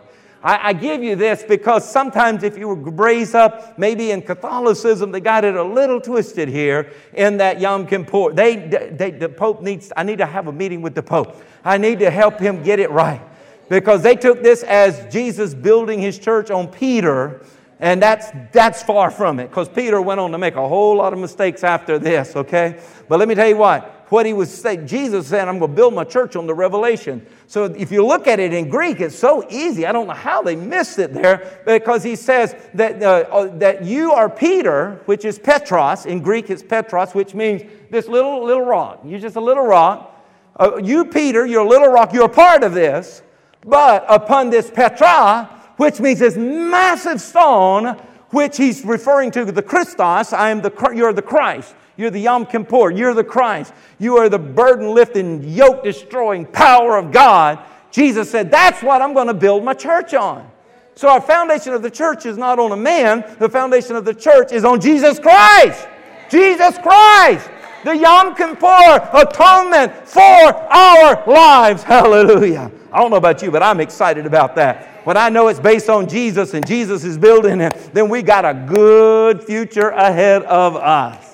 I, 0.43 0.69
I, 0.69 0.73
give 0.73 1.03
you 1.03 1.15
this 1.15 1.45
because 1.45 1.89
sometimes 1.89 2.43
if 2.43 2.59
you 2.59 2.67
were 2.67 2.75
raised 2.75 3.35
up 3.35 3.79
maybe 3.79 4.11
in 4.11 4.23
Catholicism, 4.23 5.13
they 5.13 5.21
got 5.21 5.45
it 5.45 5.55
a 5.55 5.63
little 5.63 6.01
twisted 6.01 6.49
here 6.49 6.91
in 7.15 7.37
that 7.37 7.61
Yom 7.61 7.87
Kippur. 7.87 8.33
They, 8.33 8.57
they, 8.57 9.13
the 9.13 9.29
Pope 9.29 9.63
needs, 9.63 9.93
I 9.97 10.03
need 10.03 10.19
to 10.19 10.27
have 10.27 10.49
a 10.49 10.53
meeting 10.53 10.83
with 10.83 10.95
the 10.95 11.03
Pope. 11.03 11.37
I 11.65 11.79
need 11.79 12.01
to 12.01 12.11
help 12.11 12.41
him 12.41 12.63
get 12.63 12.81
it 12.81 12.91
right 12.91 13.21
because 13.69 14.03
they 14.03 14.17
took 14.17 14.43
this 14.43 14.65
as 14.65 15.13
Jesus 15.13 15.55
building 15.55 16.01
his 16.01 16.19
church 16.19 16.51
on 16.51 16.69
Peter. 16.69 17.45
And 17.79 18.03
that's, 18.03 18.29
that's 18.53 18.83
far 18.83 19.11
from 19.11 19.41
it 19.41 19.49
because 19.49 19.69
Peter 19.69 20.01
went 20.01 20.21
on 20.21 20.31
to 20.33 20.39
make 20.39 20.55
a 20.57 20.69
whole 20.69 20.97
lot 20.97 21.13
of 21.13 21.19
mistakes 21.19 21.65
after 21.65 21.99
this, 21.99 22.37
okay? 22.37 22.81
But 23.09 23.19
let 23.19 23.29
me 23.29 23.35
tell 23.35 23.49
you 23.49 23.57
what, 23.57 24.02
what 24.13 24.27
he 24.27 24.35
was 24.35 24.53
saying. 24.53 24.87
Jesus 24.87 25.29
said, 25.29 25.49
I'm 25.49 25.59
going 25.59 25.71
to 25.71 25.75
build 25.75 25.95
my 25.95 26.05
church 26.05 26.37
on 26.37 26.47
the 26.47 26.55
revelation. 26.55 27.27
So 27.47 27.65
if 27.65 27.91
you 27.91 28.07
look 28.07 28.29
at 28.29 28.39
it 28.39 28.53
in 28.53 28.69
Greek, 28.69 29.01
it's 29.01 29.19
so 29.19 29.45
easy. 29.49 29.87
I 29.87 29.93
don't 29.93 30.07
know 30.07 30.13
how 30.13 30.43
they 30.43 30.55
missed 30.55 30.99
it 30.99 31.15
there 31.15 31.63
because 31.65 32.03
he 32.03 32.15
says 32.15 32.55
that, 32.75 33.03
uh, 33.03 33.25
uh, 33.33 33.57
that 33.57 33.85
you 33.85 34.13
are 34.13 34.29
Peter, 34.29 35.01
which 35.07 35.25
is 35.25 35.39
Petros. 35.39 36.05
In 36.05 36.21
Greek, 36.21 36.51
it's 36.51 36.63
Petros, 36.63 37.15
which 37.15 37.35
means 37.35 37.63
this 37.91 38.07
little, 38.07 38.45
little 38.45 38.67
rock. 38.67 39.01
You're 39.03 39.19
just 39.19 39.37
a 39.37 39.41
little 39.41 39.65
rock. 39.65 40.23
Uh, 40.61 40.77
you, 40.77 41.07
Peter, 41.07 41.47
you're 41.47 41.65
a 41.65 41.69
little 41.69 41.89
rock. 41.89 42.13
You're 42.13 42.27
a 42.27 42.29
part 42.29 42.63
of 42.65 42.75
this. 42.75 43.23
But 43.65 44.05
upon 44.09 44.51
this 44.51 44.71
Petra, 44.71 45.49
which 45.79 46.01
means 46.01 46.19
this 46.19 46.37
massive 46.37 47.19
stone, 47.19 47.97
which 48.29 48.59
he's 48.59 48.85
referring 48.85 49.31
to 49.31 49.47
the 49.47 49.63
Christos, 49.63 50.35
I 50.35 50.51
am 50.51 50.61
the, 50.61 50.93
you're 50.95 51.15
the 51.15 51.23
Christ. 51.23 51.75
You're 51.97 52.11
the 52.11 52.21
Yom 52.21 52.47
Kippur. 52.47 52.91
You're 52.91 53.15
the 53.15 53.25
Christ. 53.25 53.73
You 53.99 54.17
are 54.17 54.29
the 54.29 54.39
burden 54.39 54.95
lifting, 54.95 55.43
yoke 55.49 55.85
destroying 55.85 56.47
power 56.47 56.97
of 56.97 57.13
God. 57.13 57.59
Jesus 57.91 58.31
said, 58.31 58.51
That's 58.51 58.83
what 58.83 59.03
I'm 59.03 59.15
going 59.15 59.27
to 59.27 59.35
build 59.35 59.65
my 59.65 59.75
church 59.75 60.15
on. 60.15 60.51
So, 60.95 61.09
our 61.09 61.21
foundation 61.21 61.73
of 61.73 61.83
the 61.83 61.91
church 61.91 62.27
is 62.27 62.37
not 62.37 62.59
on 62.59 62.73
a 62.73 62.77
man, 62.77 63.25
the 63.39 63.49
foundation 63.49 63.97
of 63.97 64.05
the 64.05 64.15
church 64.15 64.53
is 64.53 64.65
on 64.65 64.81
Jesus 64.81 65.19
Christ. 65.19 65.87
Jesus 66.31 66.79
Christ. 66.79 67.51
The 67.85 67.97
Yom 67.97 68.35
Kippur 68.35 69.11
atonement 69.13 69.93
for 70.07 70.23
our 70.23 71.23
lives. 71.27 71.83
Hallelujah. 71.83 72.71
I 72.93 72.99
don't 73.01 73.11
know 73.11 73.17
about 73.17 73.43
you, 73.43 73.51
but 73.51 73.63
I'm 73.63 73.81
excited 73.81 74.25
about 74.25 74.55
that. 74.57 75.05
When 75.05 75.17
I 75.17 75.31
know 75.31 75.49
it's 75.49 75.59
based 75.59 75.89
on 75.89 76.09
Jesus 76.09 76.55
and 76.55 76.65
Jesus 76.67 77.05
is 77.05 77.19
building 77.19 77.61
it, 77.61 77.91
then 77.93 78.09
we 78.09 78.23
got 78.23 78.45
a 78.45 78.55
good 78.55 79.43
future 79.43 79.89
ahead 79.89 80.43
of 80.45 80.77
us. 80.77 81.32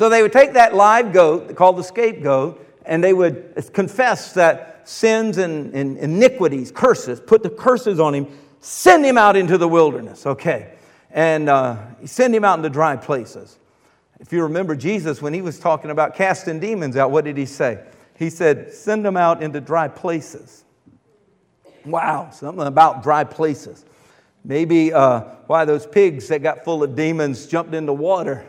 So 0.00 0.08
they 0.08 0.22
would 0.22 0.32
take 0.32 0.54
that 0.54 0.74
live 0.74 1.12
goat, 1.12 1.54
called 1.56 1.76
the 1.76 1.82
scapegoat, 1.82 2.66
and 2.86 3.04
they 3.04 3.12
would 3.12 3.54
confess 3.74 4.32
that 4.32 4.88
sins 4.88 5.36
and, 5.36 5.74
and 5.74 5.98
iniquities, 5.98 6.72
curses, 6.72 7.20
put 7.20 7.42
the 7.42 7.50
curses 7.50 8.00
on 8.00 8.14
him, 8.14 8.26
send 8.60 9.04
him 9.04 9.18
out 9.18 9.36
into 9.36 9.58
the 9.58 9.68
wilderness, 9.68 10.24
okay? 10.24 10.72
And 11.10 11.50
uh, 11.50 11.76
send 12.06 12.34
him 12.34 12.46
out 12.46 12.58
into 12.58 12.70
dry 12.70 12.96
places. 12.96 13.58
If 14.20 14.32
you 14.32 14.42
remember 14.44 14.74
Jesus, 14.74 15.20
when 15.20 15.34
he 15.34 15.42
was 15.42 15.58
talking 15.58 15.90
about 15.90 16.14
casting 16.14 16.60
demons 16.60 16.96
out, 16.96 17.10
what 17.10 17.26
did 17.26 17.36
he 17.36 17.44
say? 17.44 17.84
He 18.16 18.30
said, 18.30 18.72
send 18.72 19.04
them 19.04 19.18
out 19.18 19.42
into 19.42 19.60
dry 19.60 19.88
places. 19.88 20.64
Wow, 21.84 22.30
something 22.30 22.66
about 22.66 23.02
dry 23.02 23.24
places. 23.24 23.84
Maybe 24.46 24.94
uh, 24.94 25.20
why 25.46 25.66
those 25.66 25.86
pigs 25.86 26.26
that 26.28 26.42
got 26.42 26.64
full 26.64 26.82
of 26.82 26.96
demons 26.96 27.46
jumped 27.46 27.74
into 27.74 27.92
water 27.92 28.46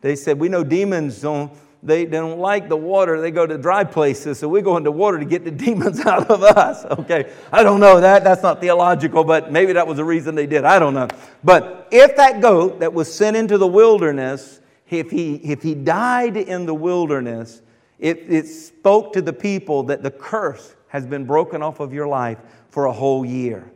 they 0.00 0.16
said, 0.16 0.38
We 0.38 0.48
know 0.48 0.64
demons 0.64 1.20
don't, 1.20 1.52
they, 1.82 2.04
they 2.04 2.18
don't 2.18 2.38
like 2.38 2.68
the 2.68 2.76
water. 2.76 3.20
They 3.20 3.30
go 3.30 3.46
to 3.46 3.56
dry 3.56 3.84
places. 3.84 4.38
So 4.38 4.48
we 4.48 4.60
go 4.60 4.76
into 4.76 4.90
water 4.90 5.18
to 5.18 5.24
get 5.24 5.44
the 5.44 5.50
demons 5.66 6.00
out 6.00 6.30
of 6.30 6.42
us. 6.42 6.84
Okay. 6.84 7.32
I 7.52 7.62
don't 7.62 7.80
know 7.80 8.00
that. 8.00 8.24
That's 8.24 8.42
not 8.42 8.60
theological, 8.60 9.24
but 9.24 9.50
maybe 9.50 9.72
that 9.72 9.86
was 9.86 9.96
the 9.96 10.04
reason 10.04 10.34
they 10.34 10.46
did. 10.46 10.64
I 10.64 10.78
don't 10.78 10.94
know. 10.94 11.08
But 11.42 11.88
if 11.90 12.16
that 12.16 12.40
goat 12.40 12.80
that 12.80 12.92
was 12.92 13.12
sent 13.12 13.36
into 13.36 13.58
the 13.58 13.66
wilderness, 13.66 14.60
if 14.90 15.10
he, 15.10 15.36
if 15.36 15.62
he 15.62 15.74
died 15.74 16.36
in 16.36 16.66
the 16.66 16.74
wilderness, 16.74 17.62
it, 17.98 18.24
it 18.28 18.46
spoke 18.46 19.12
to 19.12 19.22
the 19.22 19.32
people 19.32 19.84
that 19.84 20.02
the 20.02 20.10
curse 20.10 20.74
has 20.88 21.06
been 21.06 21.24
broken 21.24 21.62
off 21.62 21.80
of 21.80 21.92
your 21.92 22.08
life 22.08 22.38
for 22.70 22.86
a 22.86 22.92
whole 22.92 23.24
year. 23.24 23.70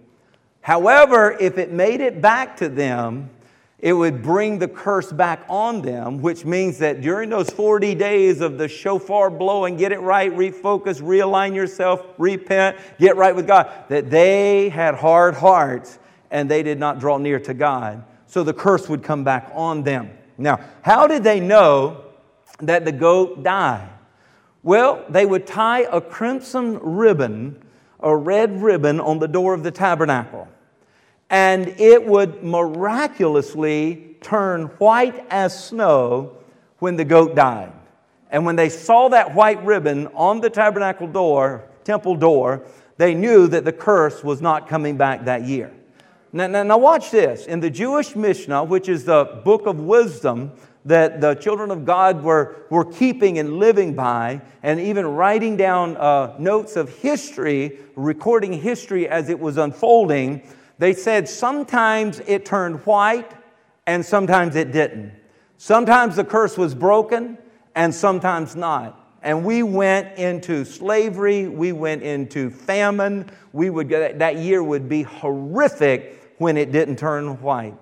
However, 0.61 1.37
if 1.39 1.59
it 1.59 1.73
made 1.73 2.01
it 2.01 2.21
back 2.21 2.57
to 2.57 2.69
them, 2.69 3.31
it 3.85 3.93
would 3.93 4.23
bring 4.23 4.59
the 4.59 4.67
curse 4.67 5.13
back 5.13 5.45
on 5.47 5.83
them, 5.83 6.23
which 6.23 6.47
means 6.47 6.79
that 6.79 7.03
during 7.03 7.29
those 7.29 7.51
40 7.51 7.95
days 7.95 8.41
of 8.41 8.57
the 8.57 8.67
shofar 8.67 9.29
blowing, 9.29 9.77
get 9.77 9.93
it 9.93 9.99
right, 9.99 10.35
refocus, 10.35 11.03
realign 11.03 11.55
yourself, 11.55 12.03
repent, 12.17 12.79
get 12.99 13.15
right 13.17 13.37
with 13.37 13.47
God, 13.47 13.71
that 13.91 14.09
they 14.09 14.71
had 14.71 14.95
hard 14.95 15.35
hearts 15.35 15.99
and 16.31 16.51
they 16.51 16.63
did 16.63 16.79
not 16.79 16.99
draw 16.99 17.19
near 17.19 17.39
to 17.41 17.53
God. 17.53 18.03
So 18.27 18.43
the 18.43 18.55
curse 18.55 18.89
would 18.89 19.03
come 19.03 19.23
back 19.23 19.53
on 19.53 19.83
them. 19.83 20.09
Now, 20.39 20.61
how 20.81 21.07
did 21.07 21.23
they 21.23 21.39
know 21.39 22.07
that 22.61 22.87
the 22.87 22.93
goat 22.93 23.43
died? 23.43 23.91
Well, 24.63 25.05
they 25.11 25.27
would 25.27 25.47
tie 25.47 25.81
a 25.81 26.01
crimson 26.01 26.79
ribbon, 26.79 27.63
a 28.01 28.17
red 28.17 28.63
ribbon, 28.63 28.99
on 28.99 29.19
the 29.19 29.29
door 29.29 29.53
of 29.53 29.63
the 29.63 29.71
tabernacle 29.71 30.49
and 31.31 31.69
it 31.81 32.05
would 32.07 32.43
miraculously 32.43 34.17
turn 34.21 34.67
white 34.79 35.25
as 35.31 35.67
snow 35.67 36.37
when 36.79 36.97
the 36.97 37.05
goat 37.05 37.35
died. 37.35 37.73
And 38.31 38.45
when 38.45 38.57
they 38.57 38.69
saw 38.69 39.09
that 39.11 39.35
white 39.35 39.65
ribbon 39.65 40.09
on 40.09 40.41
the 40.41 40.51
tabernacle 40.51 41.07
door, 41.07 41.65
temple 41.85 42.17
door, 42.17 42.65
they 42.97 43.15
knew 43.15 43.47
that 43.49 43.65
the 43.65 43.73
curse 43.73 44.25
was 44.25 44.41
not 44.41 44.69
coming 44.69 44.97
back 44.97 45.25
that 45.25 45.43
year. 45.43 45.73
Now, 46.33 46.49
now, 46.49 46.65
now, 46.65 46.79
watch 46.79 47.13
this. 47.13 47.47
In 47.47 47.61
the 47.61 47.71
Jewish 47.71 48.17
Mishnah, 48.17 48.65
which 48.65 48.89
is 48.89 49.05
the 49.05 49.41
book 49.45 49.67
of 49.67 49.79
wisdom, 49.79 50.51
that 50.85 51.21
the 51.21 51.35
children 51.35 51.71
of 51.71 51.85
God 51.85 52.23
were, 52.23 52.57
were 52.71 52.85
keeping 52.85 53.39
and 53.39 53.59
living 53.59 53.95
by, 53.95 54.43
and 54.63 54.81
even 54.81 55.07
writing 55.07 55.57
down 55.57 55.97
uh, 55.97 56.35
notes 56.39 56.77
of 56.77 56.91
history, 56.99 57.79
recording 57.95 58.53
history 58.53 59.09
as 59.09 59.29
it 59.29 59.39
was 59.39 59.57
unfolding, 59.59 60.43
they 60.79 60.93
said 60.93 61.29
sometimes 61.29 62.21
it 62.27 62.45
turned 62.45 62.85
white 62.87 63.33
and 63.87 64.05
sometimes 64.05 64.57
it 64.57 64.73
didn't. 64.73 65.13
Sometimes 65.57 66.17
the 66.17 66.25
curse 66.25 66.59
was 66.59 66.75
broken 66.75 67.39
and 67.75 67.95
sometimes 67.95 68.57
not. 68.57 69.01
And 69.23 69.45
we 69.45 69.63
went 69.63 70.19
into 70.19 70.65
slavery, 70.65 71.49
we 71.49 71.73
went 71.73 72.03
into 72.03 72.51
famine. 72.51 73.31
We 73.53 73.71
would 73.71 73.89
that 73.89 74.37
year 74.37 74.63
would 74.63 74.89
be 74.89 75.03
horrific 75.03 76.35
when 76.39 76.57
it 76.57 76.73
didn't 76.73 76.97
turn 76.97 77.41
white. 77.41 77.75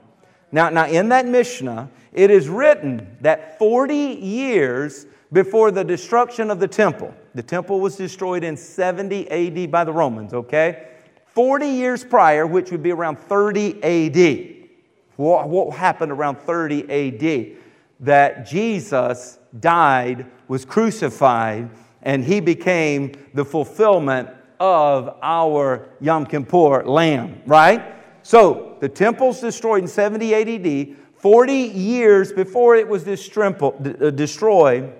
Now, 0.53 0.69
now 0.69 0.87
in 0.87 1.09
that 1.09 1.27
Mishnah, 1.27 1.91
it 2.13 2.31
is 2.31 2.49
written 2.49 3.17
that 3.23 3.59
40 3.59 3.95
years 3.95 5.07
before 5.33 5.71
the 5.71 5.83
destruction 5.83 6.51
of 6.51 6.61
the 6.61 6.69
temple, 6.69 7.13
the 7.35 7.43
temple 7.43 7.81
was 7.81 7.97
destroyed 7.97 8.45
in 8.45 8.57
70 8.57 9.31
AD 9.31 9.71
by 9.71 9.83
the 9.83 9.93
Romans, 9.93 10.35
okay? 10.35 10.89
40 11.35 11.67
years 11.67 12.05
prior, 12.05 12.47
which 12.47 12.71
would 12.71 12.83
be 12.83 12.93
around 12.93 13.19
30 13.19 13.83
AD. 13.83 14.69
What, 15.17 15.49
what 15.49 15.77
happened 15.77 16.13
around 16.13 16.37
30 16.37 16.83
AD? 16.91 17.57
That 18.01 18.47
Jesus 18.47 19.39
died, 19.59 20.27
was 20.49 20.65
crucified, 20.65 21.71
and 22.03 22.25
he 22.25 22.41
became 22.41 23.13
the 23.33 23.45
fulfillment 23.45 24.29
of 24.61 25.17
our 25.23 25.89
Yom 26.01 26.27
Kippur 26.27 26.85
lamb, 26.85 27.41
right? 27.47 27.95
So 28.23 28.77
the 28.81 28.89
temple's 28.89 29.41
destroyed 29.41 29.83
in 29.83 29.89
70 29.89 30.35
AD. 30.35 30.97
40 31.17 31.53
years 31.53 32.33
before 32.33 32.77
it 32.77 32.87
was 32.87 33.07
uh, 33.07 34.11
destroyed, 34.11 34.93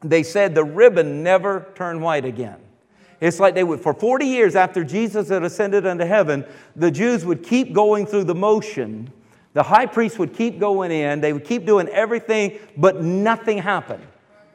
they 0.00 0.22
said 0.22 0.54
the 0.54 0.64
ribbon 0.64 1.22
never 1.22 1.72
turned 1.74 2.02
white 2.02 2.24
again. 2.24 2.59
It's 3.20 3.38
like 3.38 3.54
they 3.54 3.64
would, 3.64 3.80
for 3.80 3.92
40 3.92 4.24
years 4.24 4.56
after 4.56 4.82
Jesus 4.82 5.28
had 5.28 5.42
ascended 5.42 5.86
unto 5.86 6.04
heaven, 6.04 6.44
the 6.74 6.90
Jews 6.90 7.24
would 7.24 7.42
keep 7.42 7.72
going 7.72 8.06
through 8.06 8.24
the 8.24 8.34
motion. 8.34 9.12
The 9.52 9.62
high 9.62 9.86
priest 9.86 10.18
would 10.18 10.32
keep 10.32 10.58
going 10.58 10.90
in, 10.90 11.20
they 11.20 11.32
would 11.32 11.44
keep 11.44 11.66
doing 11.66 11.88
everything, 11.88 12.58
but 12.76 13.02
nothing 13.02 13.58
happened. 13.58 14.06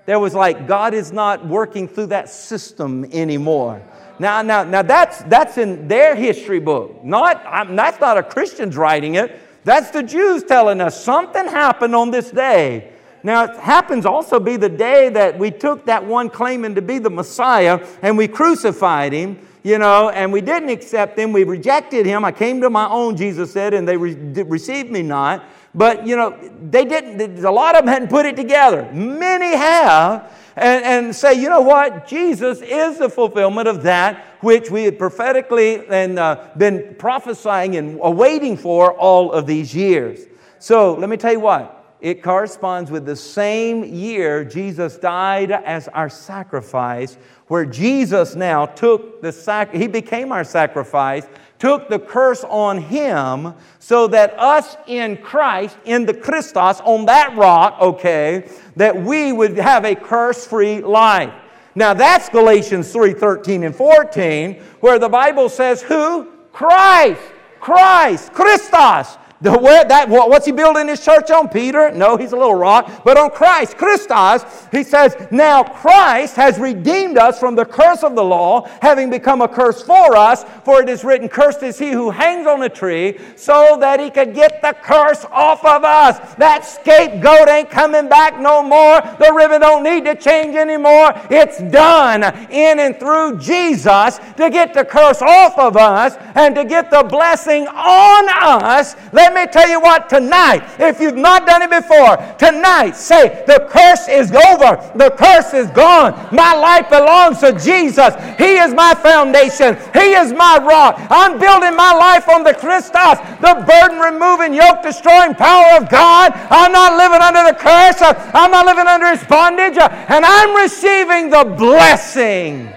There 0.05 0.19
was 0.19 0.33
like, 0.33 0.67
God 0.67 0.93
is 0.93 1.11
not 1.11 1.45
working 1.45 1.87
through 1.87 2.07
that 2.07 2.29
system 2.29 3.05
anymore. 3.11 3.81
Now, 4.19 4.41
now, 4.41 4.63
now 4.63 4.81
that's, 4.81 5.21
that's 5.23 5.57
in 5.57 5.87
their 5.87 6.15
history 6.15 6.59
book. 6.59 7.03
Not, 7.03 7.43
I'm, 7.45 7.75
that's 7.75 7.99
not 7.99 8.17
a 8.17 8.23
Christian's 8.23 8.77
writing 8.77 9.15
it. 9.15 9.39
That's 9.63 9.91
the 9.91 10.03
Jews 10.03 10.43
telling 10.43 10.79
us 10.79 11.03
something 11.03 11.45
happened 11.45 11.95
on 11.95 12.11
this 12.11 12.31
day. 12.31 12.93
Now, 13.25 13.45
it 13.45 13.57
happens 13.57 14.05
also 14.05 14.39
be 14.39 14.55
the 14.55 14.69
day 14.69 15.09
that 15.09 15.39
we 15.39 15.49
took 15.49 15.85
that 15.85 16.05
one 16.05 16.29
claiming 16.29 16.75
to 16.75 16.81
be 16.83 16.99
the 16.99 17.09
Messiah 17.09 17.83
and 18.03 18.19
we 18.19 18.27
crucified 18.27 19.13
him, 19.13 19.39
you 19.63 19.79
know, 19.79 20.09
and 20.09 20.31
we 20.31 20.41
didn't 20.41 20.69
accept 20.69 21.17
him. 21.17 21.33
We 21.33 21.43
rejected 21.43 22.05
him. 22.05 22.23
I 22.23 22.31
came 22.31 22.61
to 22.61 22.69
my 22.69 22.87
own, 22.87 23.17
Jesus 23.17 23.51
said, 23.51 23.73
and 23.73 23.87
they 23.87 23.97
re- 23.97 24.13
received 24.43 24.91
me 24.91 25.01
not. 25.01 25.43
But, 25.73 26.05
you 26.05 26.15
know, 26.15 26.37
they 26.69 26.85
didn't, 26.85 27.43
a 27.43 27.49
lot 27.49 27.75
of 27.75 27.83
them 27.83 27.91
hadn't 27.91 28.09
put 28.09 28.27
it 28.27 28.35
together. 28.35 28.87
Many 28.93 29.57
have 29.57 30.31
and, 30.55 30.85
and 30.85 31.15
say, 31.15 31.33
you 31.33 31.49
know 31.49 31.61
what? 31.61 32.07
Jesus 32.07 32.61
is 32.61 32.99
the 32.99 33.09
fulfillment 33.09 33.67
of 33.67 33.81
that 33.81 34.23
which 34.41 34.69
we 34.69 34.83
had 34.83 34.99
prophetically 34.99 35.83
and 35.87 36.19
uh, 36.19 36.47
been 36.59 36.93
prophesying 36.99 37.75
and 37.75 37.99
awaiting 38.03 38.55
for 38.55 38.93
all 38.93 39.31
of 39.31 39.47
these 39.47 39.73
years. 39.73 40.27
So 40.59 40.93
let 40.93 41.09
me 41.09 41.17
tell 41.17 41.31
you 41.31 41.39
what. 41.39 41.74
It 42.05 42.21
corresponds 42.21 42.91
with 42.91 43.07
the 43.07 43.15
same 43.15 43.83
year 43.83 44.45
Jesus 44.45 44.95
died 44.95 45.49
as 45.49 45.87
our 45.87 46.07
sacrifice, 46.07 47.17
where 47.47 47.65
Jesus 47.65 48.35
now 48.35 48.67
took 48.67 49.23
the 49.23 49.31
sac, 49.31 49.73
he 49.73 49.87
became 49.87 50.31
our 50.31 50.43
sacrifice 50.43 51.25
took 51.57 51.89
the 51.89 51.97
curse 51.97 52.43
on 52.43 52.77
him 52.77 53.55
so 53.79 54.05
that 54.05 54.37
us 54.37 54.77
in 54.85 55.17
Christ, 55.17 55.79
in 55.85 56.05
the 56.05 56.13
Christos, 56.13 56.79
on 56.81 57.05
that 57.07 57.35
rock, 57.35 57.81
okay, 57.81 58.51
that 58.75 58.95
we 58.95 59.31
would 59.31 59.57
have 59.57 59.83
a 59.83 59.95
curse 59.95 60.45
free 60.45 60.81
life. 60.81 61.33
Now 61.73 61.95
that's 61.95 62.29
Galatians 62.29 62.91
3 62.91 63.13
13 63.13 63.63
and 63.63 63.75
14, 63.75 64.61
where 64.79 64.99
the 64.99 65.09
Bible 65.09 65.49
says, 65.49 65.81
Who? 65.81 66.31
Christ. 66.53 67.21
Christ. 67.59 68.31
Christos. 68.31 69.17
The, 69.45 69.85
that, 69.87 70.09
what's 70.09 70.47
he 70.47 70.51
building 70.51 70.87
his 70.87 71.05
church 71.05 71.29
on? 71.29 71.49
Peter? 71.49 71.91
No, 71.91 72.17
he's 72.17 72.31
a 72.31 72.35
little 72.35 72.55
rock. 72.55 73.03
But 73.03 73.15
on 73.15 73.29
Christ, 73.29 73.77
Christos, 73.77 74.43
he 74.71 74.83
says, 74.83 75.15
Now 75.29 75.61
Christ 75.61 76.35
has 76.35 76.57
redeemed 76.57 77.19
us 77.19 77.39
from 77.39 77.53
the 77.53 77.63
curse 77.63 78.01
of 78.01 78.15
the 78.15 78.23
law, 78.23 78.67
having 78.81 79.11
become 79.11 79.43
a 79.43 79.47
curse 79.47 79.83
for 79.83 80.17
us. 80.17 80.43
For 80.63 80.81
it 80.81 80.89
is 80.89 81.03
written, 81.03 81.29
Cursed 81.29 81.61
is 81.61 81.77
he 81.77 81.91
who 81.91 82.09
hangs 82.09 82.47
on 82.47 82.63
a 82.63 82.69
tree, 82.69 83.19
so 83.35 83.77
that 83.81 83.99
he 83.99 84.09
could 84.09 84.33
get 84.33 84.63
the 84.63 84.75
curse 84.81 85.25
off 85.31 85.63
of 85.63 85.83
us. 85.83 86.33
That 86.35 86.65
scapegoat 86.65 87.47
ain't 87.47 87.69
coming 87.69 88.09
back 88.09 88.39
no 88.39 88.63
more. 88.63 88.99
The 89.19 89.31
ribbon 89.31 89.61
don't 89.61 89.83
need 89.83 90.05
to 90.05 90.15
change 90.15 90.55
anymore. 90.55 91.13
It's 91.29 91.61
done 91.71 92.23
in 92.49 92.79
and 92.79 92.99
through 92.99 93.37
Jesus 93.37 94.17
to 94.37 94.49
get 94.49 94.73
the 94.73 94.85
curse 94.85 95.21
off 95.21 95.55
of 95.59 95.77
us 95.77 96.15
and 96.33 96.55
to 96.55 96.65
get 96.65 96.89
the 96.89 97.03
blessing 97.03 97.67
on 97.67 98.27
us. 98.29 98.95
Let 99.13 99.34
me 99.35 99.45
tell 99.45 99.69
you 99.69 99.79
what, 99.79 100.09
tonight, 100.09 100.63
if 100.79 100.99
you've 100.99 101.15
not 101.15 101.45
done 101.45 101.61
it 101.61 101.69
before, 101.69 102.17
tonight 102.37 102.95
say, 102.95 103.43
The 103.45 103.67
curse 103.69 104.07
is 104.07 104.31
over. 104.31 104.81
The 104.95 105.11
curse 105.11 105.53
is 105.53 105.69
gone. 105.71 106.13
My 106.31 106.53
life 106.55 106.89
belongs 106.89 107.39
to 107.39 107.53
Jesus. 107.53 108.15
He 108.37 108.57
is 108.57 108.73
my 108.73 108.95
foundation. 108.95 109.77
He 109.93 110.13
is 110.15 110.33
my 110.33 110.57
rock. 110.57 110.95
I'm 111.09 111.37
building 111.37 111.75
my 111.75 111.93
life 111.93 112.27
on 112.29 112.43
the 112.43 112.53
Christos, 112.53 113.19
the 113.41 113.63
burden 113.67 113.99
removing, 113.99 114.53
yoke 114.53 114.81
destroying 114.81 115.35
power 115.35 115.77
of 115.77 115.89
God. 115.89 116.31
I'm 116.33 116.71
not 116.71 116.97
living 116.97 117.21
under 117.21 117.51
the 117.51 117.57
curse. 117.57 118.01
I'm 118.01 118.51
not 118.51 118.65
living 118.65 118.87
under 118.87 119.07
his 119.07 119.23
bondage. 119.25 119.77
And 119.77 120.25
I'm 120.25 120.55
receiving 120.55 121.29
the 121.29 121.43
blessing 121.57 122.71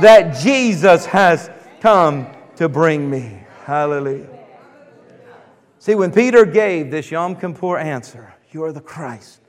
that 0.00 0.36
Jesus 0.36 1.06
has 1.06 1.50
come 1.80 2.26
to 2.56 2.68
bring 2.68 3.08
me. 3.08 3.40
Hallelujah. 3.64 4.43
See, 5.84 5.94
when 5.94 6.12
Peter 6.12 6.46
gave 6.46 6.90
this 6.90 7.10
Yom 7.10 7.36
Kippur 7.36 7.76
answer, 7.76 8.32
You 8.52 8.64
are 8.64 8.72
the 8.72 8.80
Christ, 8.80 9.42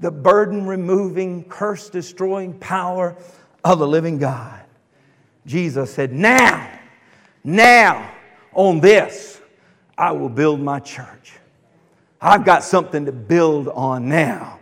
the 0.00 0.10
burden 0.10 0.66
removing, 0.66 1.44
curse 1.50 1.90
destroying 1.90 2.58
power 2.58 3.14
of 3.62 3.78
the 3.78 3.86
living 3.86 4.16
God, 4.16 4.64
Jesus 5.44 5.92
said, 5.92 6.14
Now, 6.14 6.66
now, 7.44 8.10
on 8.54 8.80
this, 8.80 9.38
I 9.98 10.12
will 10.12 10.30
build 10.30 10.60
my 10.60 10.80
church. 10.80 11.34
I've 12.22 12.46
got 12.46 12.64
something 12.64 13.04
to 13.04 13.12
build 13.12 13.68
on 13.68 14.08
now. 14.08 14.60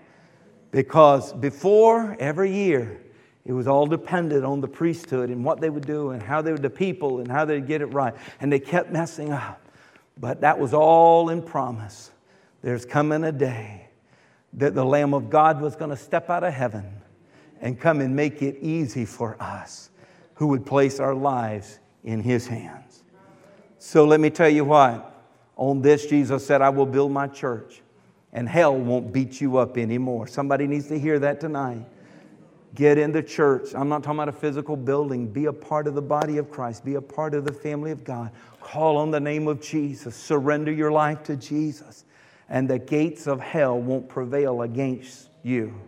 Because 0.72 1.32
before, 1.32 2.16
every 2.18 2.52
year, 2.52 3.00
it 3.44 3.52
was 3.52 3.68
all 3.68 3.86
dependent 3.86 4.44
on 4.44 4.60
the 4.60 4.66
priesthood 4.66 5.30
and 5.30 5.44
what 5.44 5.60
they 5.60 5.70
would 5.70 5.86
do 5.86 6.10
and 6.10 6.20
how 6.20 6.42
they 6.42 6.50
would, 6.50 6.62
the 6.62 6.70
people 6.70 7.20
and 7.20 7.30
how 7.30 7.44
they'd 7.44 7.68
get 7.68 7.82
it 7.82 7.86
right. 7.92 8.14
And 8.40 8.52
they 8.52 8.58
kept 8.58 8.90
messing 8.90 9.30
up. 9.30 9.63
But 10.18 10.40
that 10.42 10.58
was 10.58 10.72
all 10.72 11.30
in 11.30 11.42
promise. 11.42 12.10
There's 12.62 12.84
coming 12.84 13.24
a 13.24 13.32
day 13.32 13.88
that 14.54 14.74
the 14.74 14.84
Lamb 14.84 15.14
of 15.14 15.30
God 15.30 15.60
was 15.60 15.76
going 15.76 15.90
to 15.90 15.96
step 15.96 16.30
out 16.30 16.44
of 16.44 16.54
heaven 16.54 16.84
and 17.60 17.78
come 17.78 18.00
and 18.00 18.14
make 18.14 18.42
it 18.42 18.58
easy 18.60 19.04
for 19.04 19.36
us 19.40 19.90
who 20.34 20.48
would 20.48 20.64
place 20.64 21.00
our 21.00 21.14
lives 21.14 21.78
in 22.04 22.20
His 22.20 22.46
hands. 22.46 23.02
So 23.78 24.04
let 24.04 24.20
me 24.20 24.30
tell 24.30 24.48
you 24.48 24.64
what. 24.64 25.10
On 25.56 25.82
this, 25.82 26.06
Jesus 26.06 26.44
said, 26.46 26.62
I 26.62 26.68
will 26.70 26.86
build 26.86 27.12
my 27.12 27.28
church, 27.28 27.82
and 28.32 28.48
hell 28.48 28.76
won't 28.76 29.12
beat 29.12 29.40
you 29.40 29.56
up 29.56 29.78
anymore. 29.78 30.26
Somebody 30.26 30.66
needs 30.66 30.88
to 30.88 30.98
hear 30.98 31.18
that 31.20 31.40
tonight. 31.40 31.84
Get 32.75 32.99
in 32.99 33.12
the 33.12 33.22
church. 33.22 33.75
I'm 33.75 33.89
not 33.89 34.03
talking 34.03 34.18
about 34.18 34.29
a 34.29 34.33
physical 34.33 34.77
building. 34.77 35.29
Be 35.29 35.47
a 35.47 35.53
part 35.53 35.87
of 35.87 35.95
the 35.95 36.03
body 36.03 36.39
of 36.39 36.51
Christ. 36.51 36.85
Be 36.85 36.97
a 36.97 37.01
part 37.01 37.35
of 37.35 37.45
the 37.45 37.53
family 37.53 37.93
of 37.93 38.03
God. 38.03 38.33
Call 38.61 38.97
on 38.97 39.11
the 39.11 39.20
name 39.20 39.47
of 39.47 39.61
Jesus. 39.61 40.16
Surrender 40.16 40.72
your 40.72 40.91
life 40.91 41.22
to 41.25 41.37
Jesus. 41.37 42.05
And 42.49 42.68
the 42.68 42.79
gates 42.79 43.27
of 43.27 43.41
hell 43.41 43.79
won't 43.79 44.09
prevail 44.09 44.62
against 44.62 45.29
you. 45.43 45.79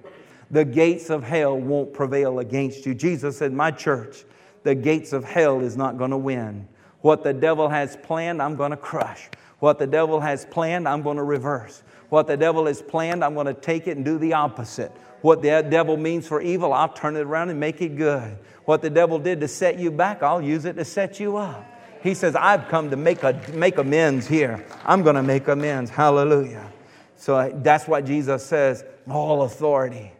The 0.50 0.64
gates 0.64 1.10
of 1.10 1.24
hell 1.24 1.58
won't 1.58 1.92
prevail 1.92 2.38
against 2.38 2.86
you. 2.86 2.94
Jesus 2.94 3.38
said, 3.38 3.52
My 3.52 3.72
church, 3.72 4.24
the 4.62 4.74
gates 4.74 5.12
of 5.12 5.24
hell 5.24 5.60
is 5.60 5.76
not 5.76 5.98
going 5.98 6.12
to 6.12 6.16
win. 6.16 6.68
What 7.00 7.24
the 7.24 7.34
devil 7.34 7.68
has 7.68 7.96
planned, 7.96 8.40
I'm 8.40 8.54
going 8.54 8.70
to 8.70 8.76
crush. 8.76 9.28
What 9.58 9.78
the 9.78 9.86
devil 9.86 10.20
has 10.20 10.44
planned, 10.44 10.86
I'm 10.86 11.02
going 11.02 11.16
to 11.16 11.24
reverse. 11.24 11.82
What 12.08 12.26
the 12.26 12.36
devil 12.36 12.66
has 12.66 12.80
planned, 12.82 13.24
I'm 13.24 13.34
going 13.34 13.46
to 13.46 13.54
take 13.54 13.86
it 13.86 13.96
and 13.96 14.04
do 14.04 14.18
the 14.18 14.34
opposite. 14.34 14.92
What 15.22 15.42
the 15.42 15.66
devil 15.68 15.96
means 15.96 16.28
for 16.28 16.40
evil, 16.40 16.72
I'll 16.72 16.92
turn 16.92 17.16
it 17.16 17.20
around 17.20 17.50
and 17.50 17.58
make 17.58 17.80
it 17.80 17.96
good. 17.96 18.38
What 18.64 18.82
the 18.82 18.90
devil 18.90 19.18
did 19.18 19.40
to 19.40 19.48
set 19.48 19.78
you 19.78 19.90
back, 19.90 20.22
I'll 20.22 20.42
use 20.42 20.64
it 20.64 20.74
to 20.74 20.84
set 20.84 21.18
you 21.18 21.36
up. 21.36 21.64
He 22.02 22.14
says, 22.14 22.36
I've 22.36 22.68
come 22.68 22.90
to 22.90 22.96
make, 22.96 23.22
a, 23.22 23.40
make 23.52 23.78
amends 23.78 24.26
here. 24.28 24.64
I'm 24.84 25.02
going 25.02 25.16
to 25.16 25.22
make 25.22 25.48
amends. 25.48 25.90
Hallelujah. 25.90 26.70
So 27.16 27.50
that's 27.62 27.88
what 27.88 28.04
Jesus 28.04 28.44
says, 28.44 28.84
All 29.10 29.42
authority, 29.42 30.12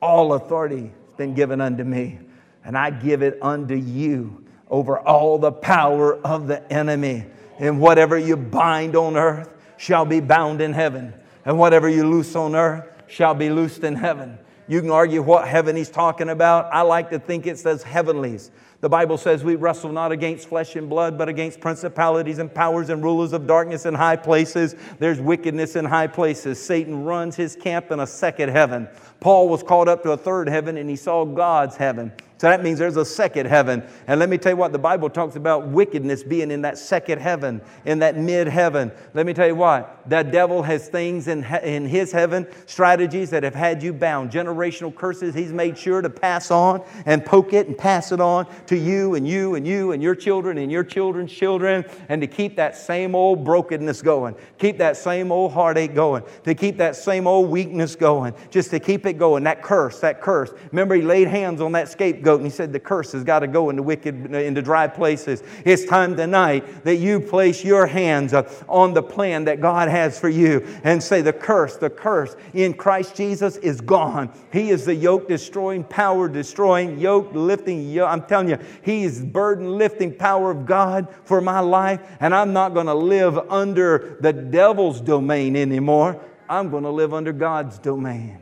all 0.00 0.34
authority 0.34 0.92
has 1.06 1.14
been 1.16 1.34
given 1.34 1.60
unto 1.60 1.84
me, 1.84 2.20
and 2.64 2.78
I 2.78 2.90
give 2.90 3.22
it 3.22 3.38
unto 3.42 3.74
you 3.74 4.44
over 4.70 4.98
all 4.98 5.38
the 5.38 5.52
power 5.52 6.14
of 6.24 6.46
the 6.46 6.72
enemy. 6.72 7.26
And 7.58 7.80
whatever 7.80 8.16
you 8.16 8.36
bind 8.36 8.94
on 8.94 9.16
earth 9.16 9.52
shall 9.76 10.04
be 10.04 10.20
bound 10.20 10.60
in 10.60 10.72
heaven, 10.72 11.12
and 11.44 11.58
whatever 11.58 11.88
you 11.88 12.08
loose 12.08 12.34
on 12.36 12.54
earth 12.54 12.84
shall 13.06 13.34
be 13.34 13.50
loosed 13.50 13.84
in 13.84 13.94
heaven. 13.94 14.38
You 14.68 14.80
can 14.80 14.90
argue 14.90 15.22
what 15.22 15.48
heaven 15.48 15.76
he's 15.76 15.90
talking 15.90 16.28
about. 16.28 16.72
I 16.72 16.82
like 16.82 17.10
to 17.10 17.18
think 17.18 17.46
it 17.46 17.58
says 17.58 17.82
heavenlies. 17.82 18.50
The 18.80 18.88
Bible 18.88 19.18
says 19.18 19.42
we 19.42 19.56
wrestle 19.56 19.90
not 19.90 20.12
against 20.12 20.48
flesh 20.48 20.76
and 20.76 20.88
blood, 20.88 21.18
but 21.18 21.28
against 21.28 21.60
principalities 21.60 22.38
and 22.38 22.52
powers 22.52 22.90
and 22.90 23.02
rulers 23.02 23.32
of 23.32 23.44
darkness 23.44 23.86
in 23.86 23.94
high 23.94 24.14
places. 24.14 24.76
There's 25.00 25.20
wickedness 25.20 25.74
in 25.74 25.84
high 25.84 26.06
places. 26.06 26.64
Satan 26.64 27.04
runs 27.04 27.34
his 27.34 27.56
camp 27.56 27.90
in 27.90 27.98
a 27.98 28.06
second 28.06 28.50
heaven. 28.50 28.88
Paul 29.18 29.48
was 29.48 29.64
called 29.64 29.88
up 29.88 30.04
to 30.04 30.12
a 30.12 30.16
third 30.16 30.48
heaven 30.48 30.76
and 30.76 30.88
he 30.88 30.94
saw 30.94 31.24
God's 31.24 31.74
heaven. 31.74 32.12
So 32.38 32.48
that 32.48 32.62
means 32.62 32.78
there's 32.78 32.96
a 32.96 33.04
second 33.04 33.46
heaven. 33.46 33.82
And 34.06 34.20
let 34.20 34.28
me 34.28 34.38
tell 34.38 34.52
you 34.52 34.56
what, 34.56 34.70
the 34.70 34.78
Bible 34.78 35.10
talks 35.10 35.34
about 35.34 35.66
wickedness 35.66 36.22
being 36.22 36.52
in 36.52 36.62
that 36.62 36.78
second 36.78 37.20
heaven, 37.20 37.60
in 37.84 37.98
that 37.98 38.16
mid 38.16 38.46
heaven. 38.46 38.92
Let 39.12 39.26
me 39.26 39.34
tell 39.34 39.48
you 39.48 39.56
what, 39.56 40.08
the 40.08 40.22
devil 40.22 40.62
has 40.62 40.88
things 40.88 41.26
in, 41.26 41.42
in 41.64 41.84
his 41.84 42.12
heaven, 42.12 42.46
strategies 42.66 43.30
that 43.30 43.42
have 43.42 43.56
had 43.56 43.82
you 43.82 43.92
bound, 43.92 44.30
generational 44.30 44.94
curses 44.94 45.34
he's 45.34 45.52
made 45.52 45.76
sure 45.76 46.00
to 46.00 46.08
pass 46.08 46.52
on 46.52 46.84
and 47.06 47.26
poke 47.26 47.52
it 47.52 47.66
and 47.66 47.76
pass 47.76 48.12
it 48.12 48.20
on 48.20 48.46
to 48.68 48.76
you 48.76 49.14
and 49.14 49.26
you 49.26 49.54
and 49.54 49.66
you 49.66 49.92
and 49.92 50.02
your 50.02 50.14
children 50.14 50.58
and 50.58 50.70
your 50.70 50.84
children's 50.84 51.32
children, 51.32 51.84
and 52.08 52.20
to 52.20 52.26
keep 52.26 52.56
that 52.56 52.76
same 52.76 53.14
old 53.14 53.44
brokenness 53.44 54.02
going, 54.02 54.34
keep 54.58 54.78
that 54.78 54.96
same 54.96 55.32
old 55.32 55.52
heartache 55.52 55.94
going, 55.94 56.22
to 56.44 56.54
keep 56.54 56.76
that 56.76 56.94
same 56.94 57.26
old 57.26 57.50
weakness 57.50 57.96
going, 57.96 58.34
just 58.50 58.70
to 58.70 58.78
keep 58.78 59.06
it 59.06 59.14
going. 59.14 59.44
That 59.44 59.62
curse, 59.62 60.00
that 60.00 60.20
curse. 60.20 60.50
Remember, 60.70 60.94
he 60.94 61.02
laid 61.02 61.28
hands 61.28 61.60
on 61.60 61.72
that 61.72 61.88
scapegoat 61.88 62.40
and 62.40 62.46
he 62.46 62.50
said, 62.50 62.72
The 62.72 62.80
curse 62.80 63.12
has 63.12 63.24
got 63.24 63.40
to 63.40 63.46
go 63.46 63.70
into 63.70 63.82
wicked, 63.82 64.34
into 64.34 64.62
dry 64.62 64.86
places. 64.86 65.42
It's 65.64 65.84
time 65.86 66.16
tonight 66.16 66.84
that 66.84 66.96
you 66.96 67.20
place 67.20 67.64
your 67.64 67.86
hands 67.86 68.34
uh, 68.34 68.50
on 68.68 68.94
the 68.94 69.02
plan 69.02 69.44
that 69.46 69.60
God 69.60 69.88
has 69.88 70.18
for 70.18 70.28
you 70.28 70.66
and 70.84 71.02
say, 71.02 71.22
The 71.22 71.32
curse, 71.32 71.76
the 71.76 71.90
curse 71.90 72.36
in 72.52 72.74
Christ 72.74 73.16
Jesus 73.16 73.56
is 73.56 73.80
gone. 73.80 74.30
He 74.52 74.70
is 74.70 74.84
the 74.84 74.94
yoke 74.94 75.28
destroying, 75.28 75.84
power 75.84 76.28
destroying, 76.28 76.98
yoke 76.98 77.30
lifting. 77.32 77.98
I'm 78.00 78.22
telling 78.22 78.48
you, 78.48 78.57
He 78.82 79.04
is 79.04 79.24
burden 79.24 79.78
lifting 79.78 80.14
power 80.14 80.50
of 80.50 80.66
God 80.66 81.08
for 81.24 81.40
my 81.40 81.60
life, 81.60 82.00
and 82.20 82.34
I'm 82.34 82.52
not 82.52 82.74
going 82.74 82.86
to 82.86 82.94
live 82.94 83.38
under 83.50 84.18
the 84.20 84.32
devil's 84.32 85.00
domain 85.00 85.56
anymore. 85.56 86.20
I'm 86.48 86.70
going 86.70 86.84
to 86.84 86.90
live 86.90 87.12
under 87.12 87.32
God's 87.32 87.78
domain. 87.78 88.38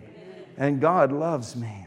And 0.56 0.80
God 0.80 1.12
loves 1.12 1.56
me. 1.56 1.86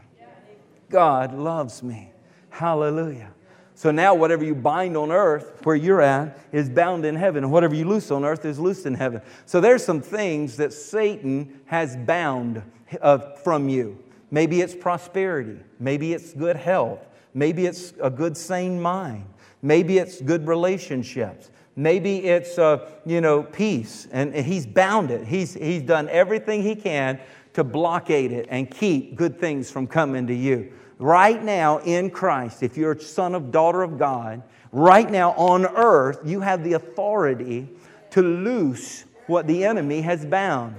God 0.89 1.33
loves 1.33 1.81
me. 1.81 2.11
Hallelujah. 2.49 3.31
So 3.79 3.91
now, 3.91 4.13
whatever 4.13 4.43
you 4.43 4.55
bind 4.55 4.97
on 4.97 5.09
earth, 5.09 5.61
where 5.63 5.75
you're 5.75 6.01
at, 6.01 6.37
is 6.51 6.69
bound 6.69 7.05
in 7.05 7.15
heaven. 7.15 7.45
And 7.45 7.53
whatever 7.53 7.73
you 7.73 7.85
loose 7.85 8.11
on 8.11 8.25
earth 8.25 8.43
is 8.43 8.59
loosed 8.59 8.85
in 8.85 8.93
heaven. 8.93 9.21
So 9.45 9.61
there's 9.61 9.85
some 9.85 10.01
things 10.01 10.57
that 10.57 10.73
Satan 10.73 11.61
has 11.65 11.95
bound 11.95 12.61
uh, 13.01 13.19
from 13.35 13.69
you. 13.69 13.97
Maybe 14.31 14.59
it's 14.59 14.75
prosperity. 14.75 15.59
Maybe 15.79 16.13
it's 16.13 16.33
good 16.33 16.57
health. 16.57 16.99
Maybe 17.33 17.65
it's 17.65 17.93
a 18.01 18.09
good, 18.09 18.35
sane 18.35 18.81
mind. 18.81 19.25
Maybe 19.61 19.97
it's 19.97 20.21
good 20.21 20.47
relationships. 20.47 21.51
Maybe 21.75 22.25
it's, 22.25 22.57
uh, 22.57 22.89
you 23.05 23.21
know, 23.21 23.43
peace. 23.43 24.07
And 24.11 24.33
he's 24.33 24.65
bound 24.65 25.11
it. 25.11 25.27
He's, 25.27 25.53
he's 25.53 25.83
done 25.83 26.09
everything 26.09 26.63
he 26.63 26.75
can 26.75 27.19
to 27.53 27.63
blockade 27.63 28.31
it 28.31 28.47
and 28.49 28.69
keep 28.69 29.15
good 29.15 29.39
things 29.39 29.69
from 29.71 29.87
coming 29.87 30.27
to 30.27 30.33
you 30.33 30.71
right 30.99 31.41
now 31.41 31.79
in 31.79 32.11
Christ, 32.11 32.61
if 32.61 32.77
you're 32.77 32.91
a 32.91 33.01
son 33.01 33.33
of 33.33 33.51
daughter 33.51 33.81
of 33.81 33.97
God, 33.97 34.43
right 34.71 35.09
now 35.09 35.31
on 35.31 35.65
earth, 35.65 36.19
you 36.23 36.41
have 36.41 36.63
the 36.63 36.73
authority 36.73 37.69
to 38.11 38.21
loose 38.21 39.05
what 39.27 39.47
the 39.47 39.63
enemy 39.63 40.01
has 40.01 40.25
bound. 40.25 40.75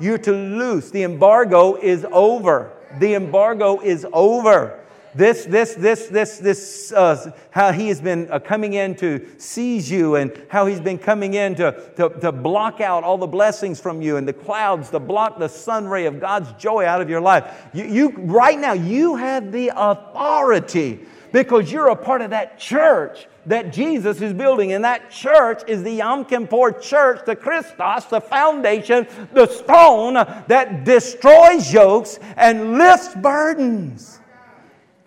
You're 0.00 0.18
to 0.18 0.32
loose. 0.32 0.90
The 0.90 1.02
embargo 1.02 1.76
is 1.76 2.06
over. 2.10 2.72
The 2.98 3.14
embargo 3.14 3.80
is 3.80 4.06
over. 4.12 4.80
This, 5.14 5.44
this, 5.44 5.74
this, 5.74 6.08
this, 6.08 6.38
this, 6.38 6.92
uh, 6.92 7.30
how 7.50 7.70
he 7.70 7.88
has 7.88 8.00
been 8.00 8.28
uh, 8.30 8.40
coming 8.40 8.74
in 8.74 8.96
to 8.96 9.24
seize 9.38 9.88
you 9.88 10.16
and 10.16 10.32
how 10.48 10.66
he's 10.66 10.80
been 10.80 10.98
coming 10.98 11.34
in 11.34 11.54
to, 11.54 11.72
to, 11.96 12.08
to 12.20 12.32
block 12.32 12.80
out 12.80 13.04
all 13.04 13.16
the 13.16 13.26
blessings 13.26 13.80
from 13.80 14.02
you 14.02 14.16
and 14.16 14.26
the 14.26 14.32
clouds 14.32 14.90
to 14.90 14.98
block 14.98 15.38
the 15.38 15.48
sun 15.48 15.86
ray 15.86 16.06
of 16.06 16.18
God's 16.18 16.52
joy 16.54 16.84
out 16.84 17.00
of 17.00 17.08
your 17.08 17.20
life. 17.20 17.68
You, 17.72 17.84
you 17.84 18.08
right 18.18 18.58
now, 18.58 18.72
you 18.72 19.14
have 19.14 19.52
the 19.52 19.70
authority 19.76 21.06
because 21.30 21.70
you're 21.70 21.88
a 21.88 21.96
part 21.96 22.20
of 22.20 22.30
that 22.30 22.58
church 22.58 23.26
that 23.46 23.72
Jesus 23.72 24.20
is 24.20 24.32
building. 24.32 24.72
And 24.72 24.84
that 24.84 25.10
church 25.10 25.62
is 25.68 25.82
the 25.82 25.92
Yom 25.92 26.24
Kippur 26.24 26.72
church, 26.80 27.20
the 27.26 27.36
Christos, 27.36 28.04
the 28.06 28.20
foundation, 28.20 29.06
the 29.32 29.46
stone 29.46 30.14
that 30.14 30.84
destroys 30.84 31.72
yokes 31.72 32.18
and 32.36 32.78
lifts 32.78 33.14
burdens. 33.16 34.20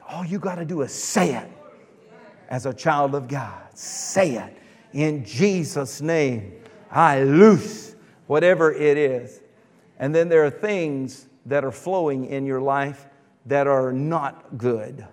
All 0.07 0.25
you 0.25 0.39
got 0.39 0.55
to 0.55 0.65
do 0.65 0.81
is 0.81 0.93
say 0.93 1.35
it 1.35 1.49
as 2.49 2.65
a 2.65 2.73
child 2.73 3.13
of 3.13 3.27
God. 3.27 3.61
Say 3.73 4.35
it 4.35 4.57
in 4.93 5.25
Jesus' 5.25 6.01
name. 6.01 6.53
I 6.89 7.23
loose 7.23 7.95
whatever 8.27 8.71
it 8.71 8.97
is. 8.97 9.41
And 9.99 10.13
then 10.15 10.29
there 10.29 10.45
are 10.45 10.49
things 10.49 11.27
that 11.45 11.65
are 11.65 11.71
flowing 11.71 12.25
in 12.25 12.45
your 12.45 12.61
life 12.61 13.07
that 13.45 13.67
are 13.67 13.91
not 13.91 14.57
good. 14.57 15.05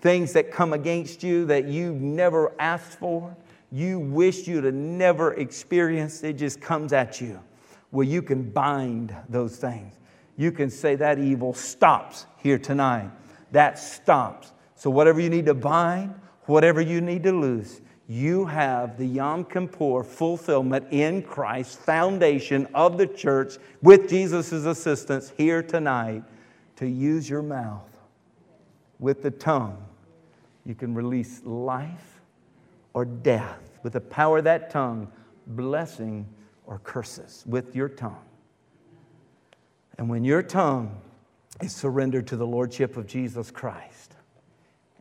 Things 0.00 0.32
that 0.32 0.50
come 0.50 0.72
against 0.72 1.22
you 1.22 1.44
that 1.46 1.66
you 1.66 1.92
never 1.94 2.52
asked 2.58 2.98
for, 2.98 3.36
you 3.70 3.98
wish 3.98 4.48
you'd 4.48 4.64
have 4.64 4.74
never 4.74 5.34
experienced, 5.34 6.24
it 6.24 6.34
just 6.34 6.60
comes 6.60 6.92
at 6.92 7.20
you. 7.20 7.40
Well, 7.92 8.06
you 8.06 8.22
can 8.22 8.50
bind 8.50 9.14
those 9.28 9.56
things. 9.56 9.94
You 10.36 10.52
can 10.52 10.70
say 10.70 10.94
that 10.96 11.18
evil 11.18 11.52
stops 11.52 12.26
here 12.38 12.58
tonight 12.58 13.10
that 13.52 13.78
stops. 13.78 14.52
So, 14.74 14.90
whatever 14.90 15.20
you 15.20 15.30
need 15.30 15.46
to 15.46 15.54
bind, 15.54 16.14
whatever 16.46 16.80
you 16.80 17.00
need 17.00 17.22
to 17.24 17.32
lose, 17.32 17.80
you 18.08 18.44
have 18.46 18.98
the 18.98 19.06
Yom 19.06 19.44
Kippur 19.44 20.02
fulfillment 20.02 20.86
in 20.90 21.22
Christ, 21.22 21.78
foundation 21.78 22.66
of 22.74 22.98
the 22.98 23.06
church, 23.06 23.54
with 23.82 24.08
Jesus' 24.08 24.52
assistance 24.52 25.32
here 25.36 25.62
tonight 25.62 26.24
to 26.76 26.88
use 26.88 27.30
your 27.30 27.42
mouth 27.42 27.88
with 28.98 29.22
the 29.22 29.30
tongue. 29.30 29.84
You 30.64 30.74
can 30.74 30.94
release 30.94 31.42
life 31.44 32.20
or 32.94 33.04
death 33.04 33.78
with 33.82 33.92
the 33.92 34.00
power 34.00 34.38
of 34.38 34.44
that 34.44 34.70
tongue, 34.70 35.10
blessing 35.46 36.26
or 36.66 36.78
curses 36.80 37.44
with 37.46 37.76
your 37.76 37.88
tongue. 37.88 38.24
And 39.98 40.08
when 40.08 40.24
your 40.24 40.42
tongue 40.42 40.99
is 41.62 41.74
surrendered 41.74 42.26
to 42.28 42.36
the 42.36 42.46
Lordship 42.46 42.96
of 42.96 43.06
Jesus 43.06 43.50
Christ. 43.50 44.14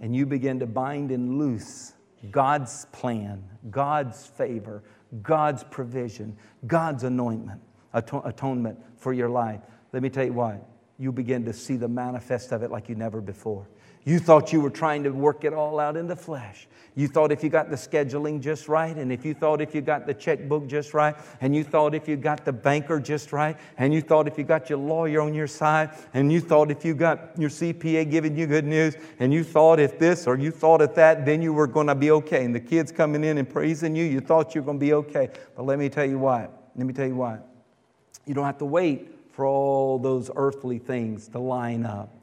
And 0.02 0.16
you 0.16 0.26
begin 0.26 0.60
to 0.60 0.66
bind 0.66 1.12
and 1.12 1.38
loose 1.38 1.94
God's 2.32 2.86
plan, 2.92 3.44
God's 3.70 4.26
favor, 4.28 4.84
God's 5.22 5.64
provision, 5.64 6.38
God's 6.68 7.04
anointment, 7.04 7.62
atonement 7.94 8.80
for 8.98 9.14
your 9.14 9.30
life. 9.30 9.62
Let 9.94 10.04
me 10.04 10.10
tell 10.10 10.26
you 10.26 10.34
why. 10.34 10.60
You 10.98 11.12
begin 11.12 11.46
to 11.46 11.54
see 11.54 11.78
the 11.78 11.88
manifest 11.88 12.52
of 12.52 12.62
it 12.62 12.72
like 12.72 12.90
you 12.90 12.96
never 12.96 13.22
before. 13.22 13.68
You 14.06 14.20
thought 14.20 14.54
you 14.54 14.62
were 14.62 14.70
trying 14.70 15.04
to 15.04 15.10
work 15.12 15.44
it 15.44 15.54
all 15.54 15.80
out 15.80 15.98
in 15.98 16.08
the 16.08 16.16
flesh. 16.16 16.68
You 16.96 17.08
thought 17.08 17.32
if 17.32 17.44
you 17.44 17.50
got 17.50 17.70
the 17.70 17.76
scheduling 17.76 18.42
just 18.42 18.68
right, 18.68 18.96
and 18.96 19.12
if 19.12 19.24
you 19.24 19.34
thought 19.34 19.62
if 19.62 19.74
you 19.74 19.80
got 19.80 20.06
the 20.06 20.14
checkbook 20.14 20.68
just 20.68 20.94
right, 20.94 21.16
and 21.40 21.56
you 21.56 21.64
thought 21.64 21.96
if 21.96 22.10
you 22.10 22.18
got 22.18 22.44
the 22.44 22.52
banker 22.52 23.00
just 23.00 23.32
right, 23.32 23.56
and 23.78 23.94
you 23.94 24.02
thought 24.02 24.28
if 24.28 24.38
you 24.38 24.44
got 24.44 24.70
your 24.70 24.80
lawyer 24.80 25.22
on 25.22 25.34
your 25.34 25.48
side, 25.48 25.92
and 26.14 26.32
you 26.32 26.42
thought 26.42 26.72
if 26.72 26.84
you 26.84 26.94
got 26.94 27.32
your 27.38 27.50
CPA 27.50 28.10
giving 28.10 28.38
you 28.38 28.48
good 28.48 28.66
news, 28.66 28.96
and 29.20 29.34
you 29.34 29.44
thought 29.44 29.80
if 29.80 29.98
this 29.98 30.28
or 30.28 30.38
you 30.38 30.52
thought 30.52 30.82
if 30.82 30.96
that, 30.96 31.26
then 31.26 31.42
you 31.42 31.54
were 31.54 31.68
going 31.68 31.88
to 31.88 31.96
be 31.96 32.12
okay. 32.12 32.44
And 32.44 32.54
the 32.54 32.60
kids 32.60 32.92
coming 32.92 33.24
in 33.24 33.38
and 33.38 33.50
praising 33.50 33.96
you, 33.96 34.04
you 34.04 34.20
thought 34.20 34.54
you 34.54 34.62
were 34.62 34.66
going 34.66 34.80
to 34.80 34.86
be 34.86 34.94
okay. 34.94 35.30
But 35.56 35.64
let 35.64 35.80
me 35.80 35.88
tell 35.88 36.06
you 36.06 36.20
why. 36.20 36.50
Let 36.76 36.86
me 36.86 36.94
tell 36.94 37.08
you 37.08 37.16
why. 37.16 37.40
You 38.26 38.34
don't 38.34 38.46
have 38.46 38.58
to 38.58 38.66
wait 38.66 39.16
for 39.32 39.46
all 39.46 40.00
those 40.00 40.30
earthly 40.36 40.80
things 40.80 41.30
to 41.30 41.40
line 41.40 41.86
up 41.86 42.19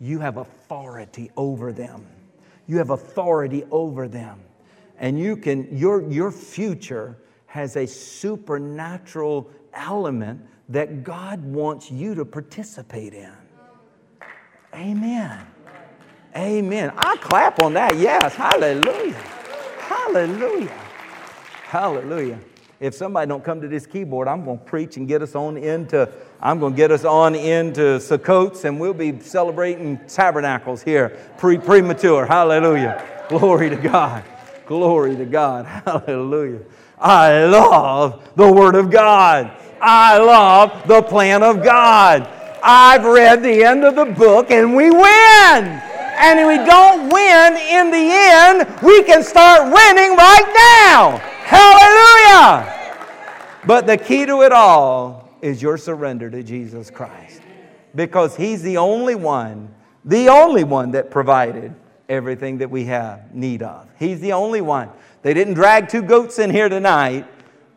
you 0.00 0.18
have 0.18 0.36
authority 0.36 1.30
over 1.36 1.72
them. 1.72 2.06
You 2.66 2.78
have 2.78 2.90
authority 2.90 3.64
over 3.70 4.08
them. 4.08 4.40
And 4.98 5.18
you 5.18 5.36
can, 5.36 5.76
your, 5.76 6.02
your 6.10 6.30
future 6.30 7.18
has 7.46 7.76
a 7.76 7.86
supernatural 7.86 9.50
element 9.72 10.40
that 10.68 11.04
God 11.04 11.42
wants 11.44 11.90
you 11.90 12.14
to 12.14 12.24
participate 12.24 13.12
in. 13.12 13.32
Amen. 14.74 15.46
Amen. 16.36 16.92
I 16.96 17.16
clap 17.18 17.60
on 17.60 17.74
that. 17.74 17.96
Yes. 17.96 18.34
Hallelujah. 18.34 19.12
Hallelujah. 19.78 20.80
Hallelujah. 21.64 22.40
If 22.84 22.92
somebody 22.92 23.26
don't 23.26 23.42
come 23.42 23.62
to 23.62 23.66
this 23.66 23.86
keyboard, 23.86 24.28
I'm 24.28 24.44
going 24.44 24.58
to 24.58 24.64
preach 24.66 24.98
and 24.98 25.08
get 25.08 25.22
us 25.22 25.34
on 25.34 25.56
into, 25.56 26.06
I'm 26.38 26.60
going 26.60 26.74
to 26.74 26.76
get 26.76 26.90
us 26.90 27.02
on 27.02 27.34
into 27.34 27.96
Sukkots 27.96 28.66
and 28.66 28.78
we'll 28.78 28.92
be 28.92 29.18
celebrating 29.20 29.98
tabernacles 30.06 30.82
here, 30.82 31.18
pre 31.38 31.56
premature. 31.56 32.26
Hallelujah. 32.26 33.02
Glory 33.30 33.70
to 33.70 33.76
God. 33.76 34.22
Glory 34.66 35.16
to 35.16 35.24
God. 35.24 35.64
Hallelujah. 35.64 36.60
I 36.98 37.46
love 37.46 38.22
the 38.36 38.52
Word 38.52 38.74
of 38.74 38.90
God. 38.90 39.50
I 39.80 40.18
love 40.18 40.86
the 40.86 41.00
plan 41.00 41.42
of 41.42 41.64
God. 41.64 42.28
I've 42.62 43.06
read 43.06 43.42
the 43.42 43.64
end 43.64 43.84
of 43.84 43.96
the 43.96 44.04
book 44.04 44.50
and 44.50 44.76
we 44.76 44.90
win. 44.90 45.00
And 45.00 46.38
if 46.38 46.46
we 46.46 46.58
don't 46.66 47.10
win 47.10 47.56
in 47.56 47.90
the 47.90 48.10
end, 48.12 48.82
we 48.82 49.02
can 49.04 49.22
start 49.22 49.72
winning 49.72 50.18
right 50.18 50.84
now. 50.86 51.16
Hallelujah. 51.44 52.73
But 53.66 53.86
the 53.86 53.96
key 53.96 54.26
to 54.26 54.42
it 54.42 54.52
all 54.52 55.30
is 55.40 55.62
your 55.62 55.78
surrender 55.78 56.30
to 56.30 56.42
Jesus 56.42 56.90
Christ. 56.90 57.40
Because 57.94 58.36
He's 58.36 58.62
the 58.62 58.76
only 58.76 59.14
one, 59.14 59.74
the 60.04 60.28
only 60.28 60.64
one 60.64 60.90
that 60.92 61.10
provided 61.10 61.74
everything 62.08 62.58
that 62.58 62.70
we 62.70 62.84
have 62.84 63.34
need 63.34 63.62
of. 63.62 63.88
He's 63.98 64.20
the 64.20 64.32
only 64.32 64.60
one. 64.60 64.90
They 65.22 65.32
didn't 65.32 65.54
drag 65.54 65.88
two 65.88 66.02
goats 66.02 66.38
in 66.38 66.50
here 66.50 66.68
tonight 66.68 67.26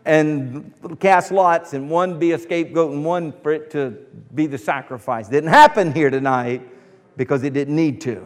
and 0.03 0.73
cast 0.99 1.31
lots 1.31 1.73
and 1.73 1.89
one 1.89 2.19
be 2.19 2.31
a 2.31 2.39
scapegoat 2.39 2.91
and 2.91 3.05
one 3.05 3.33
for 3.41 3.53
it 3.53 3.71
to 3.71 3.91
be 4.33 4.47
the 4.47 4.57
sacrifice. 4.57 5.27
Didn't 5.29 5.49
happen 5.49 5.93
here 5.93 6.09
tonight 6.09 6.67
because 7.15 7.43
it 7.43 7.53
didn't 7.53 7.75
need 7.75 8.01
to. 8.01 8.25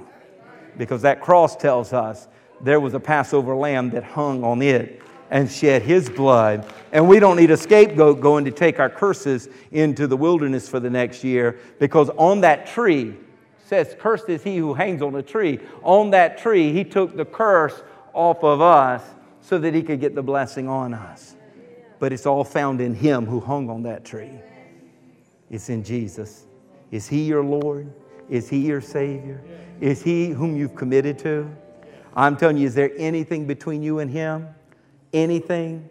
Because 0.77 1.01
that 1.03 1.21
cross 1.21 1.55
tells 1.55 1.93
us 1.93 2.27
there 2.61 2.79
was 2.79 2.93
a 2.93 2.99
Passover 2.99 3.55
lamb 3.55 3.89
that 3.91 4.03
hung 4.03 4.43
on 4.43 4.61
it 4.61 5.01
and 5.31 5.49
shed 5.49 5.81
his 5.81 6.07
blood. 6.07 6.71
And 6.91 7.09
we 7.09 7.19
don't 7.19 7.37
need 7.37 7.49
a 7.49 7.57
scapegoat 7.57 8.21
going 8.21 8.45
to 8.45 8.51
take 8.51 8.79
our 8.79 8.89
curses 8.89 9.49
into 9.71 10.05
the 10.05 10.15
wilderness 10.15 10.69
for 10.69 10.79
the 10.79 10.89
next 10.89 11.23
year 11.23 11.59
because 11.79 12.09
on 12.11 12.41
that 12.41 12.67
tree, 12.67 13.15
says, 13.65 13.95
Cursed 13.97 14.29
is 14.29 14.43
he 14.43 14.57
who 14.57 14.75
hangs 14.75 15.01
on 15.01 15.15
a 15.15 15.23
tree. 15.23 15.59
On 15.81 16.11
that 16.11 16.37
tree, 16.37 16.71
he 16.71 16.83
took 16.83 17.15
the 17.15 17.25
curse 17.25 17.81
off 18.13 18.43
of 18.43 18.61
us 18.61 19.01
so 19.39 19.57
that 19.57 19.73
he 19.73 19.81
could 19.81 19.99
get 19.99 20.13
the 20.13 20.21
blessing 20.21 20.67
on 20.67 20.93
us 20.93 21.35
but 22.01 22.11
it's 22.11 22.25
all 22.25 22.43
found 22.43 22.81
in 22.81 22.95
Him 22.95 23.27
who 23.27 23.39
hung 23.39 23.69
on 23.69 23.83
that 23.83 24.03
tree. 24.03 24.31
It's 25.51 25.69
in 25.69 25.83
Jesus. 25.83 26.47
Is 26.89 27.07
He 27.07 27.25
your 27.25 27.43
Lord? 27.43 27.93
Is 28.27 28.49
He 28.49 28.57
your 28.57 28.81
Savior? 28.81 29.39
Is 29.79 30.01
He 30.01 30.29
whom 30.29 30.57
you've 30.57 30.75
committed 30.75 31.19
to? 31.19 31.47
I'm 32.15 32.35
telling 32.35 32.57
you, 32.57 32.65
is 32.65 32.73
there 32.73 32.89
anything 32.97 33.45
between 33.45 33.83
you 33.83 33.99
and 33.99 34.09
Him? 34.09 34.47
Anything? 35.13 35.89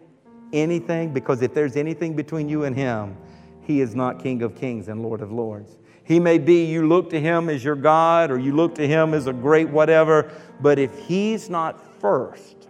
Anything? 0.53 1.13
Because 1.13 1.41
if 1.41 1.53
there's 1.53 1.75
anything 1.75 2.15
between 2.15 2.49
you 2.49 2.63
and 2.63 2.75
Him, 2.75 3.17
He 3.61 3.81
is 3.81 3.95
not 3.95 4.21
King 4.21 4.41
of 4.41 4.55
Kings 4.55 4.87
and 4.87 5.01
Lord 5.01 5.21
of 5.21 5.31
Lords. 5.31 5.77
He 6.03 6.19
may 6.19 6.37
be 6.37 6.65
you 6.65 6.87
look 6.87 7.09
to 7.11 7.19
Him 7.19 7.49
as 7.49 7.63
your 7.63 7.75
God 7.75 8.31
or 8.31 8.39
you 8.39 8.55
look 8.55 8.75
to 8.75 8.87
Him 8.87 9.13
as 9.13 9.27
a 9.27 9.33
great 9.33 9.69
whatever, 9.69 10.31
but 10.59 10.79
if 10.79 10.97
He's 10.99 11.49
not 11.49 11.99
first, 11.99 12.67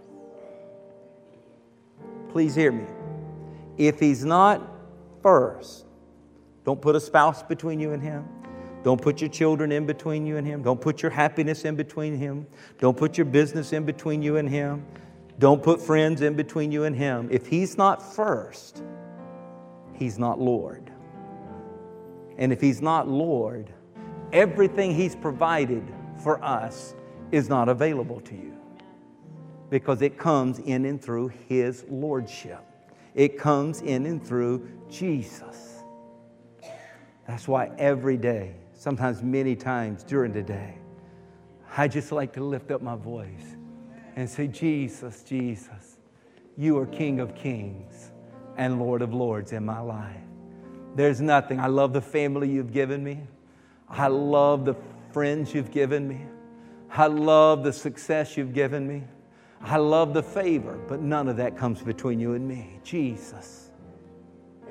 please 2.32 2.56
hear 2.56 2.72
me. 2.72 2.86
If 3.78 3.99
he's 3.99 4.24
not 4.24 4.62
first, 5.22 5.86
don't 6.64 6.82
put 6.82 6.95
a 6.95 6.99
spouse 6.99 7.41
between 7.43 7.80
you 7.80 7.93
and 7.93 8.02
him. 8.02 8.28
Don't 8.84 9.02
put 9.02 9.22
your 9.22 9.30
children 9.30 9.72
in 9.72 9.86
between 9.86 10.26
you 10.26 10.38
and 10.38 10.45
him. 10.45 10.64
Don't 10.64 10.82
put 10.82 11.02
your 11.02 11.12
happiness 11.12 11.66
in 11.66 11.76
between 11.76 12.18
him. 12.18 12.47
Don't 12.80 12.97
put 12.97 13.18
your 13.18 13.26
business 13.26 13.74
in 13.74 13.86
between 13.86 14.22
you 14.22 14.38
and 14.38 14.49
him. 14.49 14.86
Don't 15.39 15.63
put 15.63 15.82
friends 15.82 16.21
in 16.21 16.36
between 16.36 16.71
you 16.71 16.84
and 16.84 16.95
him. 16.95 17.27
If 17.32 17.47
he's 17.47 17.77
not 17.77 18.01
first, 18.01 18.84
he's 19.93 20.19
not 20.19 20.39
Lord. 20.39 20.91
And 22.38 22.51
if 22.51 22.61
he's 22.61 22.82
not 22.82 23.07
Lord, 23.07 23.71
everything 24.34 24.93
he's 24.95 25.15
provided 25.15 25.84
for 26.23 26.43
us 26.43 26.95
is 27.32 27.49
not 27.49 27.69
available 27.69 28.19
to 28.21 28.36
you 28.36 28.57
because 29.69 30.01
it 30.01 30.17
comes 30.17 30.59
in 30.59 30.86
and 30.86 31.01
through 31.01 31.29
his 31.47 31.86
lordship. 31.89 32.63
It 33.15 33.38
comes 33.39 33.82
in 33.82 34.05
and 34.05 34.23
through 34.23 34.69
Jesus. 34.89 35.84
That's 37.27 37.47
why 37.47 37.71
every 37.77 38.17
day, 38.17 38.55
sometimes 38.73 39.23
many 39.23 39.55
times 39.55 40.03
during 40.03 40.34
the 40.34 40.41
day, 40.41 40.77
I 41.77 41.88
just 41.88 42.11
like 42.11 42.34
to 42.34 42.43
lift 42.43 42.69
up 42.71 42.82
my 42.82 42.95
voice 42.95 43.55
and 44.16 44.30
say, 44.30 44.47
Jesus, 44.47 45.24
Jesus, 45.24 45.97
you 46.57 46.78
are 46.78 46.86
King 46.86 47.20
of 47.20 47.36
kings 47.36 48.12
and 48.57 48.80
Lord 48.80 49.01
of 49.01 49.14
lords 49.14 49.53
in 49.53 49.66
my 49.66 49.80
life. 49.80 50.18
There's 50.95 51.22
nothing. 51.22 51.59
I 51.59 51.68
love 51.68 51.93
the 51.93 52.01
family 52.01 52.49
you've 52.49 52.74
given 52.74 53.03
me. 53.03 53.22
I 53.89 54.07
love 54.07 54.66
the 54.66 54.76
friends 55.12 55.53
you've 55.53 55.72
given 55.72 56.07
me. 56.07 56.22
I 56.89 57.07
love 57.07 57.64
the 57.64 57.72
success 57.72 58.36
you've 58.36 58.53
given 58.53 58.88
me. 58.88 59.03
I 59.62 59.78
love 59.78 60.14
the 60.14 60.24
favor, 60.24 60.80
but 60.88 61.01
none 61.01 61.28
of 61.28 61.38
that 61.38 61.55
comes 61.55 61.82
between 61.82 62.20
you 62.20 62.34
and 62.34 62.45
me. 62.45 62.80
Jesus, 62.84 63.70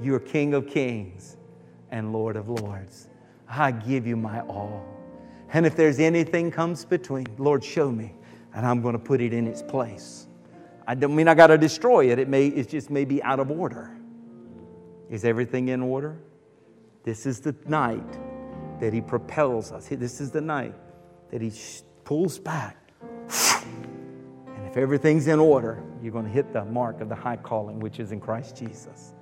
you're 0.03 0.21
King 0.21 0.55
of 0.55 0.67
kings 0.67 1.37
and 1.91 2.13
Lord 2.13 2.37
of 2.37 2.49
lords. 2.49 3.09
I 3.49 3.71
give 3.73 4.07
you 4.07 4.17
my 4.17 4.41
all. 4.43 4.85
And 5.53 5.65
if 5.65 5.77
there's 5.77 5.99
anything 5.99 6.51
comes 6.51 6.85
between, 6.85 7.27
Lord, 7.39 7.65
show 7.65 7.91
me, 7.91 8.15
and 8.55 8.67
I'm 8.67 8.83
going 8.83 8.95
to 8.95 8.99
put 8.99 9.21
it 9.21 9.33
in 9.33 9.47
its 9.47 9.63
place. 9.63 10.27
I 10.87 10.95
don't 10.95 11.15
mean 11.15 11.29
I 11.29 11.35
got 11.35 11.49
to 11.49 11.59
destroy 11.59 12.11
it. 12.11 12.19
It 12.19 12.29
may 12.29 12.49
it 12.49 12.69
just 12.69 12.91
may 12.91 13.05
be 13.05 13.23
out 13.23 13.41
of 13.41 13.51
order. 13.51 13.97
Is 15.09 15.25
everything 15.25 15.69
in 15.69 15.83
order? 15.83 16.19
This 17.05 17.27
is 17.27 17.41
the 17.41 17.55
night 17.67 18.19
that 18.81 18.93
he 18.93 19.01
propels 19.01 19.73
us. 19.73 19.89
This 19.89 20.21
is 20.21 20.31
the 20.31 20.41
night 20.41 20.75
that 21.31 21.41
he 21.41 21.53
pulls 22.05 22.39
back 22.39 22.77
And 24.61 24.67
if 24.67 24.77
everything's 24.77 25.27
in 25.27 25.39
order, 25.39 25.83
you're 26.03 26.13
going 26.13 26.27
to 26.27 26.31
hit 26.31 26.53
the 26.53 26.65
mark 26.67 27.01
of 27.01 27.09
the 27.09 27.15
high 27.15 27.37
calling, 27.37 27.81
which 27.81 27.99
is 27.99 28.13
in 28.13 28.21
Christ 28.21 28.57
Jesus. 28.57 29.15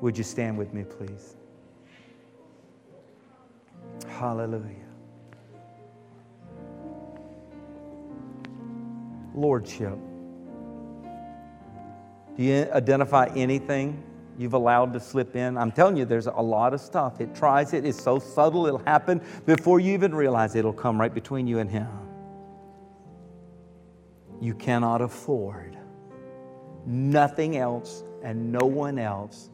Would 0.00 0.16
you 0.16 0.24
stand 0.24 0.56
with 0.56 0.72
me, 0.72 0.84
please? 0.84 1.36
Hallelujah. 4.08 4.83
Lordship. 9.34 9.98
Do 12.36 12.42
you 12.42 12.68
identify 12.72 13.26
anything 13.36 14.02
you've 14.38 14.54
allowed 14.54 14.92
to 14.94 15.00
slip 15.00 15.36
in? 15.36 15.56
I'm 15.56 15.70
telling 15.70 15.96
you, 15.96 16.04
there's 16.04 16.26
a 16.26 16.32
lot 16.32 16.74
of 16.74 16.80
stuff. 16.80 17.20
It 17.20 17.34
tries 17.34 17.72
it, 17.74 17.84
it's 17.84 18.02
so 18.02 18.18
subtle, 18.18 18.66
it'll 18.66 18.78
happen 18.78 19.20
before 19.46 19.80
you 19.80 19.92
even 19.92 20.14
realize 20.14 20.54
it, 20.54 20.60
it'll 20.60 20.72
come 20.72 21.00
right 21.00 21.12
between 21.12 21.46
you 21.46 21.58
and 21.58 21.70
Him 21.70 21.88
you 24.44 24.54
cannot 24.54 25.00
afford. 25.00 25.76
Nothing 26.84 27.56
else 27.56 28.04
and 28.22 28.52
no 28.52 28.66
one 28.66 28.98
else 28.98 29.50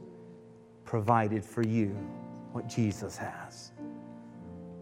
provided 0.85 1.45
for 1.45 1.63
you 1.63 1.91
what 2.53 2.69
Jesus 2.69 3.17
has. 3.17 3.71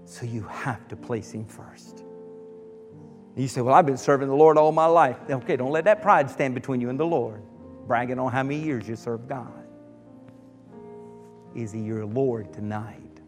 So 0.07 0.25
you 0.25 0.43
have 0.45 0.89
to 0.89 0.97
place 0.97 1.33
Him 1.33 1.45
first. 1.45 2.05
You 3.39 3.49
say, 3.49 3.61
Well, 3.61 3.75
I've 3.75 3.87
been 3.87 3.97
serving 3.97 4.29
the 4.29 4.35
Lord 4.35 4.59
all 4.59 4.73
my 4.73 4.87
life. 4.87 5.17
Okay, 5.31 5.57
don't 5.57 5.71
let 5.71 5.85
that 5.85 6.03
pride 6.03 6.29
stand 6.31 6.55
between 6.55 6.81
you 6.81 6.91
and 6.91 6.99
the 6.99 7.07
Lord, 7.07 7.41
bragging 7.87 8.19
on 8.19 8.33
how 8.33 8.43
many 8.43 8.61
years 8.61 8.89
you 8.89 8.97
serve 8.97 9.29
God. 9.29 9.65
Is 11.55 11.73
He 11.73 11.81
your 11.81 12.05
Lord 12.05 12.53
tonight? 12.53 13.21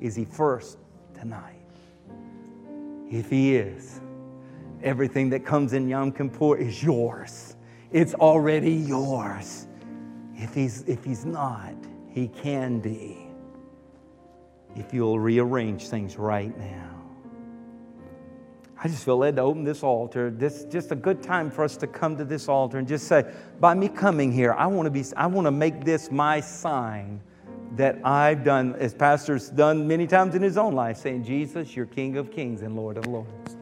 Is 0.00 0.14
He 0.14 0.24
first 0.24 0.78
tonight? 1.14 1.54
If 3.10 3.30
He 3.30 3.56
is, 3.56 4.00
Everything 4.84 5.30
that 5.30 5.46
comes 5.46 5.72
in 5.72 5.88
Yom 5.88 6.12
Kippur 6.12 6.58
is 6.58 6.82
yours. 6.82 7.56
It's 7.90 8.12
already 8.14 8.72
yours. 8.72 9.66
If 10.34 10.52
he's, 10.52 10.82
if 10.82 11.02
he's 11.02 11.24
not, 11.24 11.74
he 12.10 12.28
can 12.28 12.80
be. 12.80 13.26
If 14.76 14.92
you'll 14.92 15.18
rearrange 15.18 15.88
things 15.88 16.18
right 16.18 16.56
now. 16.58 17.03
I 18.82 18.88
just 18.88 19.04
feel 19.04 19.18
led 19.18 19.36
to 19.36 19.42
open 19.42 19.64
this 19.64 19.82
altar. 19.82 20.30
This 20.30 20.64
just 20.64 20.90
a 20.90 20.96
good 20.96 21.22
time 21.22 21.50
for 21.50 21.64
us 21.64 21.76
to 21.78 21.86
come 21.86 22.16
to 22.16 22.24
this 22.24 22.48
altar 22.48 22.78
and 22.78 22.88
just 22.88 23.06
say, 23.06 23.24
by 23.60 23.74
me 23.74 23.88
coming 23.88 24.32
here, 24.32 24.52
I 24.52 24.66
want 24.66 24.86
to 24.86 24.90
be 24.90 25.04
I 25.16 25.26
want 25.26 25.46
to 25.46 25.52
make 25.52 25.84
this 25.84 26.10
my 26.10 26.40
sign 26.40 27.20
that 27.76 27.98
I've 28.04 28.44
done, 28.44 28.74
as 28.76 28.94
pastor's 28.94 29.50
done 29.50 29.86
many 29.86 30.06
times 30.06 30.34
in 30.34 30.42
his 30.42 30.56
own 30.56 30.74
life, 30.74 30.96
saying, 30.96 31.24
Jesus, 31.24 31.74
you're 31.74 31.86
King 31.86 32.16
of 32.16 32.30
Kings 32.30 32.62
and 32.62 32.76
Lord 32.76 32.96
of 32.96 33.06
Lords. 33.06 33.56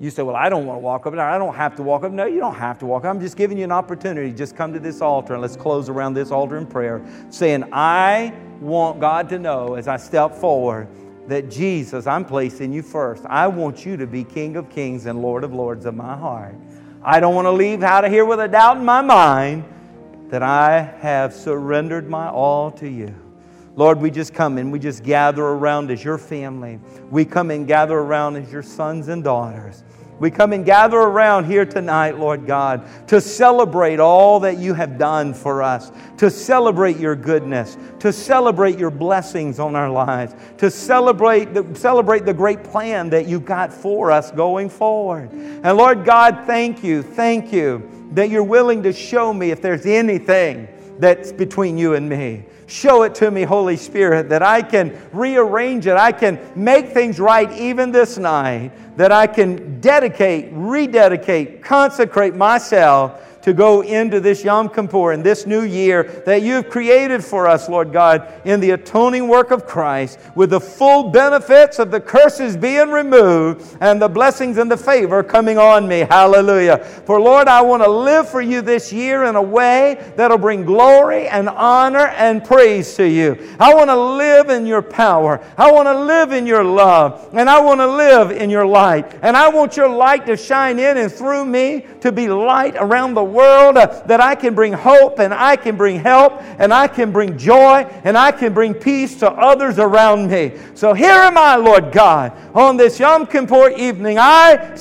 You 0.00 0.10
say, 0.10 0.22
Well, 0.22 0.36
I 0.36 0.48
don't 0.48 0.66
want 0.66 0.78
to 0.78 0.80
walk 0.80 1.06
up 1.06 1.14
there. 1.14 1.22
I 1.22 1.38
don't 1.38 1.54
have 1.54 1.76
to 1.76 1.82
walk 1.82 2.02
up. 2.04 2.12
No, 2.12 2.26
you 2.26 2.40
don't 2.40 2.54
have 2.54 2.78
to 2.80 2.86
walk 2.86 3.04
up. 3.04 3.10
I'm 3.10 3.20
just 3.20 3.36
giving 3.36 3.56
you 3.56 3.64
an 3.64 3.72
opportunity. 3.72 4.32
Just 4.32 4.56
come 4.56 4.72
to 4.72 4.80
this 4.80 5.00
altar 5.00 5.34
and 5.34 5.42
let's 5.42 5.56
close 5.56 5.88
around 5.88 6.14
this 6.14 6.30
altar 6.30 6.56
in 6.56 6.66
prayer, 6.66 7.04
saying, 7.30 7.64
I 7.72 8.34
want 8.60 9.00
God 9.00 9.28
to 9.28 9.38
know 9.38 9.74
as 9.74 9.88
I 9.88 9.96
step 9.96 10.34
forward 10.34 10.88
that 11.28 11.50
Jesus, 11.50 12.06
I'm 12.06 12.24
placing 12.24 12.72
you 12.72 12.82
first. 12.82 13.24
I 13.26 13.46
want 13.46 13.86
you 13.86 13.96
to 13.96 14.06
be 14.06 14.24
King 14.24 14.56
of 14.56 14.68
Kings 14.68 15.06
and 15.06 15.22
Lord 15.22 15.44
of 15.44 15.52
Lords 15.52 15.86
of 15.86 15.94
my 15.94 16.16
heart. 16.16 16.54
I 17.02 17.20
don't 17.20 17.34
want 17.34 17.46
to 17.46 17.52
leave 17.52 17.82
out 17.82 18.04
of 18.04 18.12
here 18.12 18.24
with 18.24 18.40
a 18.40 18.48
doubt 18.48 18.78
in 18.78 18.84
my 18.84 19.02
mind 19.02 19.64
that 20.28 20.42
I 20.42 20.80
have 21.00 21.34
surrendered 21.34 22.08
my 22.08 22.28
all 22.28 22.70
to 22.72 22.88
you. 22.88 23.14
Lord, 23.76 24.00
we 24.00 24.10
just 24.10 24.32
come 24.32 24.58
and 24.58 24.70
we 24.70 24.78
just 24.78 25.02
gather 25.02 25.42
around 25.42 25.90
as 25.90 26.04
your 26.04 26.18
family. 26.18 26.78
We 27.10 27.24
come 27.24 27.50
and 27.50 27.66
gather 27.66 27.98
around 27.98 28.36
as 28.36 28.50
your 28.52 28.62
sons 28.62 29.08
and 29.08 29.24
daughters. 29.24 29.82
We 30.20 30.30
come 30.30 30.52
and 30.52 30.64
gather 30.64 30.98
around 30.98 31.46
here 31.46 31.66
tonight, 31.66 32.18
Lord 32.18 32.46
God, 32.46 32.86
to 33.08 33.20
celebrate 33.20 33.98
all 33.98 34.40
that 34.40 34.58
you 34.58 34.72
have 34.72 34.96
done 34.96 35.34
for 35.34 35.62
us, 35.62 35.90
to 36.18 36.30
celebrate 36.30 36.98
your 36.98 37.16
goodness, 37.16 37.76
to 37.98 38.12
celebrate 38.12 38.78
your 38.78 38.90
blessings 38.90 39.58
on 39.58 39.74
our 39.74 39.90
lives, 39.90 40.34
to 40.58 40.70
celebrate 40.70 41.52
the, 41.52 41.66
celebrate 41.74 42.24
the 42.24 42.34
great 42.34 42.62
plan 42.62 43.10
that 43.10 43.26
you've 43.26 43.44
got 43.44 43.72
for 43.72 44.12
us 44.12 44.30
going 44.30 44.68
forward. 44.68 45.32
And 45.32 45.76
Lord 45.76 46.04
God, 46.04 46.44
thank 46.46 46.84
you, 46.84 47.02
thank 47.02 47.52
you 47.52 47.90
that 48.12 48.30
you're 48.30 48.44
willing 48.44 48.82
to 48.84 48.92
show 48.92 49.34
me 49.34 49.50
if 49.50 49.60
there's 49.60 49.86
anything 49.86 50.68
that's 50.98 51.32
between 51.32 51.76
you 51.76 51.94
and 51.94 52.08
me. 52.08 52.44
Show 52.74 53.04
it 53.04 53.14
to 53.16 53.30
me, 53.30 53.44
Holy 53.44 53.76
Spirit, 53.76 54.28
that 54.30 54.42
I 54.42 54.60
can 54.60 55.00
rearrange 55.12 55.86
it. 55.86 55.94
I 55.94 56.10
can 56.10 56.40
make 56.56 56.88
things 56.88 57.20
right 57.20 57.48
even 57.52 57.92
this 57.92 58.18
night, 58.18 58.72
that 58.96 59.12
I 59.12 59.28
can 59.28 59.80
dedicate, 59.80 60.48
rededicate, 60.50 61.62
consecrate 61.62 62.34
myself 62.34 63.33
to 63.44 63.52
go 63.52 63.82
into 63.82 64.20
this 64.20 64.42
Yom 64.42 64.70
Kippur 64.70 65.12
and 65.12 65.22
this 65.22 65.44
new 65.44 65.64
year 65.64 66.04
that 66.24 66.40
you've 66.40 66.70
created 66.70 67.22
for 67.22 67.46
us, 67.46 67.68
Lord 67.68 67.92
God, 67.92 68.26
in 68.46 68.58
the 68.58 68.70
atoning 68.70 69.28
work 69.28 69.50
of 69.50 69.66
Christ, 69.66 70.18
with 70.34 70.48
the 70.48 70.60
full 70.60 71.10
benefits 71.10 71.78
of 71.78 71.90
the 71.90 72.00
curses 72.00 72.56
being 72.56 72.88
removed 72.88 73.76
and 73.82 74.00
the 74.00 74.08
blessings 74.08 74.56
and 74.56 74.70
the 74.70 74.78
favor 74.78 75.22
coming 75.22 75.58
on 75.58 75.86
me. 75.86 76.00
Hallelujah. 76.00 76.78
For 76.78 77.20
Lord, 77.20 77.46
I 77.46 77.60
want 77.60 77.82
to 77.82 77.90
live 77.90 78.30
for 78.30 78.40
you 78.40 78.62
this 78.62 78.90
year 78.90 79.24
in 79.24 79.36
a 79.36 79.42
way 79.42 80.02
that'll 80.16 80.38
bring 80.38 80.64
glory 80.64 81.28
and 81.28 81.50
honor 81.50 82.06
and 82.16 82.42
praise 82.42 82.94
to 82.94 83.06
you. 83.06 83.36
I 83.60 83.74
want 83.74 83.90
to 83.90 83.96
live 83.96 84.48
in 84.48 84.64
your 84.64 84.80
power. 84.80 85.44
I 85.58 85.70
want 85.70 85.86
to 85.88 86.00
live 86.00 86.32
in 86.32 86.46
your 86.46 86.64
love. 86.64 87.28
And 87.34 87.50
I 87.50 87.60
want 87.60 87.80
to 87.80 87.86
live 87.86 88.30
in 88.30 88.48
your 88.48 88.64
light. 88.64 89.18
And 89.20 89.36
I 89.36 89.50
want 89.50 89.76
your 89.76 89.90
light 89.90 90.24
to 90.26 90.36
shine 90.38 90.78
in 90.78 90.96
and 90.96 91.12
through 91.12 91.44
me 91.44 91.84
to 92.00 92.10
be 92.10 92.28
light 92.28 92.76
around 92.78 93.12
the 93.12 93.22
world 93.22 93.33
uh, 93.38 93.86
that 94.06 94.20
I 94.20 94.34
can 94.34 94.54
bring 94.54 94.72
hope 94.72 95.18
and 95.18 95.32
I 95.34 95.56
can 95.56 95.76
bring 95.76 95.98
help 95.98 96.40
and 96.58 96.72
I 96.72 96.88
can 96.88 97.12
bring 97.12 97.36
joy 97.36 97.82
and 98.04 98.16
I 98.16 98.32
can 98.32 98.52
bring 98.52 98.74
peace 98.74 99.18
to 99.20 99.30
others 99.30 99.78
around 99.78 100.30
me. 100.30 100.52
So 100.74 100.94
here 100.94 101.10
am 101.10 101.36
I, 101.38 101.56
Lord 101.56 101.92
God, 101.92 102.32
on 102.54 102.76
this 102.76 102.98
Yom 102.98 103.26
Kippur 103.26 103.70
evening. 103.70 104.18
I 104.18 104.76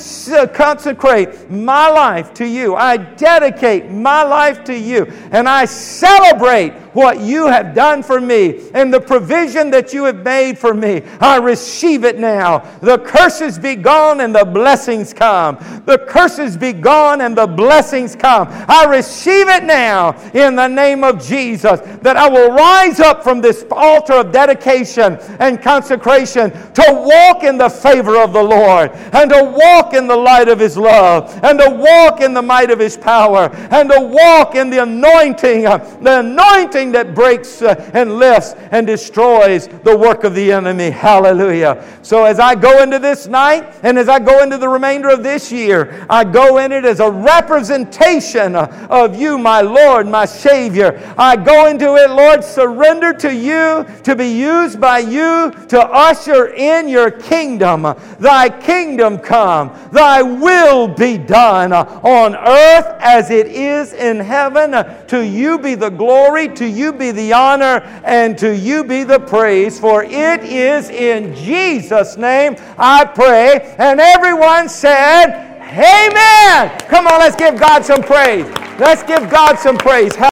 consecrate 0.53 1.49
my 1.49 1.89
life 1.89 2.33
to 2.35 2.45
you. 2.45 2.75
I 2.75 2.97
dedicate 2.97 3.89
my 3.89 4.23
life 4.23 4.63
to 4.65 4.77
you 4.77 5.05
and 5.31 5.47
I 5.47 5.65
celebrate 5.65 6.73
what 6.93 7.19
you 7.19 7.47
have 7.47 7.73
done 7.73 8.03
for 8.03 8.21
me 8.21 8.69
and 8.73 8.93
the 8.93 9.01
provision 9.01 9.71
that 9.71 9.93
you 9.93 10.03
have 10.05 10.23
made 10.23 10.57
for 10.57 10.73
me. 10.73 11.01
I 11.19 11.37
receive 11.37 12.03
it 12.03 12.19
now. 12.19 12.59
The 12.81 12.99
curses 12.99 13.57
be 13.57 13.75
gone 13.75 14.21
and 14.21 14.33
the 14.33 14.45
blessings 14.45 15.13
come. 15.13 15.57
The 15.85 16.05
curses 16.07 16.55
be 16.55 16.73
gone 16.73 17.21
and 17.21 17.35
the 17.35 17.47
blessings 17.47 18.15
come. 18.15 18.42
I 18.49 18.85
receive 18.85 19.47
it 19.47 19.63
now 19.63 20.19
in 20.33 20.55
the 20.55 20.67
name 20.67 21.03
of 21.03 21.23
Jesus 21.23 21.79
that 22.01 22.17
I 22.17 22.29
will 22.29 22.51
rise 22.51 22.99
up 22.99 23.23
from 23.23 23.41
this 23.41 23.65
altar 23.71 24.13
of 24.13 24.31
dedication 24.31 25.17
and 25.39 25.61
consecration 25.61 26.51
to 26.51 26.83
walk 26.87 27.43
in 27.43 27.57
the 27.57 27.69
favor 27.69 28.17
of 28.17 28.33
the 28.33 28.43
Lord 28.43 28.91
and 28.91 29.29
to 29.31 29.43
walk 29.43 29.93
in 29.93 30.07
the 30.07 30.15
light 30.15 30.47
of 30.47 30.59
His 30.59 30.77
love 30.77 31.39
and 31.43 31.59
to 31.59 31.69
walk 31.69 32.21
in 32.21 32.33
the 32.33 32.41
might 32.41 32.71
of 32.71 32.79
His 32.79 32.97
power 32.97 33.49
and 33.71 33.89
to 33.89 33.99
walk 34.01 34.55
in 34.55 34.69
the 34.69 34.83
anointing, 34.83 35.63
the 35.63 36.19
anointing 36.19 36.91
that 36.93 37.13
breaks 37.13 37.61
uh, 37.61 37.89
and 37.93 38.17
lifts 38.17 38.53
and 38.71 38.87
destroys 38.87 39.67
the 39.67 39.97
work 39.97 40.23
of 40.23 40.35
the 40.35 40.51
enemy. 40.51 40.89
Hallelujah. 40.89 41.85
So 42.01 42.25
as 42.25 42.39
I 42.39 42.55
go 42.55 42.81
into 42.81 42.99
this 42.99 43.27
night 43.27 43.75
and 43.83 43.97
as 43.97 44.09
I 44.09 44.19
go 44.19 44.43
into 44.43 44.57
the 44.57 44.69
remainder 44.69 45.09
of 45.09 45.23
this 45.23 45.51
year, 45.51 46.05
I 46.09 46.23
go 46.23 46.57
in 46.57 46.71
it 46.71 46.85
as 46.85 46.99
a 46.99 47.09
representation 47.09 48.32
Uh, 48.35 48.87
of 48.89 49.15
you, 49.15 49.37
my 49.37 49.61
Lord, 49.61 50.07
my 50.07 50.25
Savior. 50.25 50.99
I 51.17 51.35
go 51.35 51.67
into 51.67 51.95
it, 51.95 52.09
Lord, 52.09 52.43
surrender 52.43 53.13
to 53.13 53.33
you, 53.33 53.85
to 54.03 54.15
be 54.15 54.27
used 54.27 54.79
by 54.79 54.99
you 54.99 55.51
to 55.69 55.79
usher 55.79 56.47
in 56.47 56.87
your 56.87 57.11
kingdom. 57.11 57.83
Thy 58.19 58.49
kingdom 58.49 59.19
come, 59.19 59.71
thy 59.91 60.21
will 60.21 60.87
be 60.87 61.17
done 61.17 61.73
uh, 61.73 61.83
on 62.03 62.35
earth 62.35 62.97
as 62.99 63.29
it 63.29 63.47
is 63.47 63.93
in 63.93 64.19
heaven. 64.19 64.73
Uh, 64.73 65.05
to 65.07 65.25
you 65.25 65.59
be 65.59 65.75
the 65.75 65.89
glory, 65.89 66.47
to 66.49 66.67
you 66.67 66.93
be 66.93 67.11
the 67.11 67.33
honor, 67.33 67.81
and 68.03 68.37
to 68.39 68.55
you 68.55 68.83
be 68.83 69.03
the 69.03 69.19
praise. 69.19 69.79
For 69.79 70.03
it 70.03 70.43
is 70.43 70.89
in 70.89 71.35
Jesus' 71.35 72.17
name 72.17 72.55
I 72.77 73.05
pray. 73.05 73.75
And 73.77 73.99
everyone 73.99 74.69
said, 74.69 75.52
Amen. 75.73 76.69
Come 76.87 77.07
on, 77.07 77.19
let's 77.19 77.35
give 77.35 77.59
God 77.59 77.83
some 77.83 78.03
praise. 78.03 78.45
Let's 78.79 79.01
give 79.01 79.27
God 79.31 79.57
some 79.57 79.75
praise. 79.75 80.15